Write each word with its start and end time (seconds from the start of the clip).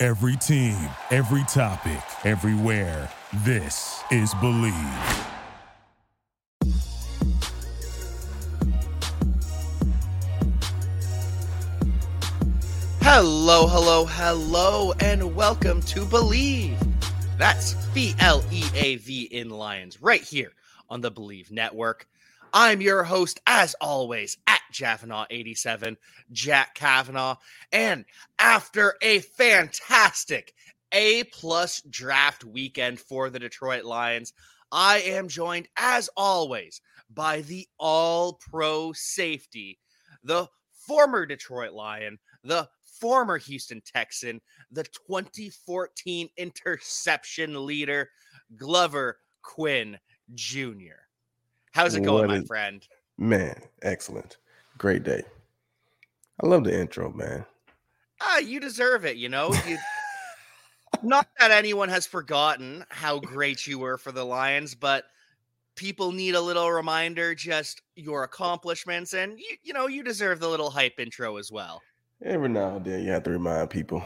Every 0.00 0.36
team, 0.36 0.76
every 1.10 1.42
topic, 1.48 2.00
everywhere. 2.22 3.10
This 3.38 4.00
is 4.12 4.32
Bleav. 4.34 4.72
Hello, 13.02 13.66
hello, 13.66 14.04
hello, 14.04 14.92
and 15.00 15.34
welcome 15.34 15.82
to 15.82 16.04
Bleav. 16.04 16.76
That's 17.36 17.74
B 17.86 18.14
L 18.20 18.44
E 18.52 18.66
A 18.76 18.98
V 18.98 19.22
in 19.22 19.50
Lions, 19.50 20.00
right 20.00 20.22
here 20.22 20.52
on 20.88 21.00
the 21.00 21.10
Bleav 21.10 21.50
Network. 21.50 22.06
I'm 22.52 22.80
your 22.80 23.04
host, 23.04 23.40
as 23.46 23.74
always, 23.80 24.36
at 24.46 24.60
Javanaugh87, 24.72 25.96
Jack 26.32 26.74
Kavanaugh. 26.74 27.36
And 27.72 28.04
after 28.38 28.94
a 29.02 29.20
fantastic 29.20 30.54
A 30.92 31.24
plus 31.24 31.82
draft 31.82 32.44
weekend 32.44 33.00
for 33.00 33.30
the 33.30 33.38
Detroit 33.38 33.84
Lions, 33.84 34.32
I 34.70 34.98
am 35.00 35.28
joined, 35.28 35.68
as 35.76 36.10
always, 36.16 36.80
by 37.10 37.42
the 37.42 37.66
all 37.78 38.34
pro 38.34 38.92
safety, 38.92 39.78
the 40.22 40.48
former 40.72 41.26
Detroit 41.26 41.72
Lion, 41.72 42.18
the 42.44 42.68
former 43.00 43.38
Houston 43.38 43.80
Texan, 43.84 44.40
the 44.70 44.84
2014 44.84 46.28
interception 46.36 47.66
leader, 47.66 48.10
Glover 48.56 49.18
Quin 49.42 49.98
Jr. 50.34 51.07
How's 51.72 51.94
it 51.94 52.02
going, 52.02 52.22
What 52.22 52.28
my 52.28 52.36
is- 52.38 52.46
friend? 52.46 52.86
Man, 53.18 53.60
excellent. 53.82 54.36
Great 54.78 55.02
day. 55.02 55.22
I 56.42 56.46
love 56.46 56.64
the 56.64 56.78
intro, 56.78 57.12
man. 57.12 57.44
Ah, 58.20 58.38
you 58.38 58.60
deserve 58.60 59.04
it, 59.04 59.16
you 59.16 59.28
know? 59.28 59.52
You 59.66 59.76
not 61.02 61.26
that 61.38 61.50
anyone 61.50 61.88
has 61.88 62.06
forgotten 62.06 62.84
how 62.90 63.18
great 63.18 63.66
you 63.66 63.78
were 63.78 63.98
for 63.98 64.12
the 64.12 64.24
Lions, 64.24 64.74
but 64.74 65.04
people 65.74 66.12
need 66.12 66.34
a 66.34 66.40
little 66.40 66.70
reminder 66.70 67.34
just 67.34 67.82
your 67.96 68.24
accomplishments 68.24 69.14
and 69.14 69.38
you, 69.38 69.56
you 69.62 69.72
know, 69.72 69.86
you 69.88 70.02
deserve 70.02 70.40
the 70.40 70.48
little 70.48 70.70
hype 70.70 70.98
intro 70.98 71.36
as 71.36 71.50
well. 71.52 71.82
Every 72.24 72.48
now 72.48 72.76
and 72.76 72.84
then 72.84 73.02
you 73.04 73.10
have 73.10 73.22
to 73.24 73.30
remind 73.30 73.70
people. 73.70 74.04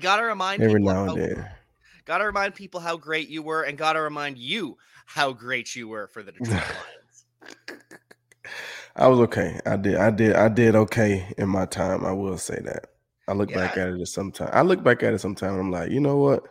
Gotta 0.00 0.24
remind 0.24 0.62
Every 0.62 0.82
now 0.82 1.08
and 1.10 1.20
then. 1.20 1.48
Gotta 2.04 2.24
remind 2.24 2.54
people 2.54 2.80
how 2.80 2.96
great 2.96 3.28
you 3.28 3.42
were 3.42 3.62
and 3.62 3.76
gotta 3.78 4.00
remind 4.00 4.38
you 4.38 4.76
how 5.06 5.32
great 5.32 5.74
you 5.76 5.88
were 5.88 6.06
for 6.08 6.22
the 6.22 6.32
Detroit 6.38 6.50
Lions. 6.50 7.24
I 8.96 9.08
was 9.08 9.20
okay. 9.20 9.60
I 9.66 9.76
did 9.76 9.96
I 9.96 10.10
did 10.10 10.36
I 10.36 10.48
did 10.48 10.76
okay 10.76 11.32
in 11.38 11.48
my 11.48 11.66
time. 11.66 12.04
I 12.04 12.12
will 12.12 12.38
say 12.38 12.60
that. 12.64 12.86
I 13.26 13.32
look 13.32 13.52
back 13.52 13.76
at 13.76 13.88
it 13.88 14.06
sometimes. 14.06 14.50
I 14.52 14.62
look 14.62 14.82
back 14.84 15.02
at 15.02 15.14
it 15.14 15.18
sometimes. 15.18 15.58
I'm 15.58 15.70
like, 15.70 15.90
you 15.90 16.00
know 16.00 16.18
what? 16.18 16.44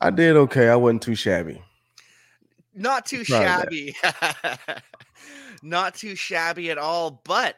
I 0.00 0.10
did 0.10 0.36
okay. 0.36 0.68
I 0.68 0.76
wasn't 0.76 1.02
too 1.02 1.14
shabby. 1.14 1.62
not 2.74 3.06
too 3.06 3.24
shabby 3.24 3.96
not 5.62 5.94
too 5.94 6.14
shabby 6.14 6.70
at 6.70 6.76
all 6.76 7.22
but 7.24 7.56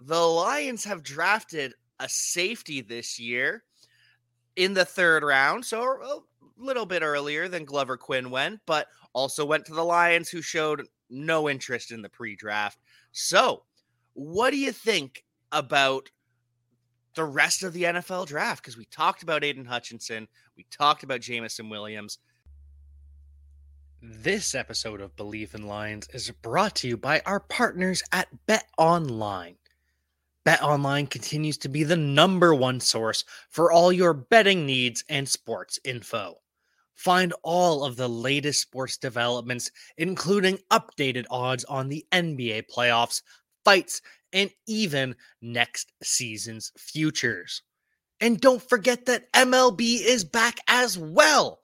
the 0.00 0.20
lions 0.20 0.84
have 0.84 1.02
drafted 1.02 1.72
a 2.00 2.08
safety 2.08 2.82
this 2.82 3.18
year 3.18 3.64
in 4.58 4.74
the 4.74 4.84
third 4.84 5.22
round 5.22 5.64
so 5.64 5.80
a 5.80 6.18
little 6.60 6.84
bit 6.84 7.00
earlier 7.00 7.46
than 7.46 7.64
glover 7.64 7.96
quin 7.96 8.28
went 8.28 8.58
but 8.66 8.88
also 9.12 9.46
went 9.46 9.64
to 9.64 9.72
the 9.72 9.84
lions 9.84 10.28
who 10.28 10.42
showed 10.42 10.84
no 11.08 11.48
interest 11.48 11.92
in 11.92 12.02
the 12.02 12.08
pre-draft. 12.08 12.78
So 13.12 13.62
what 14.14 14.50
do 14.50 14.58
you 14.58 14.72
think 14.72 15.24
about 15.52 16.10
the 17.14 17.24
rest 17.24 17.62
of 17.62 17.72
the 17.72 17.84
nfl 17.84 18.26
draft? 18.26 18.62
Because 18.62 18.76
we 18.76 18.84
talked 18.86 19.22
about 19.22 19.44
aidan 19.44 19.64
hutchinson 19.64 20.26
we 20.56 20.66
talked 20.72 21.04
about 21.04 21.20
jameson 21.20 21.70
williams. 21.70 22.18
This 24.02 24.56
episode 24.56 25.00
of 25.00 25.14
Bleav 25.16 25.54
in 25.54 25.66
Lions 25.66 26.08
is 26.12 26.30
brought 26.42 26.74
to 26.76 26.88
you 26.88 26.96
by 26.96 27.20
our 27.26 27.40
partners 27.40 28.02
at 28.12 28.28
Bet 28.46 28.66
Online. 28.76 29.56
Bet 30.48 30.62
Online 30.62 31.06
continues 31.06 31.58
to 31.58 31.68
be 31.68 31.84
the 31.84 31.94
number 31.94 32.54
one 32.54 32.80
source 32.80 33.22
for 33.50 33.70
all 33.70 33.92
your 33.92 34.14
betting 34.14 34.64
needs 34.64 35.04
and 35.10 35.28
sports 35.28 35.78
info. 35.84 36.36
Find 36.94 37.34
all 37.42 37.84
of 37.84 37.96
the 37.96 38.08
latest 38.08 38.62
sports 38.62 38.96
developments, 38.96 39.70
including 39.98 40.58
updated 40.70 41.26
odds 41.28 41.66
on 41.66 41.90
the 41.90 42.06
NBA 42.12 42.62
playoffs, 42.74 43.20
fights, 43.62 44.00
and 44.32 44.50
even 44.66 45.14
next 45.42 45.92
season's 46.02 46.72
futures. 46.78 47.60
And 48.18 48.40
don't 48.40 48.66
forget 48.66 49.04
that 49.04 49.30
MLB 49.34 50.00
is 50.00 50.24
back 50.24 50.60
as 50.66 50.96
well. 50.96 51.60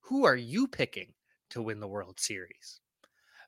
Who 0.00 0.24
are 0.24 0.34
you 0.34 0.66
picking? 0.66 1.12
to 1.50 1.60
win 1.60 1.78
the 1.78 1.86
World 1.86 2.18
Series. 2.18 2.80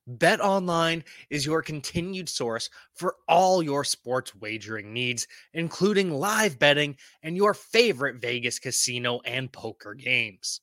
Bet 0.09 0.41
Online 0.41 1.03
is 1.31 1.45
your 1.45 1.63
continued 1.63 2.29
source 2.29 2.71
for 2.95 3.17
all 3.27 3.61
your 3.61 3.83
sports 3.83 4.37
wagering 4.37 4.93
needs, 4.93 5.27
including 5.53 6.13
live 6.13 6.61
betting 6.61 6.97
and 7.25 7.37
your 7.37 7.55
favorite 7.55 8.21
Vegas 8.21 8.61
casino 8.61 9.19
and 9.25 9.51
poker 9.51 9.95
games. 9.95 10.61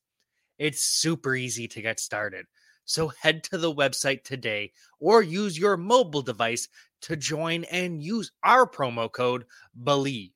It's 0.60 0.82
super 0.82 1.36
easy 1.36 1.68
to 1.68 1.82
get 1.82 2.00
started, 2.00 2.46
so 2.86 3.10
head 3.10 3.44
to 3.46 3.58
the 3.58 3.74
website 3.74 4.24
today 4.24 4.72
or 5.02 5.22
use 5.22 5.60
your 5.60 5.76
mobile 5.76 6.22
device 6.22 6.70
to 7.02 7.18
join 7.18 7.66
and 7.66 8.02
use 8.02 8.32
our 8.46 8.66
promo 8.66 9.12
code 9.12 9.44
BLEAV. 9.84 10.32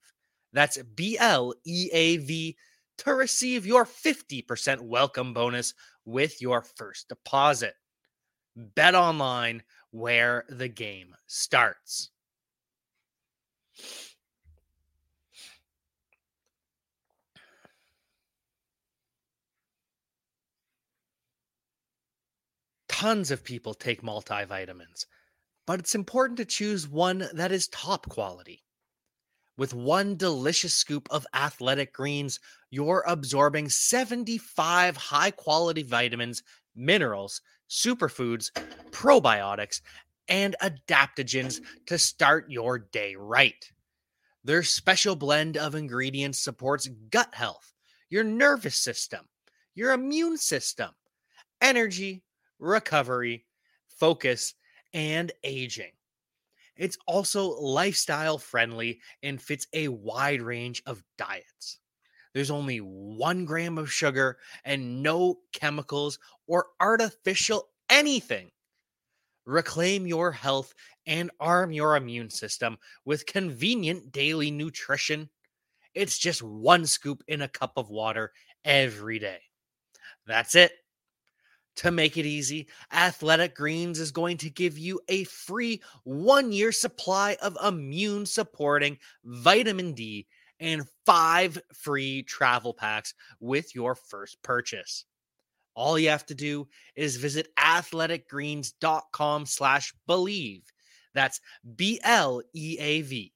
That's 0.51 0.79
B 0.95 1.18
L 1.18 1.53
E 1.66 1.89
A 1.94 2.18
V 2.18 2.57
to 2.97 3.13
receive 3.13 3.66
your 3.66 3.85
50% 3.85 4.81
welcome 4.81 5.34
bonus 5.34 5.74
with 6.03 6.41
your 6.41 6.62
first 6.62 7.07
deposit. 7.07 7.75
Bet 8.59 8.95
online 8.95 9.62
where 9.91 10.45
the 10.50 10.68
game 10.68 11.16
starts. 11.28 12.09
Tons 22.90 23.29
of 23.29 23.44
people 23.44 23.75
take 23.75 24.01
multivitamins, 24.01 25.06
but 25.68 25.79
it's 25.79 25.94
important 25.94 26.38
to 26.38 26.45
choose 26.45 26.88
one 26.88 27.29
that 27.34 27.51
is 27.51 27.68
top 27.68 28.09
quality. 28.09 28.63
With 29.56 29.75
one 29.75 30.18
delicious 30.18 30.74
scoop 30.74 31.07
of 31.12 31.28
athletic 31.31 31.94
greens, 31.94 32.39
you're 32.72 33.03
absorbing 33.07 33.69
75 33.69 34.97
high 34.97 35.29
quality 35.29 35.84
vitamins, 35.84 36.41
minerals, 36.75 37.41
superfoods, 37.69 38.51
probiotics, 38.91 39.81
and 40.28 40.55
adaptogens 40.61 41.61
to 41.85 41.97
start 41.97 42.50
your 42.50 42.79
day 42.79 43.16
right. 43.16 43.72
Their 44.44 44.63
special 44.63 45.16
blend 45.16 45.57
of 45.57 45.75
ingredients 45.75 46.39
supports 46.39 46.88
gut 47.09 47.33
health, 47.33 47.73
your 48.09 48.23
nervous 48.23 48.77
system, 48.77 49.27
your 49.75 49.94
immune 49.94 50.38
system, 50.38 50.89
energy, 51.62 52.24
recovery, 52.59 53.45
focus, 53.88 54.53
and 54.94 55.31
aging. 55.44 55.91
It's 56.77 56.97
also 57.07 57.59
lifestyle 57.59 58.38
friendly 58.38 59.01
and 59.24 59.41
fits 59.41 59.68
a 59.74 59.88
wide 59.88 60.41
range 60.41 60.83
of 60.86 61.03
diets. 61.18 61.80
There's 62.33 62.51
only 62.51 62.77
one 62.77 63.45
gram 63.45 63.77
of 63.77 63.91
sugar 63.91 64.38
and 64.63 65.01
no 65.01 65.39
chemicals 65.53 66.19
or 66.47 66.67
artificial 66.79 67.69
anything. 67.89 68.49
Reclaim 69.45 70.05
your 70.05 70.31
health 70.31 70.73
and 71.05 71.31
arm 71.39 71.71
your 71.71 71.95
immune 71.95 72.29
system 72.29 72.77
with 73.05 73.25
convenient 73.25 74.11
daily 74.11 74.51
nutrition. 74.51 75.29
It's 75.94 76.17
just 76.17 76.44
one 76.44 76.85
scoop 76.85 77.23
in 77.27 77.41
a 77.41 77.47
cup 77.47 77.73
of 77.77 77.89
water 77.89 78.33
every 78.65 79.19
day. 79.19 79.39
That's 80.25 80.55
it. 80.55 80.73
To 81.77 81.91
make 81.91 82.17
it 82.17 82.25
easy, 82.25 82.67
Athletic 82.91 83.55
Greens 83.55 84.00
is 84.00 84.11
going 84.11 84.38
to 84.38 84.50
give 84.50 84.77
you 84.79 85.00
a 85.09 85.23
free 85.25 85.81
one 86.03 86.51
year 86.51 86.71
supply 86.71 87.38
of 87.41 87.55
immune 87.63 88.25
supporting 88.25 88.97
vitamin 89.23 89.93
D 89.93 90.27
and 90.59 90.88
five 91.05 91.57
free 91.73 92.23
travel 92.23 92.73
packs 92.73 93.13
with 93.39 93.75
your 93.75 93.93
first 93.93 94.41
purchase. 94.41 95.05
All 95.77 96.00
you 96.00 96.09
have 96.09 96.25
to 96.25 96.33
do 96.33 96.68
is 96.95 97.18
visit 97.18 97.50
athleticgreens.com 97.56 99.45
slash 99.45 99.94
bleav. 100.09 100.63
That's 101.13 101.39
B 101.75 102.00
L 102.03 102.41
E 102.56 102.77
A 102.79 103.01
V. 103.01 103.31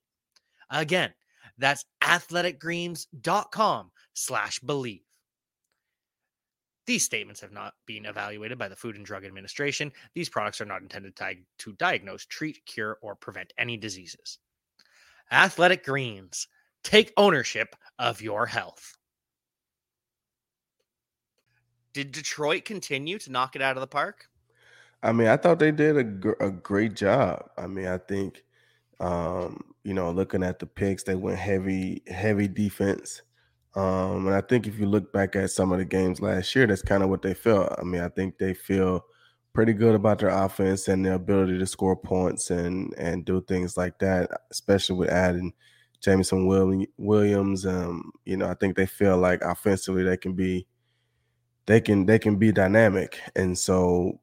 Again, 0.71 1.13
that's 1.59 1.85
athleticgreens.com 2.01 3.91
slash 4.13 4.59
bleav. 4.61 5.01
These 6.87 7.03
statements 7.03 7.41
have 7.41 7.51
not 7.51 7.75
been 7.85 8.07
evaluated 8.07 8.57
by 8.57 8.69
the 8.69 8.75
Food 8.75 8.95
and 8.95 9.05
Drug 9.05 9.23
Administration. 9.23 9.91
These 10.15 10.29
products 10.29 10.59
are 10.61 10.65
not 10.65 10.81
intended 10.81 11.15
to 11.15 11.73
diagnose, 11.73 12.25
treat, 12.25 12.65
cure, 12.65 12.97
or 13.03 13.15
prevent 13.15 13.53
any 13.59 13.77
diseases. 13.77 14.39
Athletic 15.31 15.85
Greens, 15.85 16.47
take 16.83 17.13
ownership 17.17 17.75
of 17.99 18.19
your 18.19 18.47
health. 18.47 18.97
Did 21.93 22.11
Detroit 22.11 22.65
continue 22.65 23.17
to 23.19 23.31
knock 23.31 23.55
it 23.55 23.61
out 23.61 23.77
of 23.77 23.81
the 23.81 23.87
park? 23.87 24.27
I 25.03 25.11
mean, 25.11 25.27
I 25.27 25.37
thought 25.37 25.59
they 25.59 25.71
did 25.71 25.97
a, 25.97 26.03
gr- 26.03 26.31
a 26.39 26.51
great 26.51 26.95
job. 26.95 27.49
I 27.57 27.67
mean, 27.67 27.87
I 27.87 27.97
think, 27.97 28.43
um, 28.99 29.61
you 29.83 29.93
know, 29.93 30.11
looking 30.11 30.43
at 30.43 30.59
the 30.59 30.67
picks, 30.67 31.03
they 31.03 31.15
went 31.15 31.39
heavy, 31.39 32.03
heavy 32.07 32.47
defense. 32.47 33.23
Um, 33.75 34.27
and 34.27 34.35
I 34.35 34.41
think 34.41 34.67
if 34.67 34.77
you 34.79 34.85
look 34.85 35.11
back 35.11 35.35
at 35.35 35.51
some 35.51 35.71
of 35.71 35.79
the 35.79 35.85
games 35.85 36.21
last 36.21 36.55
year, 36.55 36.67
that's 36.67 36.81
kind 36.81 37.03
of 37.03 37.09
what 37.09 37.21
they 37.21 37.33
felt. 37.33 37.73
I 37.79 37.83
mean, 37.83 38.01
I 38.01 38.09
think 38.09 38.37
they 38.37 38.53
feel 38.53 39.05
pretty 39.53 39.73
good 39.73 39.95
about 39.95 40.19
their 40.19 40.29
offense 40.29 40.87
and 40.87 41.05
their 41.05 41.13
ability 41.13 41.57
to 41.57 41.65
score 41.65 41.95
points 41.95 42.51
and 42.51 42.93
and 42.97 43.25
do 43.25 43.41
things 43.41 43.77
like 43.77 43.97
that, 43.99 44.29
especially 44.49 44.97
with 44.97 45.09
adding 45.09 45.53
Jameson 46.01 46.47
Williams. 46.97 47.65
Um, 47.65 48.11
you 48.25 48.37
know, 48.37 48.49
I 48.49 48.55
think 48.55 48.75
they 48.75 48.85
feel 48.85 49.17
like 49.17 49.41
offensively 49.41 50.03
they 50.03 50.17
can 50.17 50.33
be 50.33 50.67
they 51.71 51.81
can 51.81 52.05
they 52.05 52.19
can 52.19 52.35
be 52.35 52.51
dynamic. 52.51 53.19
And 53.35 53.57
so 53.57 54.19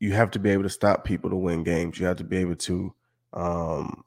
you 0.00 0.12
have 0.12 0.30
to 0.32 0.38
be 0.38 0.50
able 0.50 0.62
to 0.62 0.70
stop 0.70 1.04
people 1.04 1.30
to 1.30 1.36
win 1.36 1.64
games. 1.64 1.98
You 1.98 2.06
have 2.06 2.18
to 2.18 2.24
be 2.24 2.38
able 2.38 2.56
to 2.56 2.94
um, 3.32 4.04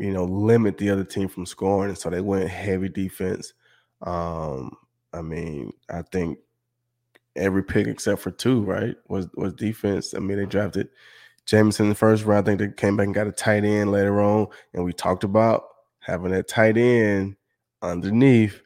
you 0.00 0.12
know, 0.12 0.24
limit 0.24 0.78
the 0.78 0.90
other 0.90 1.04
team 1.04 1.28
from 1.28 1.44
scoring. 1.44 1.90
And 1.90 1.98
so 1.98 2.08
they 2.08 2.22
went 2.22 2.48
heavy 2.48 2.88
defense. 2.88 3.52
Um, 4.00 4.76
I 5.12 5.20
mean, 5.20 5.72
I 5.90 6.02
think 6.02 6.38
every 7.36 7.62
pick 7.62 7.86
except 7.86 8.22
for 8.22 8.30
two, 8.30 8.62
right, 8.62 8.96
was 9.08 9.28
was 9.34 9.52
defense. 9.52 10.14
I 10.14 10.18
mean, 10.20 10.38
they 10.38 10.46
drafted 10.46 10.88
Jameson 11.44 11.86
in 11.86 11.90
the 11.90 11.94
first 11.94 12.24
round. 12.24 12.46
I 12.46 12.50
think 12.50 12.60
they 12.60 12.82
came 12.82 12.96
back 12.96 13.06
and 13.06 13.14
got 13.14 13.26
a 13.26 13.32
tight 13.32 13.64
end 13.64 13.92
later 13.92 14.22
on, 14.22 14.46
and 14.72 14.84
we 14.84 14.94
talked 14.94 15.22
about 15.22 15.64
having 15.98 16.30
that 16.30 16.48
tight 16.48 16.78
end 16.78 17.36
underneath 17.82 18.62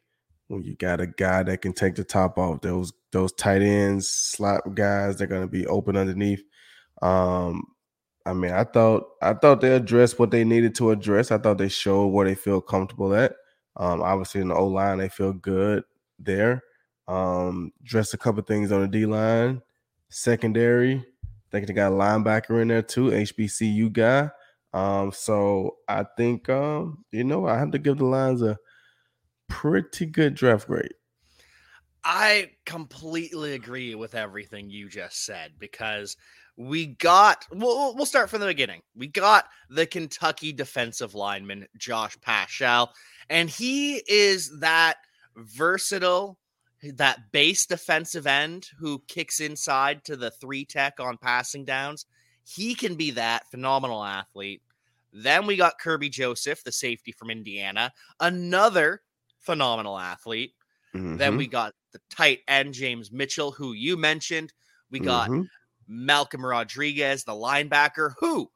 when 0.46 0.62
you 0.62 0.76
got 0.76 1.00
a 1.00 1.06
guy 1.06 1.42
that 1.42 1.62
can 1.62 1.72
take 1.72 1.96
the 1.96 2.04
top 2.04 2.38
off. 2.38 2.60
Those 2.60 2.92
those 3.14 3.32
tight 3.32 3.62
ends, 3.62 4.08
slot 4.08 4.74
guys, 4.74 5.16
they're 5.16 5.26
going 5.26 5.42
to 5.42 5.48
be 5.48 5.66
open 5.66 5.96
underneath. 5.96 6.42
Um, 7.00 7.62
I 8.26 8.34
mean, 8.34 8.52
I 8.52 8.64
thought 8.64 9.04
I 9.22 9.34
thought 9.34 9.60
they 9.60 9.74
addressed 9.74 10.18
what 10.18 10.30
they 10.30 10.44
needed 10.44 10.74
to 10.76 10.90
address. 10.90 11.30
I 11.30 11.38
thought 11.38 11.58
they 11.58 11.68
showed 11.68 12.08
where 12.08 12.26
they 12.26 12.34
feel 12.34 12.60
comfortable 12.60 13.14
at. 13.14 13.32
Um, 13.76 14.02
obviously, 14.02 14.40
in 14.40 14.48
the 14.48 14.54
O 14.54 14.66
line, 14.66 14.98
they 14.98 15.08
feel 15.08 15.32
good 15.32 15.84
there. 16.18 16.62
Um, 17.06 17.72
dressed 17.82 18.14
a 18.14 18.18
couple 18.18 18.42
things 18.42 18.72
on 18.72 18.80
the 18.80 18.88
D 18.88 19.06
line, 19.06 19.62
secondary. 20.08 20.96
I 20.96 21.50
think 21.50 21.66
they 21.66 21.72
got 21.72 21.92
a 21.92 21.94
linebacker 21.94 22.60
in 22.62 22.68
there 22.68 22.82
too, 22.82 23.10
HBCU 23.10 23.92
guy. 23.92 24.30
Um, 24.72 25.12
so 25.12 25.76
I 25.88 26.04
think 26.16 26.48
um, 26.48 27.04
you 27.12 27.22
know 27.22 27.46
I 27.46 27.58
have 27.58 27.70
to 27.70 27.78
give 27.78 27.98
the 27.98 28.06
Lions 28.06 28.42
a 28.42 28.58
pretty 29.48 30.06
good 30.06 30.34
draft 30.34 30.66
grade. 30.66 30.94
I 32.04 32.50
completely 32.66 33.54
agree 33.54 33.94
with 33.94 34.14
everything 34.14 34.68
you 34.68 34.88
just 34.88 35.24
said 35.24 35.52
because 35.58 36.16
we 36.56 36.86
got 36.86 37.46
we'll, 37.50 37.96
we'll 37.96 38.06
start 38.06 38.28
from 38.28 38.40
the 38.40 38.46
beginning. 38.46 38.82
We 38.94 39.08
got 39.08 39.46
the 39.70 39.86
Kentucky 39.86 40.52
defensive 40.52 41.14
lineman 41.14 41.66
Josh 41.78 42.16
Paschal 42.20 42.92
and 43.30 43.48
he 43.48 44.02
is 44.06 44.60
that 44.60 44.98
versatile, 45.36 46.38
that 46.82 47.32
base 47.32 47.66
defensive 47.66 48.26
end 48.26 48.68
who 48.78 49.02
kicks 49.08 49.40
inside 49.40 50.04
to 50.04 50.16
the 50.16 50.30
three 50.30 50.64
tech 50.64 51.00
on 51.00 51.16
passing 51.16 51.64
downs. 51.64 52.06
He 52.44 52.74
can 52.74 52.94
be 52.94 53.12
that 53.12 53.50
phenomenal 53.50 54.04
athlete. 54.04 54.60
Then 55.12 55.46
we 55.46 55.56
got 55.56 55.80
Kerby 55.80 56.10
Joseph, 56.10 56.62
the 56.62 56.72
safety 56.72 57.12
from 57.12 57.30
Indiana, 57.30 57.92
another 58.20 59.00
phenomenal 59.38 59.98
athlete. 59.98 60.54
Mm-hmm. 60.94 61.16
Then 61.16 61.36
we 61.36 61.46
got 61.46 61.74
the 61.92 62.00
tight 62.10 62.40
end 62.48 62.74
James 62.74 63.10
Mitchell, 63.10 63.50
who 63.50 63.72
you 63.72 63.96
mentioned. 63.96 64.52
We 64.90 65.00
got 65.00 65.28
mm-hmm. 65.28 65.42
Malcolm 65.88 66.44
Rodriguez, 66.44 67.24
the 67.24 67.32
linebacker, 67.32 68.14
who 68.18 68.50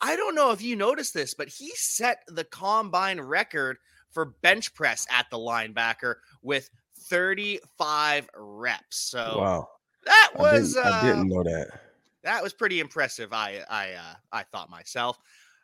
I 0.00 0.16
don't 0.16 0.34
know 0.34 0.50
if 0.50 0.62
you 0.62 0.76
noticed 0.76 1.14
this, 1.14 1.34
but 1.34 1.48
he 1.48 1.70
set 1.74 2.22
the 2.28 2.44
combine 2.44 3.20
record 3.20 3.78
for 4.10 4.34
bench 4.42 4.74
press 4.74 5.06
at 5.10 5.26
the 5.30 5.38
linebacker 5.38 6.16
with 6.42 6.68
35 7.08 8.28
reps. 8.34 8.98
So 8.98 9.38
wow, 9.38 9.68
that 10.04 10.32
was 10.36 10.76
I 10.76 10.82
didn't, 10.82 10.92
uh, 10.92 10.96
I 10.96 11.02
didn't 11.06 11.28
know 11.28 11.42
that. 11.44 11.80
That 12.24 12.42
was 12.42 12.52
pretty 12.52 12.80
impressive. 12.80 13.32
I 13.32 13.62
I 13.70 13.92
uh, 13.92 14.14
I 14.32 14.42
thought 14.42 14.70
myself. 14.70 15.18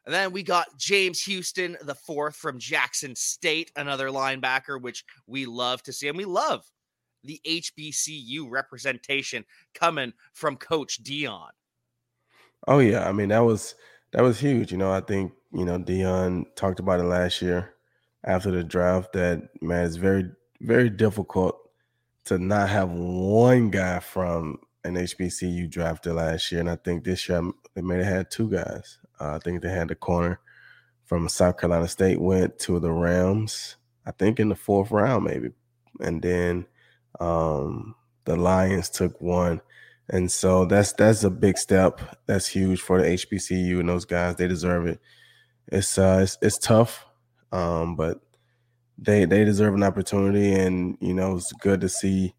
And 0.04 0.14
then 0.14 0.32
we 0.32 0.42
got 0.42 0.76
James 0.78 1.22
Houston, 1.22 1.76
the 1.82 1.94
fourth 1.94 2.34
from 2.34 2.58
Jackson 2.58 3.14
State, 3.14 3.70
another 3.76 4.08
linebacker, 4.08 4.80
which 4.80 5.04
we 5.26 5.46
love 5.46 5.82
to 5.84 5.92
see. 5.92 6.08
And 6.08 6.18
we 6.18 6.24
love 6.24 6.64
the 7.22 7.40
HBCU 7.46 8.50
representation 8.50 9.44
coming 9.74 10.12
from 10.32 10.56
Coach 10.56 11.02
Deion. 11.02 11.50
Oh 12.66 12.80
yeah. 12.80 13.08
I 13.08 13.12
mean, 13.12 13.28
that 13.28 13.40
was 13.40 13.74
that 14.12 14.22
was 14.22 14.40
huge. 14.40 14.72
You 14.72 14.78
know, 14.78 14.92
I 14.92 15.00
think, 15.00 15.32
you 15.52 15.64
know, 15.64 15.78
Deion 15.78 16.46
talked 16.56 16.80
about 16.80 17.00
it 17.00 17.04
last 17.04 17.40
year 17.40 17.74
after 18.24 18.50
the 18.50 18.64
draft 18.64 19.12
that 19.12 19.48
man 19.60 19.84
it's 19.84 19.96
very 19.96 20.30
very 20.60 20.88
difficult 20.88 21.58
to 22.24 22.38
not 22.38 22.68
have 22.68 22.90
one 22.90 23.70
guy 23.70 23.98
from 23.98 24.58
an 24.84 24.94
HBCU 24.94 25.68
drafted 25.70 26.14
last 26.14 26.50
year, 26.52 26.60
and 26.60 26.70
I 26.70 26.76
think 26.76 27.04
this 27.04 27.28
year 27.28 27.38
um, 27.38 27.54
they 27.74 27.82
may 27.82 27.96
have 27.96 28.06
had 28.06 28.30
two 28.30 28.48
guys. 28.48 28.98
Uh, 29.22 29.36
I 29.36 29.38
think 29.38 29.62
they 29.62 29.70
had 29.70 29.88
the 29.88 29.94
corner 29.94 30.40
from 31.04 31.28
South 31.28 31.58
Carolina 31.58 31.88
State 31.88 32.20
went 32.20 32.58
to 32.60 32.80
the 32.80 32.90
Rams. 32.90 33.76
I 34.06 34.10
think 34.10 34.40
in 34.40 34.48
the 34.48 34.56
fourth 34.56 34.90
round 34.90 35.24
maybe, 35.24 35.50
and 36.00 36.20
then 36.20 36.66
um, 37.20 37.94
the 38.24 38.36
Lions 38.36 38.90
took 38.90 39.20
one, 39.20 39.60
and 40.08 40.30
so 40.30 40.64
that's 40.64 40.92
that's 40.94 41.22
a 41.22 41.30
big 41.30 41.56
step. 41.56 42.00
That's 42.26 42.48
huge 42.48 42.80
for 42.80 43.00
the 43.00 43.08
HBCU 43.08 43.78
and 43.78 43.88
those 43.88 44.04
guys. 44.04 44.36
They 44.36 44.48
deserve 44.48 44.86
it. 44.86 45.00
It's 45.68 45.96
uh, 45.98 46.20
it's, 46.22 46.38
it's 46.42 46.58
tough 46.58 47.06
um, 47.52 47.96
but 47.96 48.20
they 48.98 49.24
they 49.24 49.44
deserve 49.44 49.74
an 49.74 49.82
opportunity, 49.82 50.54
and 50.54 50.96
you 51.00 51.14
know 51.14 51.36
it's 51.36 51.52
good 51.52 51.80
to 51.82 51.88
see 51.88 52.34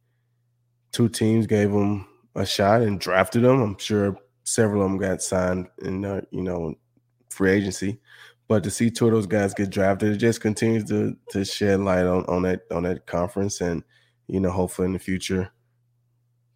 two 0.91 1.07
teams 1.07 1.47
gave 1.47 1.71
them 1.71 2.07
a 2.35 2.45
shot 2.45 2.81
and 2.81 2.99
drafted 2.99 3.43
them. 3.43 3.61
I'm 3.61 3.77
sure 3.77 4.17
several 4.43 4.83
of 4.83 4.89
them 4.89 4.97
got 4.97 5.21
signed 5.21 5.67
in 5.81 6.03
uh, 6.05 6.21
you 6.31 6.43
know 6.43 6.75
free 7.29 7.51
agency, 7.51 7.99
but 8.47 8.63
to 8.63 8.69
see 8.69 8.89
two 8.89 9.07
of 9.07 9.13
those 9.13 9.27
guys 9.27 9.53
get 9.53 9.69
drafted, 9.69 10.13
it 10.13 10.17
just 10.17 10.41
continues 10.41 10.85
to 10.85 11.15
to 11.29 11.45
shed 11.45 11.79
light 11.79 12.05
on 12.05 12.25
on 12.25 12.43
that 12.43 12.61
on 12.71 12.83
that 12.83 13.05
conference, 13.05 13.61
and 13.61 13.83
you 14.27 14.39
know 14.39 14.51
hopefully 14.51 14.85
in 14.85 14.93
the 14.93 14.99
future 14.99 15.51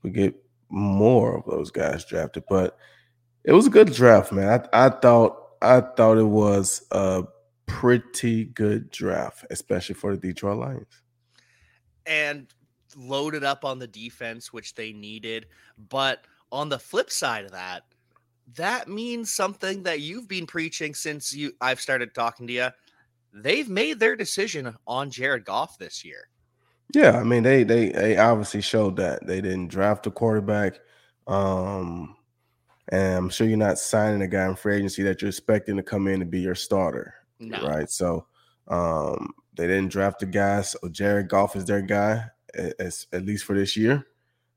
we 0.03 0.11
get 0.11 0.35
more 0.69 1.37
of 1.37 1.45
those 1.45 1.71
guys 1.71 2.05
drafted. 2.05 2.43
But 2.49 2.77
it 3.43 3.53
was 3.53 3.67
a 3.67 3.71
good 3.71 3.93
draft, 3.93 4.31
man. 4.31 4.61
I 4.73 4.87
I 4.87 4.89
thought 4.89 5.37
I 5.61 5.81
thought 5.81 6.17
it 6.17 6.23
was 6.23 6.85
a 6.91 7.23
pretty 7.65 8.45
good 8.45 8.89
draft, 8.91 9.45
especially 9.49 9.95
for 9.95 10.15
the 10.15 10.27
Detroit 10.27 10.57
Lions. 10.57 11.01
And 12.05 12.47
loaded 12.95 13.43
up 13.43 13.65
on 13.65 13.79
the 13.79 13.87
defense, 13.87 14.51
which 14.51 14.75
they 14.75 14.93
needed. 14.93 15.47
But 15.89 16.25
on 16.51 16.69
the 16.69 16.79
flip 16.79 17.11
side 17.11 17.45
of 17.45 17.51
that, 17.51 17.83
that 18.55 18.87
means 18.87 19.31
something 19.31 19.83
that 19.83 19.99
you've 19.99 20.27
been 20.27 20.47
preaching 20.47 20.93
since 20.93 21.33
you 21.33 21.51
I've 21.59 21.81
started 21.81 22.13
talking 22.13 22.47
to 22.47 22.53
you. 22.53 22.67
They've 23.33 23.69
made 23.69 23.99
their 23.99 24.15
decision 24.15 24.75
on 24.87 25.11
Jared 25.11 25.45
Goff 25.45 25.77
this 25.77 26.03
year. 26.05 26.29
Yeah, 26.93 27.17
I 27.17 27.23
mean 27.23 27.43
they 27.43 27.63
they 27.63 27.89
they 27.89 28.17
obviously 28.17 28.61
showed 28.61 28.95
that 28.97 29.27
they 29.27 29.41
didn't 29.41 29.67
draft 29.67 30.07
a 30.07 30.11
quarterback. 30.11 30.79
Um 31.27 32.15
and 32.89 33.17
I'm 33.17 33.29
sure 33.29 33.47
you're 33.47 33.57
not 33.57 33.79
signing 33.79 34.21
a 34.21 34.27
guy 34.27 34.47
in 34.47 34.55
free 34.55 34.77
agency 34.77 35.03
that 35.03 35.21
you're 35.21 35.29
expecting 35.29 35.75
to 35.75 35.83
come 35.83 36.07
in 36.07 36.19
to 36.19 36.25
be 36.25 36.39
your 36.39 36.55
starter. 36.55 37.13
No. 37.39 37.61
Right. 37.61 37.89
So 37.89 38.25
um, 38.67 39.33
they 39.55 39.67
didn't 39.67 39.91
draft 39.91 40.19
the 40.19 40.25
guy. 40.25 40.61
So 40.61 40.79
Jared 40.89 41.29
Goff 41.29 41.55
is 41.55 41.65
their 41.65 41.81
guy, 41.81 42.25
as, 42.79 43.07
at 43.11 43.25
least 43.25 43.43
for 43.43 43.55
this 43.55 43.75
year. 43.75 44.07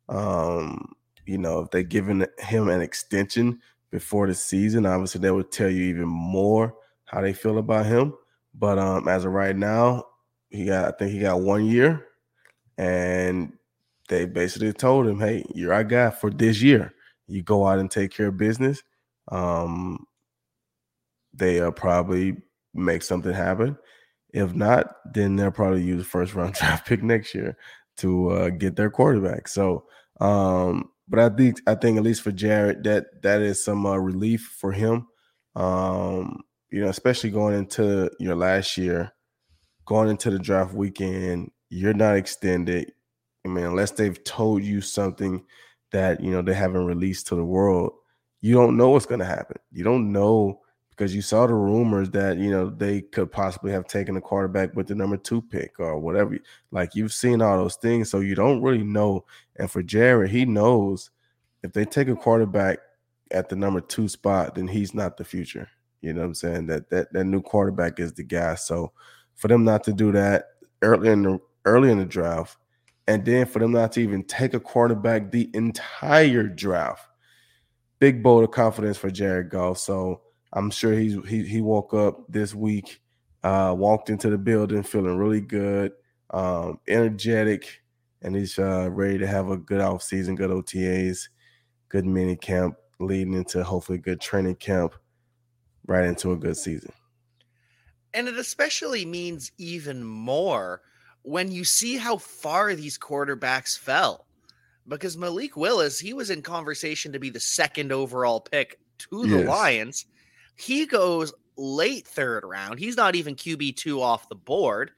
Um, 0.09 0.93
you 1.31 1.39
know, 1.39 1.61
if 1.61 1.71
they 1.71 1.85
given 1.85 2.27
him 2.41 2.69
an 2.69 2.81
extension 2.81 3.61
before 3.93 4.27
the 4.27 4.35
season, 4.35 4.85
obviously 4.85 5.21
they 5.21 5.31
would 5.31 5.53
tell 5.53 5.71
you 5.71 5.85
even 5.85 6.09
more 6.09 6.75
how 7.05 7.21
they 7.21 7.33
feel 7.33 7.59
about 7.59 7.87
him. 7.87 8.15
But 8.53 8.81
um, 8.81 9.07
as 9.07 9.25
of 9.25 9.31
right 9.31 9.55
now, 9.55 10.07
he 10.51 10.65
got 10.65 10.87
I 10.87 10.97
think 10.97 11.13
he 11.13 11.21
got 11.21 11.41
one 11.41 11.67
year, 11.67 12.05
and 12.77 13.53
they 14.09 14.27
basically 14.27 14.73
told 14.73 15.07
him, 15.07 15.21
"Hey, 15.21 15.45
you're 15.55 15.73
our 15.73 15.85
guy 15.85 16.11
for 16.11 16.31
this 16.31 16.61
year. 16.61 16.93
You 17.29 17.45
go 17.45 17.65
out 17.65 17.79
and 17.79 17.89
take 17.89 18.11
care 18.11 18.27
of 18.27 18.37
business." 18.37 18.83
Um, 19.31 20.09
they 21.33 21.61
uh, 21.61 21.71
probably 21.71 22.39
make 22.75 23.05
something 23.05 23.33
happen. 23.33 23.79
If 24.31 24.53
not, 24.53 24.97
then 25.15 25.37
they'll 25.37 25.53
probably 25.53 25.85
use 25.85 26.05
first 26.05 26.35
round 26.35 26.55
draft 26.59 26.89
pick 26.89 27.05
next 27.05 27.37
year 27.37 27.57
to 27.99 28.31
uh, 28.31 28.49
get 28.49 28.75
their 28.75 28.91
quarterback. 28.91 29.47
So, 29.47 29.85
um, 30.21 30.91
but 31.11 31.19
I 31.19 31.29
think 31.29 31.61
I 31.67 31.75
think 31.75 31.99
at 31.99 32.05
least 32.05 32.23
for 32.23 32.31
Jared, 32.31 32.85
that 32.85 33.23
that 33.23 33.43
is 33.43 33.63
some 33.63 33.85
uh, 33.85 33.97
relief 33.97 34.57
for 34.59 34.71
him. 34.71 35.09
Um, 35.57 36.43
you 36.71 36.81
know, 36.81 36.89
especially 36.89 37.31
going 37.31 37.59
into 37.59 38.09
your 38.21 38.37
last 38.37 38.79
year, 38.79 39.13
going 39.87 40.09
into 40.09 40.31
the 40.31 40.39
draft 40.39 40.73
weekend, 40.73 41.51
you're 41.69 41.95
not 41.95 42.17
extended. 42.17 42.93
I 43.45 43.49
mean, 43.49 43.65
unless 43.65 43.91
they've 43.91 44.23
told 44.23 44.63
you 44.63 44.81
something 44.81 45.45
that 45.91 46.21
you 46.21 46.31
know 46.31 46.43
they 46.43 46.55
haven't 46.55 46.87
released 46.87 47.27
to 47.27 47.35
the 47.35 47.45
world, 47.45 47.93
you 48.41 48.55
don't 48.55 48.77
know 48.77 48.91
what's 48.91 49.07
going 49.07 49.19
to 49.19 49.27
happen. 49.27 49.57
You 49.73 49.83
don't 49.83 50.13
know 50.13 50.61
because 51.01 51.15
you 51.15 51.23
saw 51.23 51.47
the 51.47 51.55
rumors 51.55 52.11
that 52.11 52.37
you 52.37 52.51
know 52.51 52.69
they 52.69 53.01
could 53.01 53.33
possibly 53.33 53.73
have 53.73 53.87
taken 53.87 54.19
a 54.19 54.21
quarterback 54.21 54.77
with 54.77 54.87
the 54.87 54.95
number 54.95 55.17
two 55.17 55.41
pick 55.41 55.81
or 55.81 55.99
whatever. 55.99 56.37
Like 56.73 56.95
you've 56.95 57.15
seen 57.15 57.41
all 57.41 57.57
those 57.57 57.77
things, 57.77 58.11
so 58.11 58.21
you 58.21 58.35
don't 58.35 58.61
really 58.61 58.85
know. 58.85 59.25
And 59.57 59.71
for 59.71 59.83
Jared, 59.83 60.31
he 60.31 60.45
knows 60.45 61.11
if 61.63 61.73
they 61.73 61.87
take 61.87 62.09
a 62.09 62.15
quarterback 62.15 62.81
at 63.31 63.49
the 63.49 63.57
number 63.57 63.81
two 63.81 64.09
spot, 64.09 64.57
then 64.57 64.69
he's 64.69 64.93
not 64.93 65.17
the 65.17 65.25
future. 65.25 65.71
You 66.03 66.13
know 66.13 66.21
what 66.21 66.27
I'm 66.27 66.35
saying? 66.35 66.67
That 66.67 66.91
that 66.91 67.11
that 67.15 67.25
new 67.25 67.41
quarterback 67.41 67.99
is 67.99 68.13
the 68.13 68.23
guy. 68.23 68.57
So 68.57 68.93
for 69.37 69.49
them 69.49 69.65
not 69.65 69.83
to 69.85 69.95
do 69.95 70.13
that 70.13 70.49
early 70.83 71.09
in 71.09 71.23
the 71.23 71.39
early 71.65 71.91
in 71.91 71.97
the 71.97 72.05
draft, 72.05 72.59
and 73.09 73.25
then 73.25 73.47
for 73.47 73.61
them 73.61 73.73
not 73.73 73.93
to 73.93 74.03
even 74.03 74.23
take 74.25 74.53
a 74.53 74.61
quarterback 74.61 75.31
the 75.31 75.49
entire 75.55 76.43
draft, 76.43 77.09
big 78.01 78.23
bolt 78.23 78.45
of 78.45 78.51
confidence 78.51 78.99
for 78.99 79.11
Jared 79.11 79.49
Goff. 79.49 79.79
So 79.79 80.21
I'm 80.53 80.71
sure 80.71 80.93
he's 80.93 81.17
he 81.29 81.45
he 81.45 81.61
woke 81.61 81.95
up 81.95 82.25
this 82.29 82.55
week, 82.55 83.01
uh, 83.43 83.75
walked 83.77 84.11
into 84.11 84.31
the 84.31 84.39
building 84.39 84.83
feeling 84.83 85.17
really 85.17 85.41
good, 85.41 85.93
um, 86.31 86.81
energetic, 86.89 87.83
and 88.23 88.35
he's 88.35 88.59
uh, 88.59 88.89
ready 88.91 89.19
to 89.19 89.27
have 89.27 89.51
a 89.51 89.57
good 89.57 89.81
off 89.81 90.03
season, 90.03 90.35
good 90.35 90.51
OTAs, 90.51 91.29
good 91.89 92.05
mini 92.05 92.37
camp, 92.37 92.77
leading 92.99 93.35
into 93.35 93.63
hopefully 93.63 93.99
good 93.99 94.21
training 94.21 94.57
camp, 94.57 94.95
right 95.87 96.05
into 96.05 96.33
a 96.33 96.37
good 96.37 96.57
season. 96.57 96.93
And 98.13 98.27
it 98.27 98.37
especially 98.37 99.05
means 99.05 99.53
even 99.59 100.03
more 100.03 100.83
when 101.23 101.53
you 101.53 101.65
see 101.65 101.97
how 101.97 102.17
far 102.17 102.75
these 102.75 102.99
quarterbacks 102.99 103.79
fell. 103.79 104.27
Because 104.89 105.17
Malik 105.17 105.57
Willis, 105.57 106.01
he 106.01 106.13
was 106.13 106.31
in 106.31 106.43
conversation 106.43 107.13
to 107.13 107.21
be 107.21 107.31
the 107.31 107.39
second 107.39 107.93
overall 107.93 108.41
pick 108.41 108.81
to 108.99 109.27
the 109.27 109.39
yes. 109.39 109.49
Lions. 109.49 110.07
He 110.57 110.87
goes 110.87 111.33
late 111.57 112.07
third 112.07 112.45
round. 112.45 112.79
He's 112.79 112.97
not 112.97 113.15
even 113.15 113.35
QB2 113.35 114.01
off 114.01 114.29
the 114.29 114.35
board. 114.35 114.93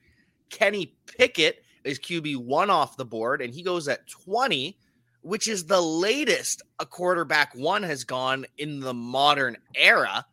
Kenny 0.51 0.95
Pickett 1.07 1.65
is 1.85 1.99
QB1 1.99 2.69
off 2.69 2.97
the 2.97 3.05
board, 3.05 3.43
and 3.43 3.53
he 3.53 3.63
goes 3.63 3.89
at 3.89 4.07
20, 4.09 4.79
which 5.23 5.49
is 5.49 5.67
the 5.67 5.81
latest 5.81 6.63
a 6.79 6.87
quarterback 6.87 7.55
one 7.55 7.83
has 7.83 8.05
gone 8.05 8.45
in 8.59 8.81
the 8.81 8.95
modern 8.95 9.57
era. 9.75 10.25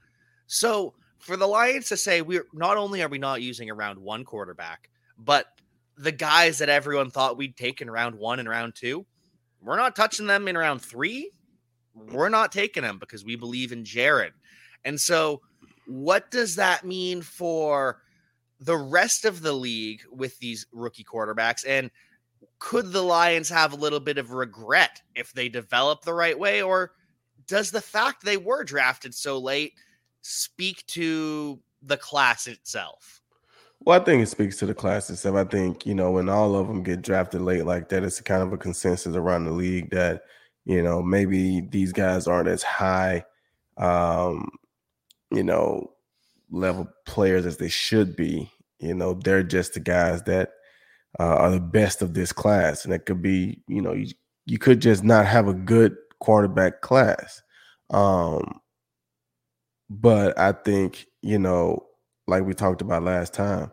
So 0.47 0.93
for 1.19 1.37
the 1.37 1.47
Lions 1.47 1.87
to 1.89 1.97
say 1.97 2.21
we're 2.21 2.45
not 2.53 2.77
only 2.77 3.01
are 3.01 3.09
we 3.09 3.17
not 3.17 3.41
using 3.41 3.69
a 3.69 3.73
round 3.73 3.99
one 3.99 4.23
quarterback, 4.23 4.89
but 5.17 5.47
the 5.97 6.11
guys 6.11 6.57
that 6.59 6.69
everyone 6.69 7.11
thought 7.11 7.37
we'd 7.37 7.57
take 7.57 7.81
in 7.81 7.89
round 7.89 8.15
one 8.15 8.39
and 8.39 8.47
round 8.47 8.73
two, 8.75 9.05
we're 9.61 9.77
not 9.77 9.95
touching 9.95 10.27
them 10.27 10.47
in 10.47 10.57
round 10.57 10.81
three. 10.81 11.31
We're 11.93 12.29
not 12.29 12.51
taking 12.51 12.83
them 12.83 12.97
because 12.97 13.25
we 13.25 13.35
believe 13.35 13.71
in 13.71 13.83
Jared. 13.83 14.33
And 14.85 14.99
so, 14.99 15.41
what 15.85 16.29
does 16.31 16.55
that 16.55 16.85
mean 16.85 17.21
for 17.21 18.01
the 18.59 18.77
rest 18.77 19.25
of 19.25 19.41
the 19.41 19.53
league 19.53 20.01
with 20.11 20.37
these 20.39 20.65
rookie 20.71 21.03
quarterbacks? 21.03 21.65
And 21.67 21.89
could 22.59 22.91
the 22.91 23.01
Lions 23.01 23.49
have 23.49 23.73
a 23.73 23.77
little 23.77 23.99
bit 23.99 24.17
of 24.17 24.31
regret 24.31 25.01
if 25.15 25.33
they 25.33 25.49
develop 25.49 26.03
the 26.03 26.13
right 26.13 26.37
way? 26.37 26.61
Or 26.61 26.91
does 27.47 27.71
the 27.71 27.81
fact 27.81 28.23
they 28.23 28.37
were 28.37 28.63
drafted 28.63 29.15
so 29.15 29.39
late 29.39 29.73
speak 30.21 30.85
to 30.87 31.59
the 31.81 31.97
class 31.97 32.47
itself? 32.47 33.21
Well, 33.81 33.99
I 33.99 34.03
think 34.03 34.21
it 34.21 34.27
speaks 34.27 34.57
to 34.57 34.65
the 34.65 34.73
class 34.73 35.09
itself. 35.09 35.37
I 35.37 35.45
think, 35.45 35.85
you 35.85 35.95
know, 35.95 36.11
when 36.11 36.27
all 36.27 36.55
of 36.55 36.67
them 36.67 36.83
get 36.83 37.01
drafted 37.01 37.41
late 37.41 37.65
like 37.65 37.87
that, 37.89 38.03
it's 38.03 38.19
kind 38.19 38.43
of 38.43 38.51
a 38.51 38.57
consensus 38.57 39.15
around 39.15 39.45
the 39.45 39.51
league 39.51 39.89
that, 39.91 40.23
you 40.65 40.83
know, 40.83 41.01
maybe 41.01 41.61
these 41.61 41.93
guys 41.93 42.27
aren't 42.27 42.49
as 42.49 42.61
high 42.61 43.23
um, 43.77 44.49
you 45.31 45.43
know, 45.43 45.91
level 46.51 46.87
players 47.05 47.45
as 47.45 47.57
they 47.57 47.69
should 47.69 48.15
be. 48.15 48.51
You 48.79 48.93
know, 48.93 49.13
they're 49.13 49.43
just 49.43 49.73
the 49.73 49.79
guys 49.79 50.23
that 50.23 50.51
uh, 51.19 51.23
are 51.23 51.51
the 51.51 51.59
best 51.59 52.01
of 52.01 52.13
this 52.13 52.31
class, 52.31 52.85
and 52.85 52.93
it 52.93 53.05
could 53.05 53.21
be, 53.21 53.61
you 53.67 53.81
know, 53.81 53.93
you, 53.93 54.07
you 54.45 54.57
could 54.57 54.81
just 54.81 55.03
not 55.03 55.25
have 55.25 55.47
a 55.47 55.53
good 55.53 55.95
quarterback 56.19 56.81
class. 56.81 57.41
Um, 57.89 58.59
but 59.89 60.37
I 60.37 60.51
think, 60.51 61.07
you 61.21 61.39
know, 61.39 61.87
like 62.27 62.43
we 62.43 62.53
talked 62.53 62.81
about 62.81 63.03
last 63.03 63.33
time, 63.33 63.71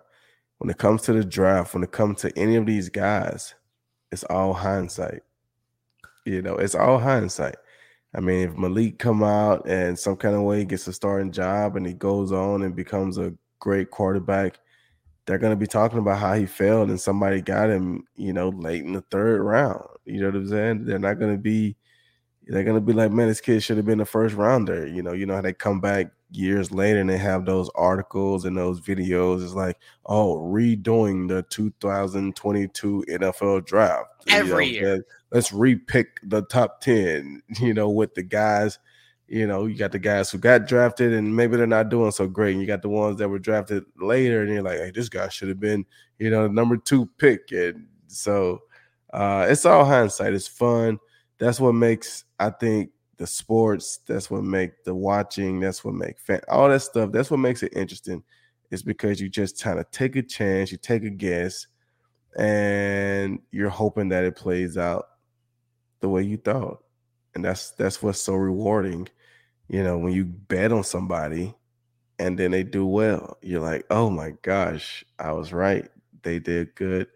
when 0.58 0.70
it 0.70 0.78
comes 0.78 1.02
to 1.02 1.12
the 1.12 1.24
draft, 1.24 1.74
when 1.74 1.82
it 1.82 1.92
comes 1.92 2.22
to 2.22 2.38
any 2.38 2.56
of 2.56 2.66
these 2.66 2.88
guys, 2.88 3.54
it's 4.10 4.24
all 4.24 4.54
hindsight. 4.54 5.22
You 6.24 6.42
know, 6.42 6.56
it's 6.56 6.74
all 6.74 6.98
hindsight. 6.98 7.56
I 8.14 8.20
mean, 8.20 8.48
if 8.48 8.56
Malik 8.56 8.98
come 8.98 9.22
out 9.22 9.68
and 9.68 9.98
some 9.98 10.16
kind 10.16 10.34
of 10.34 10.42
way 10.42 10.64
gets 10.64 10.86
a 10.86 10.92
starting 10.92 11.32
job 11.32 11.76
and 11.76 11.86
he 11.86 11.92
goes 11.92 12.32
on 12.32 12.62
and 12.62 12.74
becomes 12.74 13.18
a 13.18 13.34
great 13.58 13.90
quarterback, 13.90 14.58
they're 15.26 15.38
going 15.38 15.52
to 15.52 15.56
be 15.56 15.66
talking 15.66 15.98
about 15.98 16.18
how 16.18 16.34
he 16.34 16.46
failed 16.46 16.88
and 16.88 17.00
somebody 17.00 17.40
got 17.40 17.68
him, 17.68 18.04
you 18.16 18.32
know, 18.32 18.48
late 18.50 18.84
in 18.84 18.92
the 18.92 19.02
third 19.10 19.42
round. 19.42 19.84
You 20.04 20.20
know 20.20 20.26
what 20.28 20.36
I'm 20.36 20.48
saying? 20.48 20.84
They're 20.84 20.98
not 20.98 21.18
going 21.18 21.32
to 21.32 21.38
be, 21.38 21.76
they're 22.46 22.64
going 22.64 22.76
to 22.76 22.80
be 22.80 22.92
like, 22.92 23.12
man, 23.12 23.28
this 23.28 23.40
kid 23.40 23.62
should 23.62 23.76
have 23.76 23.86
been 23.86 23.98
the 23.98 24.04
first 24.04 24.34
rounder. 24.34 24.86
You 24.86 25.02
know, 25.02 25.12
you 25.12 25.26
know 25.26 25.34
how 25.34 25.40
they 25.40 25.52
come 25.52 25.80
back 25.80 26.12
years 26.30 26.70
later 26.70 27.00
and 27.00 27.08
they 27.08 27.18
have 27.18 27.44
those 27.44 27.70
articles 27.74 28.44
and 28.44 28.56
those 28.56 28.80
videos. 28.80 29.42
It's 29.42 29.54
like, 29.54 29.78
oh, 30.06 30.36
redoing 30.38 31.28
the 31.28 31.42
2022 31.50 33.04
NFL 33.08 33.66
draft 33.66 34.08
every 34.28 34.66
you 34.66 34.80
know, 34.80 34.88
year. 34.88 35.06
Let's 35.32 35.50
repick 35.50 36.06
the 36.22 36.42
top 36.42 36.80
10, 36.80 37.42
you 37.60 37.74
know, 37.74 37.90
with 37.90 38.14
the 38.14 38.22
guys. 38.22 38.78
You 39.28 39.44
know, 39.48 39.66
you 39.66 39.76
got 39.76 39.90
the 39.90 39.98
guys 39.98 40.30
who 40.30 40.38
got 40.38 40.68
drafted 40.68 41.12
and 41.12 41.34
maybe 41.34 41.56
they're 41.56 41.66
not 41.66 41.88
doing 41.88 42.12
so 42.12 42.28
great. 42.28 42.52
And 42.52 42.60
you 42.60 42.66
got 42.66 42.82
the 42.82 42.88
ones 42.88 43.18
that 43.18 43.28
were 43.28 43.40
drafted 43.40 43.84
later, 43.98 44.42
and 44.42 44.52
you're 44.52 44.62
like, 44.62 44.78
hey, 44.78 44.92
this 44.94 45.08
guy 45.08 45.28
should 45.30 45.48
have 45.48 45.58
been, 45.58 45.84
you 46.20 46.30
know, 46.30 46.44
the 46.44 46.54
number 46.54 46.76
two 46.76 47.10
pick. 47.18 47.50
And 47.50 47.88
so 48.06 48.60
uh, 49.12 49.46
it's 49.48 49.66
all 49.66 49.84
hindsight. 49.84 50.32
It's 50.32 50.46
fun. 50.46 51.00
That's 51.38 51.58
what 51.58 51.72
makes, 51.72 52.24
I 52.38 52.50
think, 52.50 52.90
the 53.16 53.26
sports. 53.26 54.00
That's 54.06 54.30
what 54.30 54.44
make 54.44 54.84
the 54.84 54.94
watching. 54.94 55.60
That's 55.60 55.84
what 55.84 55.94
make 55.94 56.18
fan 56.18 56.40
all 56.48 56.68
that 56.68 56.80
stuff. 56.80 57.12
That's 57.12 57.30
what 57.30 57.40
makes 57.40 57.62
it 57.62 57.72
interesting. 57.74 58.22
Is 58.70 58.82
because 58.82 59.20
you 59.20 59.28
just 59.28 59.62
kind 59.62 59.78
of 59.78 59.90
take 59.90 60.16
a 60.16 60.22
chance, 60.22 60.72
you 60.72 60.78
take 60.78 61.04
a 61.04 61.10
guess, 61.10 61.66
and 62.36 63.38
you're 63.52 63.70
hoping 63.70 64.08
that 64.08 64.24
it 64.24 64.36
plays 64.36 64.76
out 64.76 65.06
the 66.00 66.08
way 66.08 66.22
you 66.22 66.36
thought. 66.36 66.82
And 67.34 67.44
that's 67.44 67.70
that's 67.72 68.02
what's 68.02 68.20
so 68.20 68.34
rewarding. 68.34 69.08
You 69.68 69.82
know, 69.82 69.98
when 69.98 70.12
you 70.12 70.24
bet 70.24 70.72
on 70.72 70.84
somebody 70.84 71.54
and 72.18 72.38
then 72.38 72.50
they 72.50 72.62
do 72.62 72.86
well, 72.86 73.38
you're 73.42 73.60
like, 73.60 73.84
oh 73.90 74.10
my 74.10 74.32
gosh, 74.42 75.04
I 75.18 75.32
was 75.32 75.52
right. 75.52 75.88
They 76.22 76.38
did 76.38 76.74
good. 76.74 77.08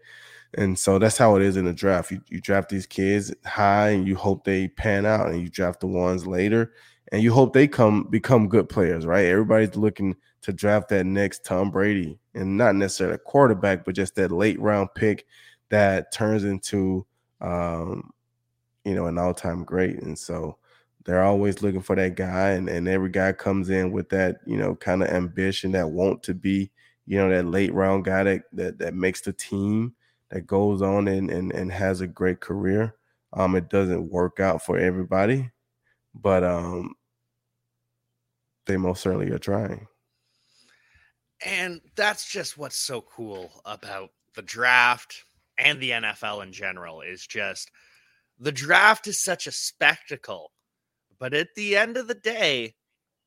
And 0.55 0.77
so 0.77 0.99
that's 0.99 1.17
how 1.17 1.35
it 1.37 1.41
is 1.41 1.57
in 1.57 1.65
the 1.65 1.73
draft. 1.73 2.11
You, 2.11 2.21
you 2.27 2.41
draft 2.41 2.69
these 2.69 2.85
kids 2.85 3.33
high 3.45 3.89
and 3.89 4.07
you 4.07 4.15
hope 4.15 4.43
they 4.43 4.67
pan 4.67 5.05
out, 5.05 5.29
and 5.29 5.41
you 5.41 5.49
draft 5.49 5.79
the 5.79 5.87
ones 5.87 6.27
later 6.27 6.73
and 7.11 7.21
you 7.21 7.33
hope 7.33 7.53
they 7.53 7.67
come 7.67 8.03
become 8.09 8.47
good 8.47 8.69
players, 8.69 9.05
right? 9.05 9.25
Everybody's 9.25 9.75
looking 9.75 10.15
to 10.41 10.53
draft 10.53 10.89
that 10.89 11.05
next 11.05 11.45
Tom 11.45 11.69
Brady 11.69 12.19
and 12.33 12.57
not 12.57 12.75
necessarily 12.75 13.15
a 13.15 13.19
quarterback, 13.19 13.85
but 13.85 13.95
just 13.95 14.15
that 14.15 14.31
late 14.31 14.59
round 14.59 14.89
pick 14.95 15.25
that 15.69 16.11
turns 16.13 16.43
into 16.43 17.05
um, 17.41 18.11
you 18.85 18.95
know, 18.95 19.07
an 19.07 19.17
all-time 19.17 19.63
great. 19.63 20.01
And 20.01 20.17
so 20.17 20.57
they're 21.03 21.23
always 21.23 21.61
looking 21.61 21.81
for 21.81 21.95
that 21.95 22.15
guy, 22.15 22.51
and, 22.51 22.69
and 22.69 22.87
every 22.87 23.09
guy 23.09 23.31
comes 23.33 23.69
in 23.69 23.91
with 23.91 24.09
that, 24.09 24.37
you 24.45 24.57
know, 24.57 24.75
kind 24.75 25.03
of 25.03 25.09
ambition 25.09 25.71
that 25.71 25.89
want 25.89 26.23
to 26.23 26.33
be, 26.33 26.71
you 27.07 27.17
know, 27.17 27.29
that 27.29 27.45
late 27.45 27.73
round 27.73 28.05
guy 28.05 28.23
that 28.23 28.43
that, 28.53 28.77
that 28.77 28.93
makes 28.93 29.21
the 29.21 29.33
team 29.33 29.93
that 30.31 30.47
goes 30.47 30.81
on 30.81 31.07
and, 31.07 31.29
and, 31.29 31.51
and 31.51 31.71
has 31.71 32.01
a 32.01 32.07
great 32.07 32.39
career. 32.39 32.95
Um, 33.33 33.55
it 33.55 33.69
doesn't 33.69 34.09
work 34.09 34.39
out 34.39 34.63
for 34.63 34.77
everybody, 34.77 35.51
but 36.15 36.43
um, 36.43 36.95
they 38.65 38.77
most 38.77 39.01
certainly 39.01 39.31
are 39.31 39.39
trying. 39.39 39.87
And 41.45 41.81
that's 41.95 42.29
just 42.29 42.57
what's 42.57 42.77
so 42.77 43.01
cool 43.01 43.61
about 43.65 44.09
the 44.35 44.41
draft 44.41 45.25
and 45.57 45.79
the 45.79 45.91
NFL 45.91 46.43
in 46.43 46.53
general 46.53 47.01
is 47.01 47.25
just 47.25 47.71
the 48.39 48.51
draft 48.51 49.07
is 49.07 49.23
such 49.23 49.47
a 49.47 49.51
spectacle. 49.51 50.51
But 51.19 51.33
at 51.33 51.49
the 51.55 51.77
end 51.77 51.97
of 51.97 52.07
the 52.07 52.15
day, 52.15 52.75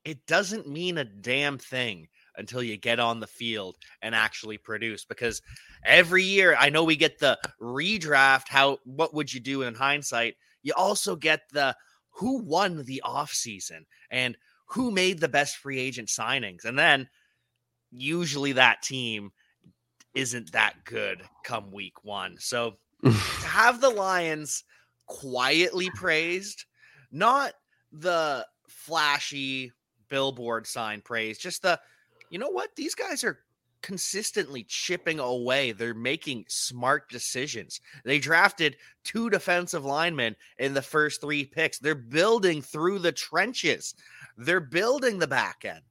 it 0.04 0.26
doesn't 0.26 0.68
mean 0.68 0.98
a 0.98 1.04
damn 1.04 1.58
thing 1.58 2.08
until 2.36 2.62
you 2.62 2.76
get 2.76 3.00
on 3.00 3.20
the 3.20 3.26
field 3.26 3.76
and 4.02 4.14
actually 4.14 4.58
produce 4.58 5.04
because 5.04 5.40
every 5.84 6.22
year 6.22 6.56
I 6.58 6.68
know 6.68 6.84
we 6.84 6.96
get 6.96 7.18
the 7.18 7.38
redraft 7.60 8.48
how 8.48 8.78
what 8.84 9.14
would 9.14 9.32
you 9.32 9.40
do 9.40 9.62
in 9.62 9.74
hindsight? 9.74 10.36
You 10.62 10.72
also 10.76 11.16
get 11.16 11.42
the 11.52 11.76
who 12.10 12.38
won 12.42 12.84
the 12.84 13.02
offseason 13.04 13.84
and 14.10 14.36
who 14.66 14.90
made 14.90 15.20
the 15.20 15.28
best 15.28 15.56
free 15.56 15.78
agent 15.78 16.08
signings 16.08 16.64
and 16.64 16.78
then 16.78 17.08
usually 17.90 18.52
that 18.52 18.82
team 18.82 19.30
isn't 20.14 20.52
that 20.52 20.74
good 20.84 21.22
come 21.44 21.70
week 21.70 22.04
1 22.04 22.36
so 22.38 22.74
to 23.04 23.10
have 23.46 23.80
the 23.80 23.90
lions 23.90 24.64
quietly 25.06 25.90
praised 25.94 26.64
not 27.12 27.52
the 27.92 28.46
flashy 28.68 29.70
billboard 30.08 30.66
sign 30.66 31.00
praise 31.00 31.38
just 31.38 31.62
the 31.62 31.78
you 32.34 32.40
know 32.40 32.50
what? 32.50 32.74
These 32.74 32.96
guys 32.96 33.22
are 33.22 33.38
consistently 33.80 34.64
chipping 34.64 35.20
away. 35.20 35.70
They're 35.70 35.94
making 35.94 36.46
smart 36.48 37.08
decisions. 37.08 37.80
They 38.04 38.18
drafted 38.18 38.76
two 39.04 39.30
defensive 39.30 39.84
linemen 39.84 40.34
in 40.58 40.74
the 40.74 40.82
first 40.82 41.20
three 41.20 41.44
picks. 41.44 41.78
They're 41.78 41.94
building 41.94 42.60
through 42.60 42.98
the 42.98 43.12
trenches, 43.12 43.94
they're 44.36 44.58
building 44.58 45.20
the 45.20 45.28
back 45.28 45.64
end. 45.64 45.82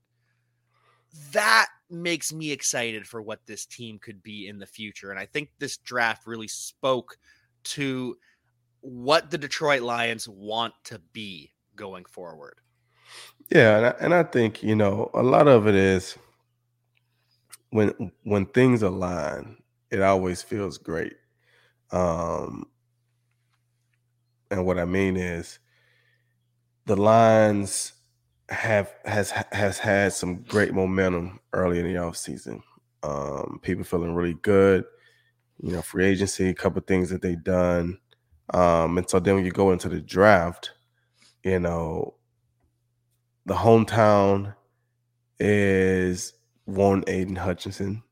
That 1.32 1.68
makes 1.90 2.34
me 2.34 2.52
excited 2.52 3.08
for 3.08 3.22
what 3.22 3.46
this 3.46 3.66
team 3.66 3.98
could 3.98 4.22
be 4.22 4.50
in 4.50 4.60
the 4.60 4.66
future. 4.66 5.12
And 5.12 5.20
I 5.20 5.28
think 5.28 5.50
this 5.60 5.78
draft 5.78 6.28
really 6.28 6.50
spoke 6.50 7.16
to 7.76 8.18
what 8.82 9.32
the 9.32 9.38
Detroit 9.38 9.82
Lions 9.82 10.28
want 10.28 10.74
to 10.86 11.00
be 11.14 11.54
going 11.78 12.04
forward. 12.04 12.60
Yeah, 13.50 13.78
and 13.78 13.86
I, 13.86 13.90
and 14.02 14.14
I 14.14 14.24
think, 14.24 14.62
you 14.62 14.76
know, 14.76 15.10
a 15.14 15.24
lot 15.24 15.48
of 15.48 15.68
it 15.68 15.76
is 15.76 16.18
when 17.74 18.12
when 18.24 18.46
things 18.46 18.84
align, 18.84 19.58
it 19.90 20.02
always 20.02 20.44
feels 20.44 20.78
great. 20.78 21.14
Um, 21.92 22.68
and 24.52 24.64
what 24.66 24.78
I 24.78 24.86
mean 24.86 25.18
is, 25.18 25.58
the 26.86 26.96
Lions 26.96 27.94
have 28.50 28.94
has 29.06 29.32
has 29.52 29.80
had 29.80 30.14
some 30.14 30.44
great 30.44 30.74
momentum 30.74 31.40
early 31.52 31.80
in 31.80 31.88
the 31.88 31.98
off 31.98 32.16
season. 32.16 32.62
Um, 33.02 33.60
people 33.64 33.84
feeling 33.84 34.14
really 34.14 34.36
good. 34.36 34.86
You 35.60 35.72
know, 35.72 35.82
free 35.82 36.06
agency, 36.06 36.50
a 36.50 36.54
couple 36.54 36.82
things 36.82 37.10
that 37.10 37.24
they've 37.24 37.44
done. 37.44 37.98
Um, 38.54 38.98
and 39.00 39.10
so 39.10 39.20
then 39.20 39.36
when 39.36 39.46
you 39.46 39.52
go 39.52 39.72
into 39.72 39.90
the 39.90 40.02
draft, 40.02 40.74
you 41.44 41.60
know, 41.60 42.16
the 43.46 43.56
hometown 43.56 44.54
is 45.40 46.34
want 46.66 47.10
Aidan 47.10 47.36
Hutchinson, 47.36 48.04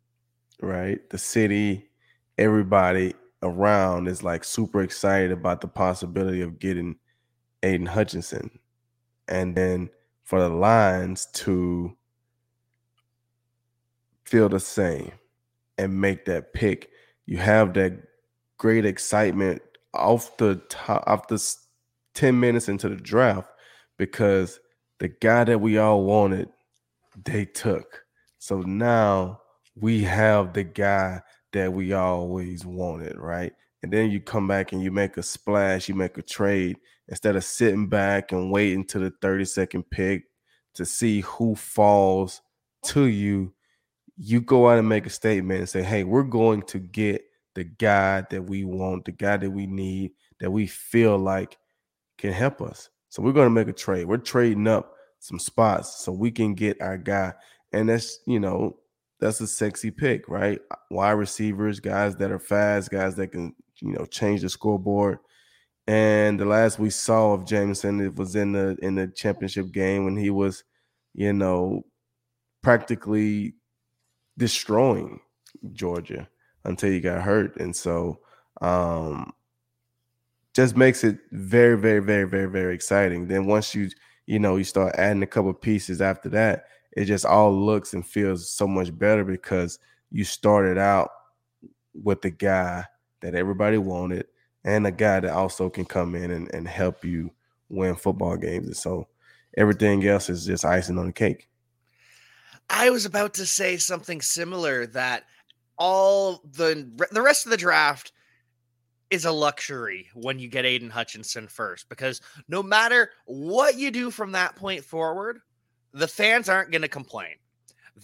right? 0.61 1.09
The 1.09 1.17
city, 1.17 1.89
everybody 2.37 3.13
around 3.43 4.07
is 4.07 4.23
like 4.23 4.43
super 4.43 4.81
excited 4.81 5.31
about 5.31 5.61
the 5.61 5.67
possibility 5.67 6.41
of 6.41 6.59
getting 6.59 6.95
Aidan 7.63 7.87
Hutchinson. 7.87 8.59
And 9.27 9.55
then 9.55 9.89
for 10.23 10.39
the 10.39 10.49
Lions 10.49 11.27
to 11.33 11.95
feel 14.25 14.49
the 14.49 14.59
same 14.59 15.11
and 15.77 15.99
make 15.99 16.25
that 16.25 16.53
pick, 16.53 16.89
you 17.25 17.37
have 17.37 17.73
that 17.73 17.93
great 18.57 18.85
excitement 18.85 19.61
off 19.93 20.37
the 20.37 20.55
top, 20.69 21.03
off 21.07 21.27
the 21.27 21.43
10 22.13 22.39
minutes 22.39 22.69
into 22.69 22.89
the 22.89 22.95
draft 22.95 23.51
because 23.97 24.59
the 24.99 25.07
guy 25.07 25.43
that 25.43 25.59
we 25.59 25.77
all 25.77 26.03
wanted, 26.03 26.49
they 27.25 27.45
took. 27.45 28.03
So 28.41 28.61
now 28.61 29.39
we 29.75 30.01
have 30.01 30.53
the 30.53 30.63
guy 30.63 31.21
that 31.53 31.71
we 31.71 31.93
always 31.93 32.65
wanted, 32.65 33.15
right? 33.15 33.53
And 33.83 33.93
then 33.93 34.09
you 34.09 34.19
come 34.19 34.47
back 34.47 34.71
and 34.71 34.81
you 34.81 34.89
make 34.89 35.17
a 35.17 35.21
splash, 35.21 35.87
you 35.87 35.93
make 35.93 36.17
a 36.17 36.23
trade 36.23 36.77
instead 37.07 37.35
of 37.35 37.43
sitting 37.43 37.87
back 37.87 38.31
and 38.31 38.51
waiting 38.51 38.83
to 38.85 38.97
the 38.97 39.13
30 39.21 39.45
second 39.45 39.83
pick 39.91 40.23
to 40.73 40.87
see 40.87 41.21
who 41.21 41.53
falls 41.53 42.41
to 42.85 43.05
you. 43.05 43.53
You 44.17 44.41
go 44.41 44.69
out 44.69 44.79
and 44.79 44.89
make 44.89 45.05
a 45.05 45.11
statement 45.11 45.59
and 45.59 45.69
say, 45.69 45.83
Hey, 45.83 46.03
we're 46.03 46.23
going 46.23 46.63
to 46.63 46.79
get 46.79 47.23
the 47.53 47.65
guy 47.65 48.25
that 48.31 48.41
we 48.41 48.63
want, 48.63 49.05
the 49.05 49.11
guy 49.11 49.37
that 49.37 49.51
we 49.51 49.67
need, 49.67 50.13
that 50.39 50.49
we 50.49 50.65
feel 50.65 51.15
like 51.15 51.59
can 52.17 52.33
help 52.33 52.59
us. 52.59 52.89
So 53.09 53.21
we're 53.21 53.33
going 53.33 53.49
to 53.49 53.53
make 53.53 53.67
a 53.67 53.73
trade. 53.73 54.05
We're 54.07 54.17
trading 54.17 54.67
up 54.67 54.95
some 55.19 55.37
spots 55.37 56.03
so 56.03 56.11
we 56.11 56.31
can 56.31 56.55
get 56.55 56.81
our 56.81 56.97
guy 56.97 57.33
and 57.73 57.89
that's 57.89 58.19
you 58.25 58.39
know 58.39 58.77
that's 59.19 59.41
a 59.41 59.47
sexy 59.47 59.91
pick, 59.91 60.27
right? 60.27 60.59
Wide 60.89 61.11
receivers, 61.11 61.79
guys 61.79 62.15
that 62.17 62.31
are 62.31 62.39
fast, 62.39 62.89
guys 62.89 63.15
that 63.15 63.27
can 63.31 63.55
you 63.81 63.93
know 63.93 64.05
change 64.05 64.41
the 64.41 64.49
scoreboard. 64.49 65.19
And 65.87 66.39
the 66.39 66.45
last 66.45 66.79
we 66.79 66.89
saw 66.89 67.33
of 67.33 67.45
Jameson, 67.45 68.01
it 68.01 68.15
was 68.15 68.35
in 68.35 68.51
the 68.53 68.77
in 68.81 68.95
the 68.95 69.07
championship 69.07 69.71
game 69.71 70.05
when 70.05 70.15
he 70.17 70.29
was, 70.29 70.63
you 71.13 71.33
know, 71.33 71.85
practically 72.61 73.55
destroying 74.37 75.19
Georgia 75.73 76.27
until 76.63 76.91
he 76.91 76.99
got 76.99 77.21
hurt. 77.21 77.57
And 77.57 77.75
so 77.75 78.19
um 78.61 79.33
just 80.53 80.75
makes 80.75 81.03
it 81.03 81.17
very, 81.31 81.77
very, 81.77 81.99
very, 81.99 82.27
very, 82.27 82.47
very 82.49 82.75
exciting. 82.75 83.27
Then 83.27 83.45
once 83.45 83.73
you, 83.73 83.89
you 84.25 84.39
know, 84.39 84.57
you 84.57 84.63
start 84.63 84.95
adding 84.97 85.23
a 85.23 85.27
couple 85.27 85.53
pieces 85.53 86.01
after 86.01 86.29
that, 86.29 86.65
it 86.93 87.05
just 87.05 87.25
all 87.25 87.53
looks 87.53 87.93
and 87.93 88.05
feels 88.05 88.49
so 88.49 88.67
much 88.67 88.97
better 88.97 89.23
because 89.23 89.79
you 90.11 90.23
started 90.23 90.77
out 90.77 91.09
with 91.93 92.21
the 92.21 92.29
guy 92.29 92.85
that 93.21 93.35
everybody 93.35 93.77
wanted 93.77 94.25
and 94.63 94.85
a 94.85 94.91
guy 94.91 95.19
that 95.19 95.31
also 95.31 95.69
can 95.69 95.85
come 95.85 96.15
in 96.15 96.31
and, 96.31 96.53
and 96.53 96.67
help 96.67 97.03
you 97.03 97.31
win 97.69 97.95
football 97.95 98.37
games. 98.37 98.67
And 98.67 98.77
so 98.77 99.07
everything 99.57 100.05
else 100.05 100.29
is 100.29 100.45
just 100.45 100.65
icing 100.65 100.97
on 100.97 101.07
the 101.07 101.13
cake. 101.13 101.47
I 102.69 102.89
was 102.89 103.05
about 103.05 103.33
to 103.35 103.45
say 103.45 103.77
something 103.77 104.21
similar 104.21 104.85
that 104.87 105.25
all 105.77 106.41
the 106.53 106.89
the 107.11 107.21
rest 107.21 107.45
of 107.45 107.51
the 107.51 107.57
draft 107.57 108.11
is 109.09 109.25
a 109.25 109.31
luxury 109.31 110.07
when 110.13 110.39
you 110.39 110.47
get 110.47 110.65
Aidan 110.65 110.89
Hutchinson 110.89 111.47
first 111.47 111.89
because 111.89 112.21
no 112.47 112.63
matter 112.63 113.09
what 113.25 113.77
you 113.77 113.91
do 113.91 114.09
from 114.09 114.31
that 114.31 114.55
point 114.55 114.85
forward, 114.85 115.41
the 115.93 116.07
fans 116.07 116.49
aren't 116.49 116.71
going 116.71 116.81
to 116.81 116.87
complain. 116.87 117.35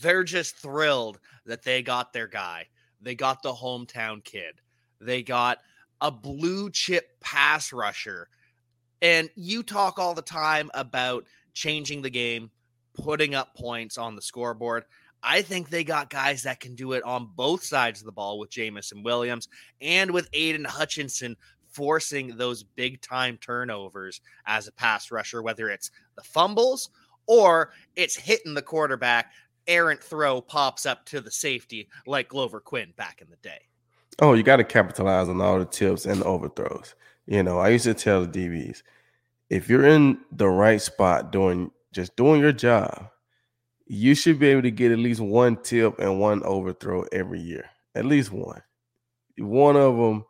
They're 0.01 0.23
just 0.23 0.57
thrilled 0.57 1.19
that 1.45 1.63
they 1.63 1.81
got 1.81 2.13
their 2.13 2.27
guy. 2.27 2.67
They 3.01 3.15
got 3.15 3.41
the 3.41 3.53
hometown 3.53 4.23
kid. 4.23 4.61
They 4.99 5.23
got 5.23 5.59
a 6.01 6.11
blue 6.11 6.69
chip 6.69 7.19
pass 7.21 7.71
rusher. 7.71 8.27
And 9.01 9.29
you 9.35 9.63
talk 9.63 9.99
all 9.99 10.13
the 10.13 10.21
time 10.21 10.69
about 10.73 11.25
changing 11.53 12.01
the 12.01 12.09
game, 12.09 12.51
putting 12.93 13.35
up 13.35 13.55
points 13.55 13.97
on 13.97 14.15
the 14.15 14.21
scoreboard. 14.21 14.85
I 15.23 15.41
think 15.41 15.69
they 15.69 15.83
got 15.83 16.09
guys 16.09 16.43
that 16.43 16.59
can 16.59 16.75
do 16.75 16.93
it 16.93 17.03
on 17.03 17.31
both 17.35 17.63
sides 17.63 18.01
of 18.01 18.05
the 18.05 18.11
ball 18.11 18.39
with 18.39 18.49
Jameson 18.49 19.03
Williams 19.03 19.47
and 19.81 20.11
with 20.11 20.29
Aidan 20.33 20.65
Hutchinson 20.65 21.35
forcing 21.71 22.37
those 22.37 22.63
big 22.63 23.01
time 23.01 23.37
turnovers 23.37 24.21
as 24.45 24.67
a 24.67 24.71
pass 24.71 25.11
rusher, 25.11 25.41
whether 25.41 25.69
it's 25.69 25.91
the 26.15 26.23
fumbles 26.23 26.89
or 27.27 27.71
it's 27.95 28.15
hitting 28.15 28.53
the 28.53 28.61
quarterback. 28.61 29.31
Errant 29.67 30.01
throw 30.01 30.39
pops 30.41 30.85
up 30.85 31.05
to 31.05 31.19
the 31.19 31.31
safety 31.31 31.89
like 32.05 32.29
Glover 32.29 32.59
Quin 32.59 32.93
back 32.95 33.21
in 33.21 33.29
the 33.29 33.35
day. 33.37 33.59
Oh, 34.19 34.33
you 34.33 34.41
got 34.41 34.57
to 34.57 34.63
capitalize 34.63 35.29
on 35.29 35.41
all 35.41 35.59
the 35.59 35.65
tips 35.65 36.05
and 36.05 36.21
the 36.21 36.25
overthrows. 36.25 36.95
You 37.27 37.43
know, 37.43 37.59
I 37.59 37.69
used 37.69 37.83
to 37.83 37.93
tell 37.93 38.25
the 38.25 38.27
DBs 38.27 38.81
if 39.49 39.69
you're 39.69 39.85
in 39.85 40.19
the 40.31 40.47
right 40.47 40.81
spot 40.81 41.31
doing 41.31 41.71
just 41.93 42.15
doing 42.15 42.41
your 42.41 42.51
job, 42.51 43.09
you 43.85 44.15
should 44.15 44.39
be 44.39 44.47
able 44.47 44.63
to 44.63 44.71
get 44.71 44.91
at 44.91 44.99
least 44.99 45.21
one 45.21 45.57
tip 45.57 45.99
and 45.99 46.19
one 46.19 46.43
overthrow 46.43 47.05
every 47.11 47.39
year. 47.39 47.65
At 47.95 48.05
least 48.05 48.31
one. 48.31 48.61
One 49.37 49.75
of 49.75 49.95
them, 49.97 50.25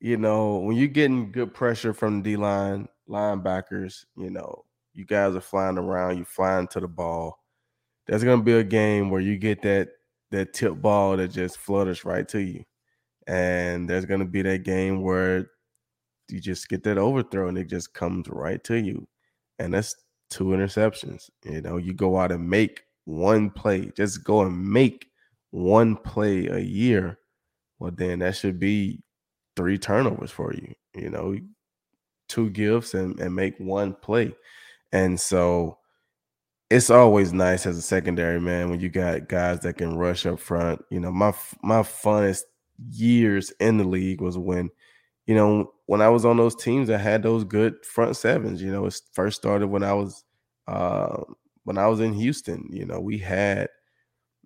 you 0.00 0.16
know, 0.16 0.58
when 0.58 0.76
you're 0.76 0.88
getting 0.88 1.32
good 1.32 1.52
pressure 1.52 1.92
from 1.92 2.22
the 2.22 2.30
D 2.32 2.36
line 2.36 2.88
linebackers, 3.08 4.04
you 4.16 4.30
know, 4.30 4.64
you 4.94 5.04
guys 5.04 5.34
are 5.34 5.40
flying 5.40 5.78
around, 5.78 6.16
You're 6.16 6.26
flying 6.26 6.68
to 6.68 6.80
the 6.80 6.88
ball. 6.88 7.44
There's 8.06 8.24
gonna 8.24 8.42
be 8.42 8.54
a 8.54 8.64
game 8.64 9.10
where 9.10 9.20
you 9.20 9.36
get 9.36 9.62
that 9.62 9.90
that 10.30 10.52
tip 10.52 10.80
ball 10.80 11.16
that 11.16 11.28
just 11.28 11.58
flutters 11.58 12.04
right 12.04 12.26
to 12.28 12.40
you. 12.40 12.64
And 13.26 13.88
there's 13.88 14.04
gonna 14.06 14.24
be 14.24 14.42
that 14.42 14.62
game 14.64 15.02
where 15.02 15.50
you 16.28 16.40
just 16.40 16.68
get 16.68 16.82
that 16.84 16.98
overthrow 16.98 17.48
and 17.48 17.58
it 17.58 17.68
just 17.68 17.92
comes 17.94 18.28
right 18.28 18.62
to 18.64 18.76
you. 18.76 19.06
And 19.58 19.74
that's 19.74 19.94
two 20.30 20.46
interceptions. 20.46 21.30
You 21.44 21.60
know, 21.60 21.76
you 21.76 21.94
go 21.94 22.18
out 22.18 22.32
and 22.32 22.48
make 22.48 22.82
one 23.04 23.50
play, 23.50 23.92
just 23.96 24.24
go 24.24 24.42
and 24.42 24.66
make 24.72 25.06
one 25.50 25.96
play 25.96 26.46
a 26.46 26.58
year. 26.58 27.18
well, 27.78 27.92
then 27.92 28.20
that 28.20 28.36
should 28.36 28.58
be 28.58 29.00
three 29.56 29.78
turnovers 29.78 30.30
for 30.30 30.52
you. 30.54 30.74
You 30.94 31.10
know, 31.10 31.36
two 32.28 32.50
gifts 32.50 32.94
and, 32.94 33.18
and 33.20 33.34
make 33.34 33.58
one 33.58 33.94
play. 33.94 34.34
And 34.94 35.20
so 35.20 35.78
it's 36.70 36.90
always 36.90 37.32
nice 37.32 37.66
as 37.66 37.76
a 37.76 37.82
secondary 37.82 38.40
man 38.40 38.70
when 38.70 38.80
you 38.80 38.88
got 38.88 39.28
guys 39.28 39.60
that 39.60 39.74
can 39.78 39.96
rush 39.96 40.24
up 40.26 40.40
front. 40.40 40.84
You 40.90 41.00
know, 41.00 41.10
my 41.12 41.34
my 41.62 41.80
funnest 41.82 42.42
years 42.90 43.52
in 43.60 43.76
the 43.78 43.84
league 43.84 44.20
was 44.20 44.38
when, 44.38 44.70
you 45.26 45.34
know, 45.34 45.72
when 45.86 46.00
I 46.00 46.08
was 46.08 46.24
on 46.24 46.36
those 46.36 46.56
teams 46.56 46.88
that 46.88 46.98
had 46.98 47.22
those 47.22 47.44
good 47.44 47.84
front 47.84 48.16
sevens. 48.16 48.62
You 48.62 48.72
know, 48.72 48.86
it 48.86 49.00
first 49.12 49.36
started 49.36 49.68
when 49.68 49.82
I 49.82 49.94
was 49.94 50.24
uh, 50.68 51.22
when 51.64 51.76
I 51.78 51.88
was 51.88 52.00
in 52.00 52.12
Houston. 52.14 52.68
You 52.70 52.86
know, 52.86 53.00
we 53.00 53.18
had, 53.18 53.68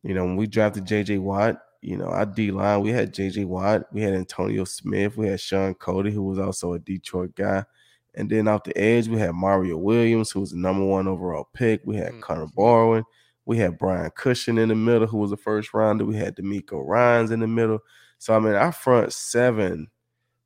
you 0.02 0.14
know, 0.14 0.24
when 0.24 0.36
we 0.36 0.46
drafted 0.46 0.86
JJ 0.86 1.20
Watt, 1.20 1.60
you 1.82 1.96
know, 1.98 2.06
our 2.06 2.26
D 2.26 2.50
line, 2.52 2.80
we 2.82 2.90
had 2.90 3.14
JJ 3.14 3.46
Watt, 3.46 3.84
we 3.92 4.02
had 4.02 4.14
Antonio 4.14 4.64
Smith, 4.64 5.16
we 5.16 5.28
had 5.28 5.40
Shaun 5.40 5.74
Cody, 5.74 6.10
who 6.10 6.22
was 6.22 6.38
also 6.38 6.72
a 6.72 6.78
Detroit 6.78 7.34
guy. 7.36 7.64
And 8.14 8.28
then 8.28 8.48
off 8.48 8.64
the 8.64 8.76
edge, 8.76 9.08
we 9.08 9.18
had 9.18 9.34
Mario 9.34 9.76
Williams, 9.76 10.30
who 10.30 10.40
was 10.40 10.50
the 10.50 10.56
number 10.56 10.84
one 10.84 11.06
overall 11.06 11.48
pick. 11.52 11.82
We 11.84 11.96
had 11.96 12.12
mm-hmm. 12.12 12.20
Connor 12.20 12.46
Barwin. 12.46 13.04
We 13.44 13.56
had 13.58 13.78
Brian 13.78 14.10
Cushing 14.10 14.58
in 14.58 14.68
the 14.68 14.74
middle, 14.74 15.06
who 15.06 15.18
was 15.18 15.32
a 15.32 15.36
first 15.36 15.72
rounder. 15.72 16.04
We 16.04 16.16
had 16.16 16.36
DeMeco 16.36 16.86
Ryans 16.86 17.30
in 17.30 17.40
the 17.40 17.46
middle. 17.46 17.78
So 18.18 18.34
I 18.34 18.40
mean, 18.40 18.54
our 18.54 18.72
front 18.72 19.12
seven, 19.12 19.88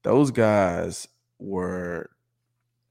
those 0.03 0.31
guys 0.31 1.09
were 1.39 2.11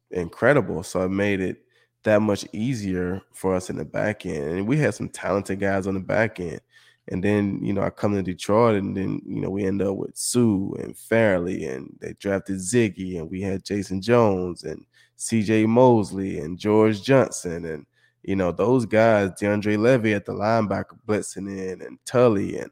incredible. 0.10 0.84
So 0.84 1.04
it 1.04 1.10
made 1.10 1.40
it 1.40 1.64
that 2.04 2.22
much 2.22 2.46
easier 2.52 3.22
for 3.32 3.56
us 3.56 3.70
in 3.70 3.78
the 3.78 3.86
back 3.86 4.26
end. 4.26 4.44
And 4.44 4.68
we 4.68 4.78
had 4.78 4.96
some 4.96 5.10
talented 5.10 5.60
guys 5.60 5.88
on 5.88 5.94
the 5.94 6.00
back 6.00 6.40
end. 6.40 6.62
And 7.08 7.24
then, 7.24 7.60
you 7.64 7.74
know, 7.74 7.82
I 7.82 7.90
come 7.90 8.14
to 8.14 8.24
Detroit 8.24 8.76
and 8.76 8.96
then, 8.96 9.22
you 9.26 9.42
know, 9.42 9.50
we 9.50 9.66
end 9.66 9.82
up 9.82 9.98
with 9.98 10.16
Suh 10.16 10.72
and 10.80 10.98
Fairley 10.98 11.66
and 11.66 11.98
they 12.00 12.14
drafted 12.14 12.58
Ziggy 12.58 13.18
and 13.18 13.30
we 13.30 13.42
had 13.42 13.66
Jason 13.66 14.02
Jones 14.02 14.64
and 14.64 14.86
CJ 15.18 15.68
Mosley 15.68 16.40
and 16.40 16.58
George 16.58 17.04
Johnson 17.04 17.66
and, 17.66 17.86
you 18.24 18.36
know, 18.36 18.52
those 18.52 18.86
guys, 18.86 19.32
DeAndre 19.32 19.78
Levy 19.78 20.14
at 20.14 20.26
the 20.26 20.34
linebacker 20.34 20.98
blitzing 21.08 21.50
in 21.50 21.82
and 21.82 21.98
Tully 22.06 22.60
and, 22.60 22.72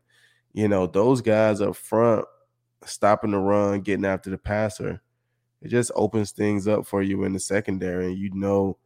you 0.54 0.68
know, 0.68 0.86
those 0.86 1.22
guys 1.22 1.60
up 1.60 1.76
front 1.76 2.26
stopping 2.86 3.32
the 3.32 3.38
run, 3.38 3.82
getting 3.82 4.06
after 4.06 4.30
the 4.30 4.38
passer. 4.38 5.02
It 5.62 5.70
just 5.70 5.92
opens 5.96 6.32
things 6.32 6.68
up 6.68 6.86
for 6.86 7.02
you 7.02 7.24
in 7.24 7.34
the 7.34 7.40
secondary. 7.40 8.08
And 8.08 8.18
you 8.18 8.30
know 8.34 8.78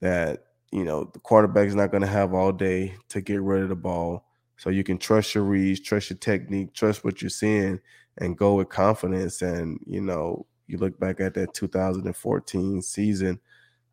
that, 0.00 0.44
you 0.70 0.84
know, 0.84 1.10
the 1.12 1.18
quarterback 1.18 1.66
is 1.66 1.74
not 1.74 1.90
going 1.90 2.02
to 2.02 2.06
have 2.06 2.34
all 2.34 2.52
day 2.52 2.94
to 3.08 3.20
get 3.20 3.40
rid 3.42 3.62
of 3.62 3.70
the 3.70 3.76
ball 3.76 4.24
so 4.56 4.70
you 4.70 4.84
can 4.84 4.98
trust 4.98 5.34
your 5.34 5.44
reads, 5.44 5.80
trust 5.80 6.10
your 6.10 6.18
technique, 6.18 6.74
trust 6.74 7.04
what 7.04 7.20
you're 7.20 7.30
seeing, 7.30 7.80
and 8.18 8.38
go 8.38 8.54
with 8.54 8.68
confidence. 8.68 9.42
And 9.42 9.78
you 9.86 10.00
know, 10.00 10.46
you 10.66 10.78
look 10.78 10.98
back 10.98 11.20
at 11.20 11.34
that 11.34 11.54
2014 11.54 12.82
season. 12.82 13.40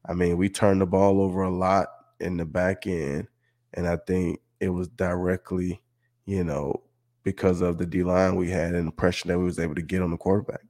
I 0.08 0.14
mean, 0.14 0.38
we 0.38 0.50
turned 0.50 0.82
the 0.82 0.86
ball 0.86 1.22
over 1.22 1.42
a 1.44 1.50
lot 1.50 1.88
in 2.20 2.38
the 2.38 2.46
back 2.46 2.88
end, 2.88 3.28
and 3.74 3.88
I 3.88 3.98
think 3.98 4.40
it 4.60 4.70
was 4.70 4.88
directly, 4.90 5.82
you 6.26 6.44
know, 6.44 6.82
because 7.24 7.62
of 7.62 7.78
the 7.78 7.86
D 7.86 8.04
line 8.04 8.36
we 8.36 8.50
had 8.50 8.74
and 8.74 8.88
the 8.88 8.92
pressure 8.92 9.28
that 9.28 9.38
we 9.38 9.46
was 9.46 9.60
able 9.60 9.76
to 9.76 9.82
get 9.82 10.02
on 10.02 10.12
the 10.12 10.18
quarterback. 10.18 10.62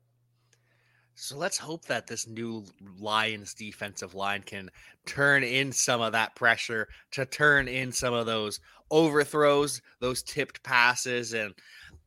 So 1.24 1.38
let's 1.38 1.60
hope 1.60 1.86
that 1.86 2.08
this 2.08 2.28
new 2.28 2.66
Lions 2.98 3.54
defensive 3.54 4.16
line 4.16 4.42
can 4.42 4.72
turn 5.06 5.44
in 5.44 5.72
some 5.72 6.02
of 6.02 6.14
that 6.14 6.36
pressure 6.36 6.88
to 7.12 7.28
turn 7.28 7.68
in 7.68 7.92
some 7.92 8.16
of 8.16 8.26
those 8.26 8.60
overthrows, 8.90 9.84
those 10.00 10.24
tipped 10.24 10.64
passes. 10.64 11.36
And 11.36 11.54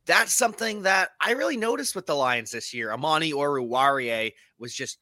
that's 0.05 0.33
something 0.33 0.81
that 0.81 1.11
I 1.21 1.31
really 1.31 1.55
noticed 1.55 1.95
with 1.95 2.05
the 2.05 2.13
Lions 2.13 2.51
this 2.51 2.73
year. 2.73 2.91
Amani 2.91 3.31
Oruwariye 3.31 4.33
was 4.59 4.75
just 4.75 4.97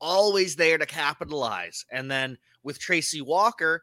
always 0.00 0.54
there 0.54 0.78
to 0.78 0.86
capitalize. 0.86 1.84
And 1.90 2.08
then 2.08 2.38
with 2.62 2.78
Tracy 2.78 3.20
Walker, 3.20 3.82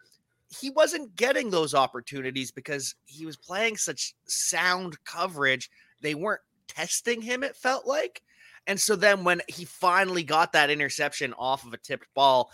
he 0.62 0.69
wasn't 0.69 1.13
getting 1.17 1.50
those 1.50 1.76
opportunities 1.76 2.52
because 2.52 2.96
he 3.04 3.26
was 3.26 3.36
playing 3.36 3.76
such 3.76 4.13
sound 4.28 4.96
coverage. 5.04 5.69
They 6.00 6.15
weren't 6.15 6.41
testing 6.69 7.22
him, 7.22 7.43
it 7.43 7.58
felt 7.58 7.86
like. 7.86 8.22
And 8.67 8.80
so 8.80 8.95
then 8.95 9.23
when 9.23 9.41
he 9.47 9.65
finally 9.65 10.23
got 10.23 10.54
that 10.54 10.69
interception 10.69 11.34
off 11.34 11.65
of 11.65 11.73
a 11.73 11.78
tipped 11.78 12.08
ball, 12.13 12.52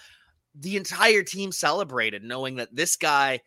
the 0.55 0.75
entire 0.75 1.23
team 1.23 1.51
celebrated, 1.51 2.23
knowing 2.23 2.55
that 2.55 2.75
this 2.75 2.95
guy 2.95 3.41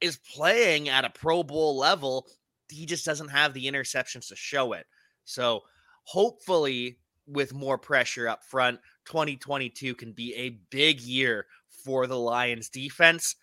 is 0.00 0.18
playing 0.34 0.88
at 0.88 1.04
a 1.04 1.10
Pro 1.10 1.42
Bowl 1.42 1.76
level. 1.76 2.26
He 2.68 2.86
just 2.86 3.04
doesn't 3.04 3.28
have 3.28 3.54
the 3.54 3.66
interceptions 3.66 4.28
to 4.28 4.36
show 4.36 4.72
it. 4.74 4.86
So 5.24 5.62
hopefully, 6.04 6.98
with 7.26 7.54
more 7.54 7.78
pressure 7.78 8.28
up 8.28 8.44
front, 8.44 8.78
2022 9.06 9.94
can 9.94 10.12
be 10.12 10.34
a 10.34 10.58
big 10.70 11.00
year 11.00 11.46
for 11.84 12.06
the 12.06 12.18
Lions 12.18 12.68
defense. 12.68 13.36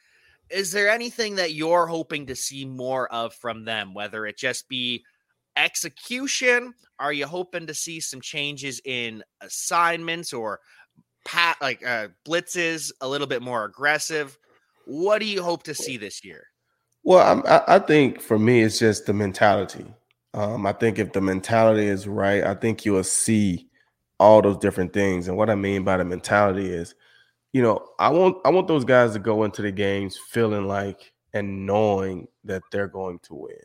Is 0.49 0.71
there 0.71 0.89
anything 0.89 1.35
that 1.35 1.53
you're 1.53 1.87
hoping 1.87 2.27
to 2.27 2.35
see 2.35 2.65
more 2.65 3.11
of 3.11 3.33
from 3.33 3.65
them, 3.65 3.93
whether 3.93 4.25
it 4.25 4.37
just 4.37 4.69
be 4.69 5.03
execution? 5.57 6.73
Are 6.99 7.13
you 7.13 7.25
hoping 7.25 7.67
to 7.67 7.73
see 7.73 7.99
some 7.99 8.21
changes 8.21 8.81
in 8.85 9.23
assignments 9.41 10.33
or 10.33 10.59
pat 11.25 11.57
like 11.61 11.85
uh, 11.85 12.09
blitzes 12.25 12.91
a 13.01 13.07
little 13.07 13.27
bit 13.27 13.41
more 13.41 13.65
aggressive? 13.65 14.37
What 14.85 15.19
do 15.19 15.25
you 15.25 15.41
hope 15.41 15.63
to 15.63 15.73
see 15.73 15.97
this 15.97 16.23
year? 16.23 16.47
Well, 17.03 17.43
I, 17.47 17.75
I 17.75 17.79
think 17.79 18.21
for 18.21 18.39
me, 18.39 18.61
it's 18.61 18.79
just 18.79 19.05
the 19.05 19.13
mentality. 19.13 19.85
Um, 20.33 20.65
I 20.65 20.73
think 20.73 20.99
if 20.99 21.13
the 21.13 21.21
mentality 21.21 21.87
is 21.87 22.07
right, 22.07 22.43
I 22.43 22.55
think 22.55 22.85
you'll 22.85 23.03
see 23.03 23.69
all 24.19 24.41
those 24.41 24.57
different 24.57 24.93
things. 24.93 25.27
And 25.27 25.37
what 25.37 25.49
I 25.49 25.55
mean 25.55 25.83
by 25.83 25.97
the 25.97 26.05
mentality 26.05 26.69
is, 26.71 26.95
you 27.51 27.61
know, 27.61 27.85
I 27.99 28.09
want 28.09 28.37
I 28.45 28.49
want 28.49 28.67
those 28.67 28.85
guys 28.85 29.13
to 29.13 29.19
go 29.19 29.43
into 29.43 29.61
the 29.61 29.71
games 29.71 30.17
feeling 30.29 30.67
like 30.67 31.13
and 31.33 31.65
knowing 31.65 32.27
that 32.45 32.63
they're 32.71 32.87
going 32.87 33.19
to 33.23 33.35
win 33.35 33.63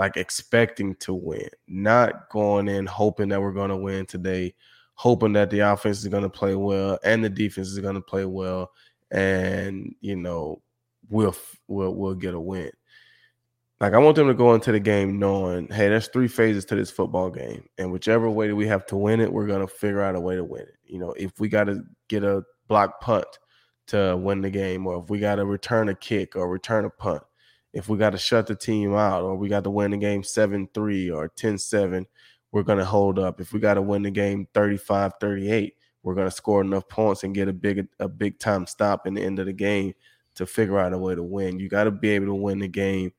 like 0.00 0.16
expecting 0.16 0.94
to 0.94 1.12
win, 1.12 1.50
not 1.68 2.30
going 2.30 2.68
in 2.68 2.86
hoping 2.86 3.28
that 3.28 3.40
we're 3.40 3.52
going 3.52 3.68
to 3.68 3.76
win 3.76 4.06
today, 4.06 4.54
hoping 4.94 5.34
that 5.34 5.50
the 5.50 5.58
offense 5.60 5.98
is 5.98 6.08
going 6.08 6.22
to 6.22 6.30
play 6.30 6.54
well 6.54 6.98
and 7.04 7.22
the 7.22 7.28
defense 7.28 7.68
is 7.68 7.78
going 7.80 7.96
to 7.96 8.00
play 8.00 8.24
well, 8.24 8.72
and 9.10 9.94
you 10.00 10.16
know 10.16 10.62
we'll 11.10 11.36
we'll 11.68 11.94
we'll 11.94 12.14
get 12.14 12.32
a 12.32 12.40
win. 12.40 12.70
Like 13.78 13.92
I 13.92 13.98
want 13.98 14.16
them 14.16 14.28
to 14.28 14.34
go 14.34 14.54
into 14.54 14.72
the 14.72 14.80
game 14.80 15.18
knowing, 15.18 15.68
hey, 15.68 15.90
there's 15.90 16.08
three 16.08 16.28
phases 16.28 16.64
to 16.66 16.76
this 16.76 16.90
football 16.90 17.28
game, 17.28 17.68
and 17.76 17.92
whichever 17.92 18.30
way 18.30 18.54
we 18.54 18.66
have 18.68 18.86
to 18.86 18.96
win 18.96 19.20
it, 19.20 19.30
we're 19.30 19.46
gonna 19.46 19.68
figure 19.68 20.00
out 20.00 20.16
a 20.16 20.20
way 20.20 20.34
to 20.34 20.44
win 20.44 20.62
it. 20.62 20.78
You 20.86 20.98
know, 20.98 21.12
if 21.12 21.38
we 21.38 21.50
got 21.50 21.64
to 21.64 21.82
get 22.08 22.24
a 22.24 22.42
block 22.68 23.02
punt 23.02 23.26
to 23.88 24.16
win 24.16 24.40
the 24.40 24.50
game, 24.50 24.86
or 24.86 25.02
if 25.02 25.10
we 25.10 25.18
got 25.18 25.34
to 25.34 25.44
return 25.44 25.90
a 25.90 25.94
kick 25.94 26.36
or 26.36 26.48
return 26.48 26.86
a 26.86 26.90
punt, 26.90 27.22
if 27.72 27.88
we 27.88 27.98
got 27.98 28.10
to 28.10 28.18
shut 28.18 28.46
the 28.46 28.54
team 28.54 28.94
out 28.94 29.22
or 29.22 29.36
we 29.36 29.48
got 29.48 29.64
to 29.64 29.70
win 29.70 29.92
the 29.92 29.96
game 29.96 30.22
7-3 30.22 31.14
or 31.14 31.28
10-7 31.30 32.06
we're 32.52 32.64
going 32.64 32.78
to 32.78 32.84
hold 32.84 33.16
up. 33.16 33.40
If 33.40 33.52
we 33.52 33.60
got 33.60 33.74
to 33.74 33.82
win 33.82 34.02
the 34.02 34.10
game 34.10 34.48
35-38 34.54 35.72
we're 36.02 36.14
going 36.14 36.26
to 36.26 36.34
score 36.34 36.60
enough 36.62 36.88
points 36.88 37.24
and 37.24 37.34
get 37.34 37.48
a 37.48 37.52
big 37.52 37.86
a 37.98 38.08
big 38.08 38.38
time 38.38 38.66
stop 38.66 39.06
in 39.06 39.14
the 39.14 39.22
end 39.22 39.38
of 39.38 39.46
the 39.46 39.52
game 39.52 39.94
to 40.34 40.46
figure 40.46 40.78
out 40.78 40.92
a 40.92 40.98
way 40.98 41.14
to 41.14 41.22
win. 41.22 41.58
You 41.58 41.68
got 41.68 41.84
to 41.84 41.90
be 41.90 42.10
able 42.10 42.26
to 42.26 42.34
win 42.34 42.58
the 42.58 42.68
game 42.68 43.12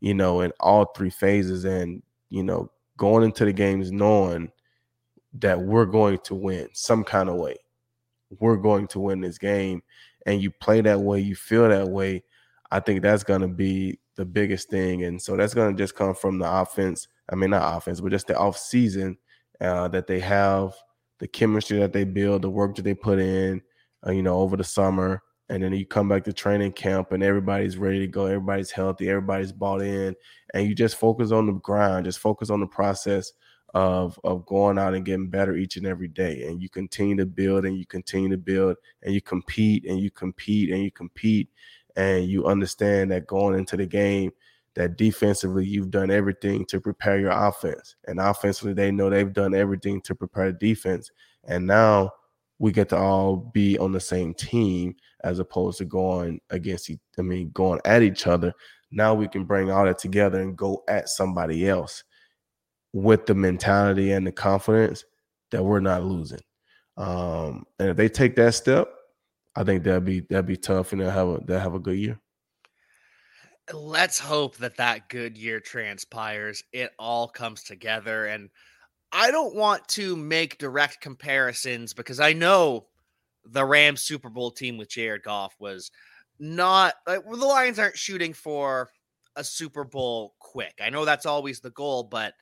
you 0.00 0.14
know 0.14 0.40
in 0.42 0.52
all 0.60 0.86
three 0.96 1.10
phases 1.10 1.64
and 1.64 2.02
you 2.30 2.42
know 2.42 2.70
going 2.96 3.24
into 3.24 3.44
the 3.44 3.52
games 3.52 3.90
knowing 3.90 4.50
that 5.34 5.60
we're 5.60 5.86
going 5.86 6.18
to 6.18 6.34
win 6.34 6.68
some 6.72 7.04
kind 7.04 7.28
of 7.28 7.36
way. 7.36 7.56
We're 8.40 8.56
going 8.56 8.86
to 8.88 9.00
win 9.00 9.20
this 9.20 9.38
game 9.38 9.82
and 10.26 10.42
you 10.42 10.50
play 10.50 10.80
that 10.80 11.00
way 11.00 11.20
you 11.20 11.34
feel 11.34 11.68
that 11.68 11.88
way 11.88 12.22
I 12.70 12.80
think 12.80 13.02
that's 13.02 13.24
going 13.24 13.40
to 13.40 13.48
be 13.48 13.98
the 14.16 14.24
biggest 14.24 14.68
thing. 14.68 15.04
And 15.04 15.20
so 15.20 15.36
that's 15.36 15.54
going 15.54 15.74
to 15.74 15.82
just 15.82 15.94
come 15.94 16.14
from 16.14 16.38
the 16.38 16.50
offense. 16.50 17.08
I 17.30 17.34
mean, 17.34 17.50
not 17.50 17.76
offense, 17.76 18.00
but 18.00 18.10
just 18.10 18.26
the 18.26 18.36
off 18.36 18.58
season 18.58 19.16
uh, 19.60 19.88
that 19.88 20.06
they 20.06 20.20
have, 20.20 20.74
the 21.18 21.28
chemistry 21.28 21.78
that 21.78 21.92
they 21.92 22.04
build, 22.04 22.42
the 22.42 22.50
work 22.50 22.76
that 22.76 22.82
they 22.82 22.94
put 22.94 23.18
in, 23.18 23.62
uh, 24.06 24.12
you 24.12 24.22
know, 24.22 24.38
over 24.38 24.56
the 24.56 24.64
summer. 24.64 25.22
And 25.50 25.62
then 25.62 25.72
you 25.72 25.86
come 25.86 26.10
back 26.10 26.24
to 26.24 26.32
training 26.32 26.72
camp 26.72 27.12
and 27.12 27.22
everybody's 27.22 27.78
ready 27.78 28.00
to 28.00 28.06
go. 28.06 28.26
Everybody's 28.26 28.70
healthy. 28.70 29.08
Everybody's 29.08 29.52
bought 29.52 29.80
in. 29.80 30.14
And 30.52 30.68
you 30.68 30.74
just 30.74 30.96
focus 30.96 31.32
on 31.32 31.46
the 31.46 31.52
grind, 31.52 32.04
just 32.04 32.18
focus 32.18 32.50
on 32.50 32.60
the 32.60 32.66
process 32.66 33.32
of 33.74 34.18
of 34.24 34.46
going 34.46 34.78
out 34.78 34.94
and 34.94 35.04
getting 35.04 35.28
better 35.28 35.54
each 35.54 35.76
and 35.76 35.86
every 35.86 36.08
day 36.08 36.44
and 36.44 36.62
you 36.62 36.70
continue 36.70 37.16
to 37.16 37.26
build 37.26 37.66
and 37.66 37.76
you 37.76 37.84
continue 37.84 38.30
to 38.30 38.38
build 38.38 38.76
and 39.02 39.12
you 39.12 39.20
compete 39.20 39.84
and 39.84 40.00
you 40.00 40.10
compete 40.10 40.70
and 40.70 40.82
you 40.82 40.90
compete 40.90 41.50
and 41.98 42.26
you 42.26 42.46
understand 42.46 43.10
that 43.10 43.26
going 43.26 43.58
into 43.58 43.76
the 43.76 43.84
game 43.84 44.30
that 44.76 44.96
defensively 44.96 45.66
you've 45.66 45.90
done 45.90 46.12
everything 46.12 46.64
to 46.66 46.80
prepare 46.80 47.18
your 47.18 47.32
offense. 47.32 47.96
And 48.06 48.20
offensively 48.20 48.72
they 48.72 48.92
know 48.92 49.10
they've 49.10 49.32
done 49.32 49.52
everything 49.52 50.00
to 50.02 50.14
prepare 50.14 50.52
the 50.52 50.58
defense. 50.58 51.10
And 51.48 51.66
now 51.66 52.12
we 52.60 52.70
get 52.70 52.88
to 52.90 52.96
all 52.96 53.36
be 53.36 53.76
on 53.78 53.90
the 53.90 54.00
same 54.00 54.32
team 54.32 54.94
as 55.24 55.40
opposed 55.40 55.78
to 55.78 55.84
going 55.84 56.40
against 56.50 56.88
I 57.18 57.22
mean 57.22 57.50
going 57.52 57.80
at 57.84 58.02
each 58.02 58.28
other. 58.28 58.54
Now 58.92 59.12
we 59.14 59.26
can 59.26 59.44
bring 59.44 59.68
all 59.68 59.84
that 59.84 59.98
together 59.98 60.40
and 60.40 60.56
go 60.56 60.84
at 60.86 61.08
somebody 61.08 61.68
else 61.68 62.04
with 62.92 63.26
the 63.26 63.34
mentality 63.34 64.12
and 64.12 64.24
the 64.24 64.32
confidence 64.32 65.04
that 65.50 65.64
we're 65.64 65.80
not 65.80 66.04
losing. 66.04 66.40
Um, 66.96 67.64
and 67.80 67.90
if 67.90 67.96
they 67.96 68.08
take 68.08 68.36
that 68.36 68.54
step, 68.54 68.88
I 69.58 69.64
think 69.64 69.82
that'd 69.82 70.04
be 70.04 70.20
that'd 70.20 70.46
be 70.46 70.56
tough, 70.56 70.92
and 70.92 71.00
they'll 71.00 71.10
have 71.10 71.28
a 71.28 71.40
they'll 71.44 71.58
have 71.58 71.74
a 71.74 71.80
good 71.80 71.98
year. 71.98 72.20
Let's 73.74 74.16
hope 74.16 74.56
that 74.58 74.76
that 74.76 75.08
good 75.08 75.36
year 75.36 75.58
transpires. 75.58 76.62
It 76.72 76.92
all 76.96 77.26
comes 77.26 77.64
together, 77.64 78.26
and 78.26 78.50
I 79.10 79.32
don't 79.32 79.56
want 79.56 79.86
to 79.88 80.14
make 80.14 80.58
direct 80.58 81.00
comparisons 81.00 81.92
because 81.92 82.20
I 82.20 82.34
know 82.34 82.86
the 83.46 83.64
Rams 83.64 84.02
Super 84.02 84.30
Bowl 84.30 84.52
team 84.52 84.78
with 84.78 84.90
Jared 84.90 85.24
Goff 85.24 85.56
was 85.58 85.90
not 86.38 86.94
like 87.08 87.24
the 87.24 87.34
Lions 87.34 87.80
aren't 87.80 87.98
shooting 87.98 88.32
for 88.32 88.90
a 89.34 89.42
Super 89.42 89.82
Bowl 89.82 90.36
quick. 90.38 90.78
I 90.80 90.88
know 90.88 91.04
that's 91.04 91.26
always 91.26 91.58
the 91.58 91.70
goal, 91.70 92.04
but 92.04 92.34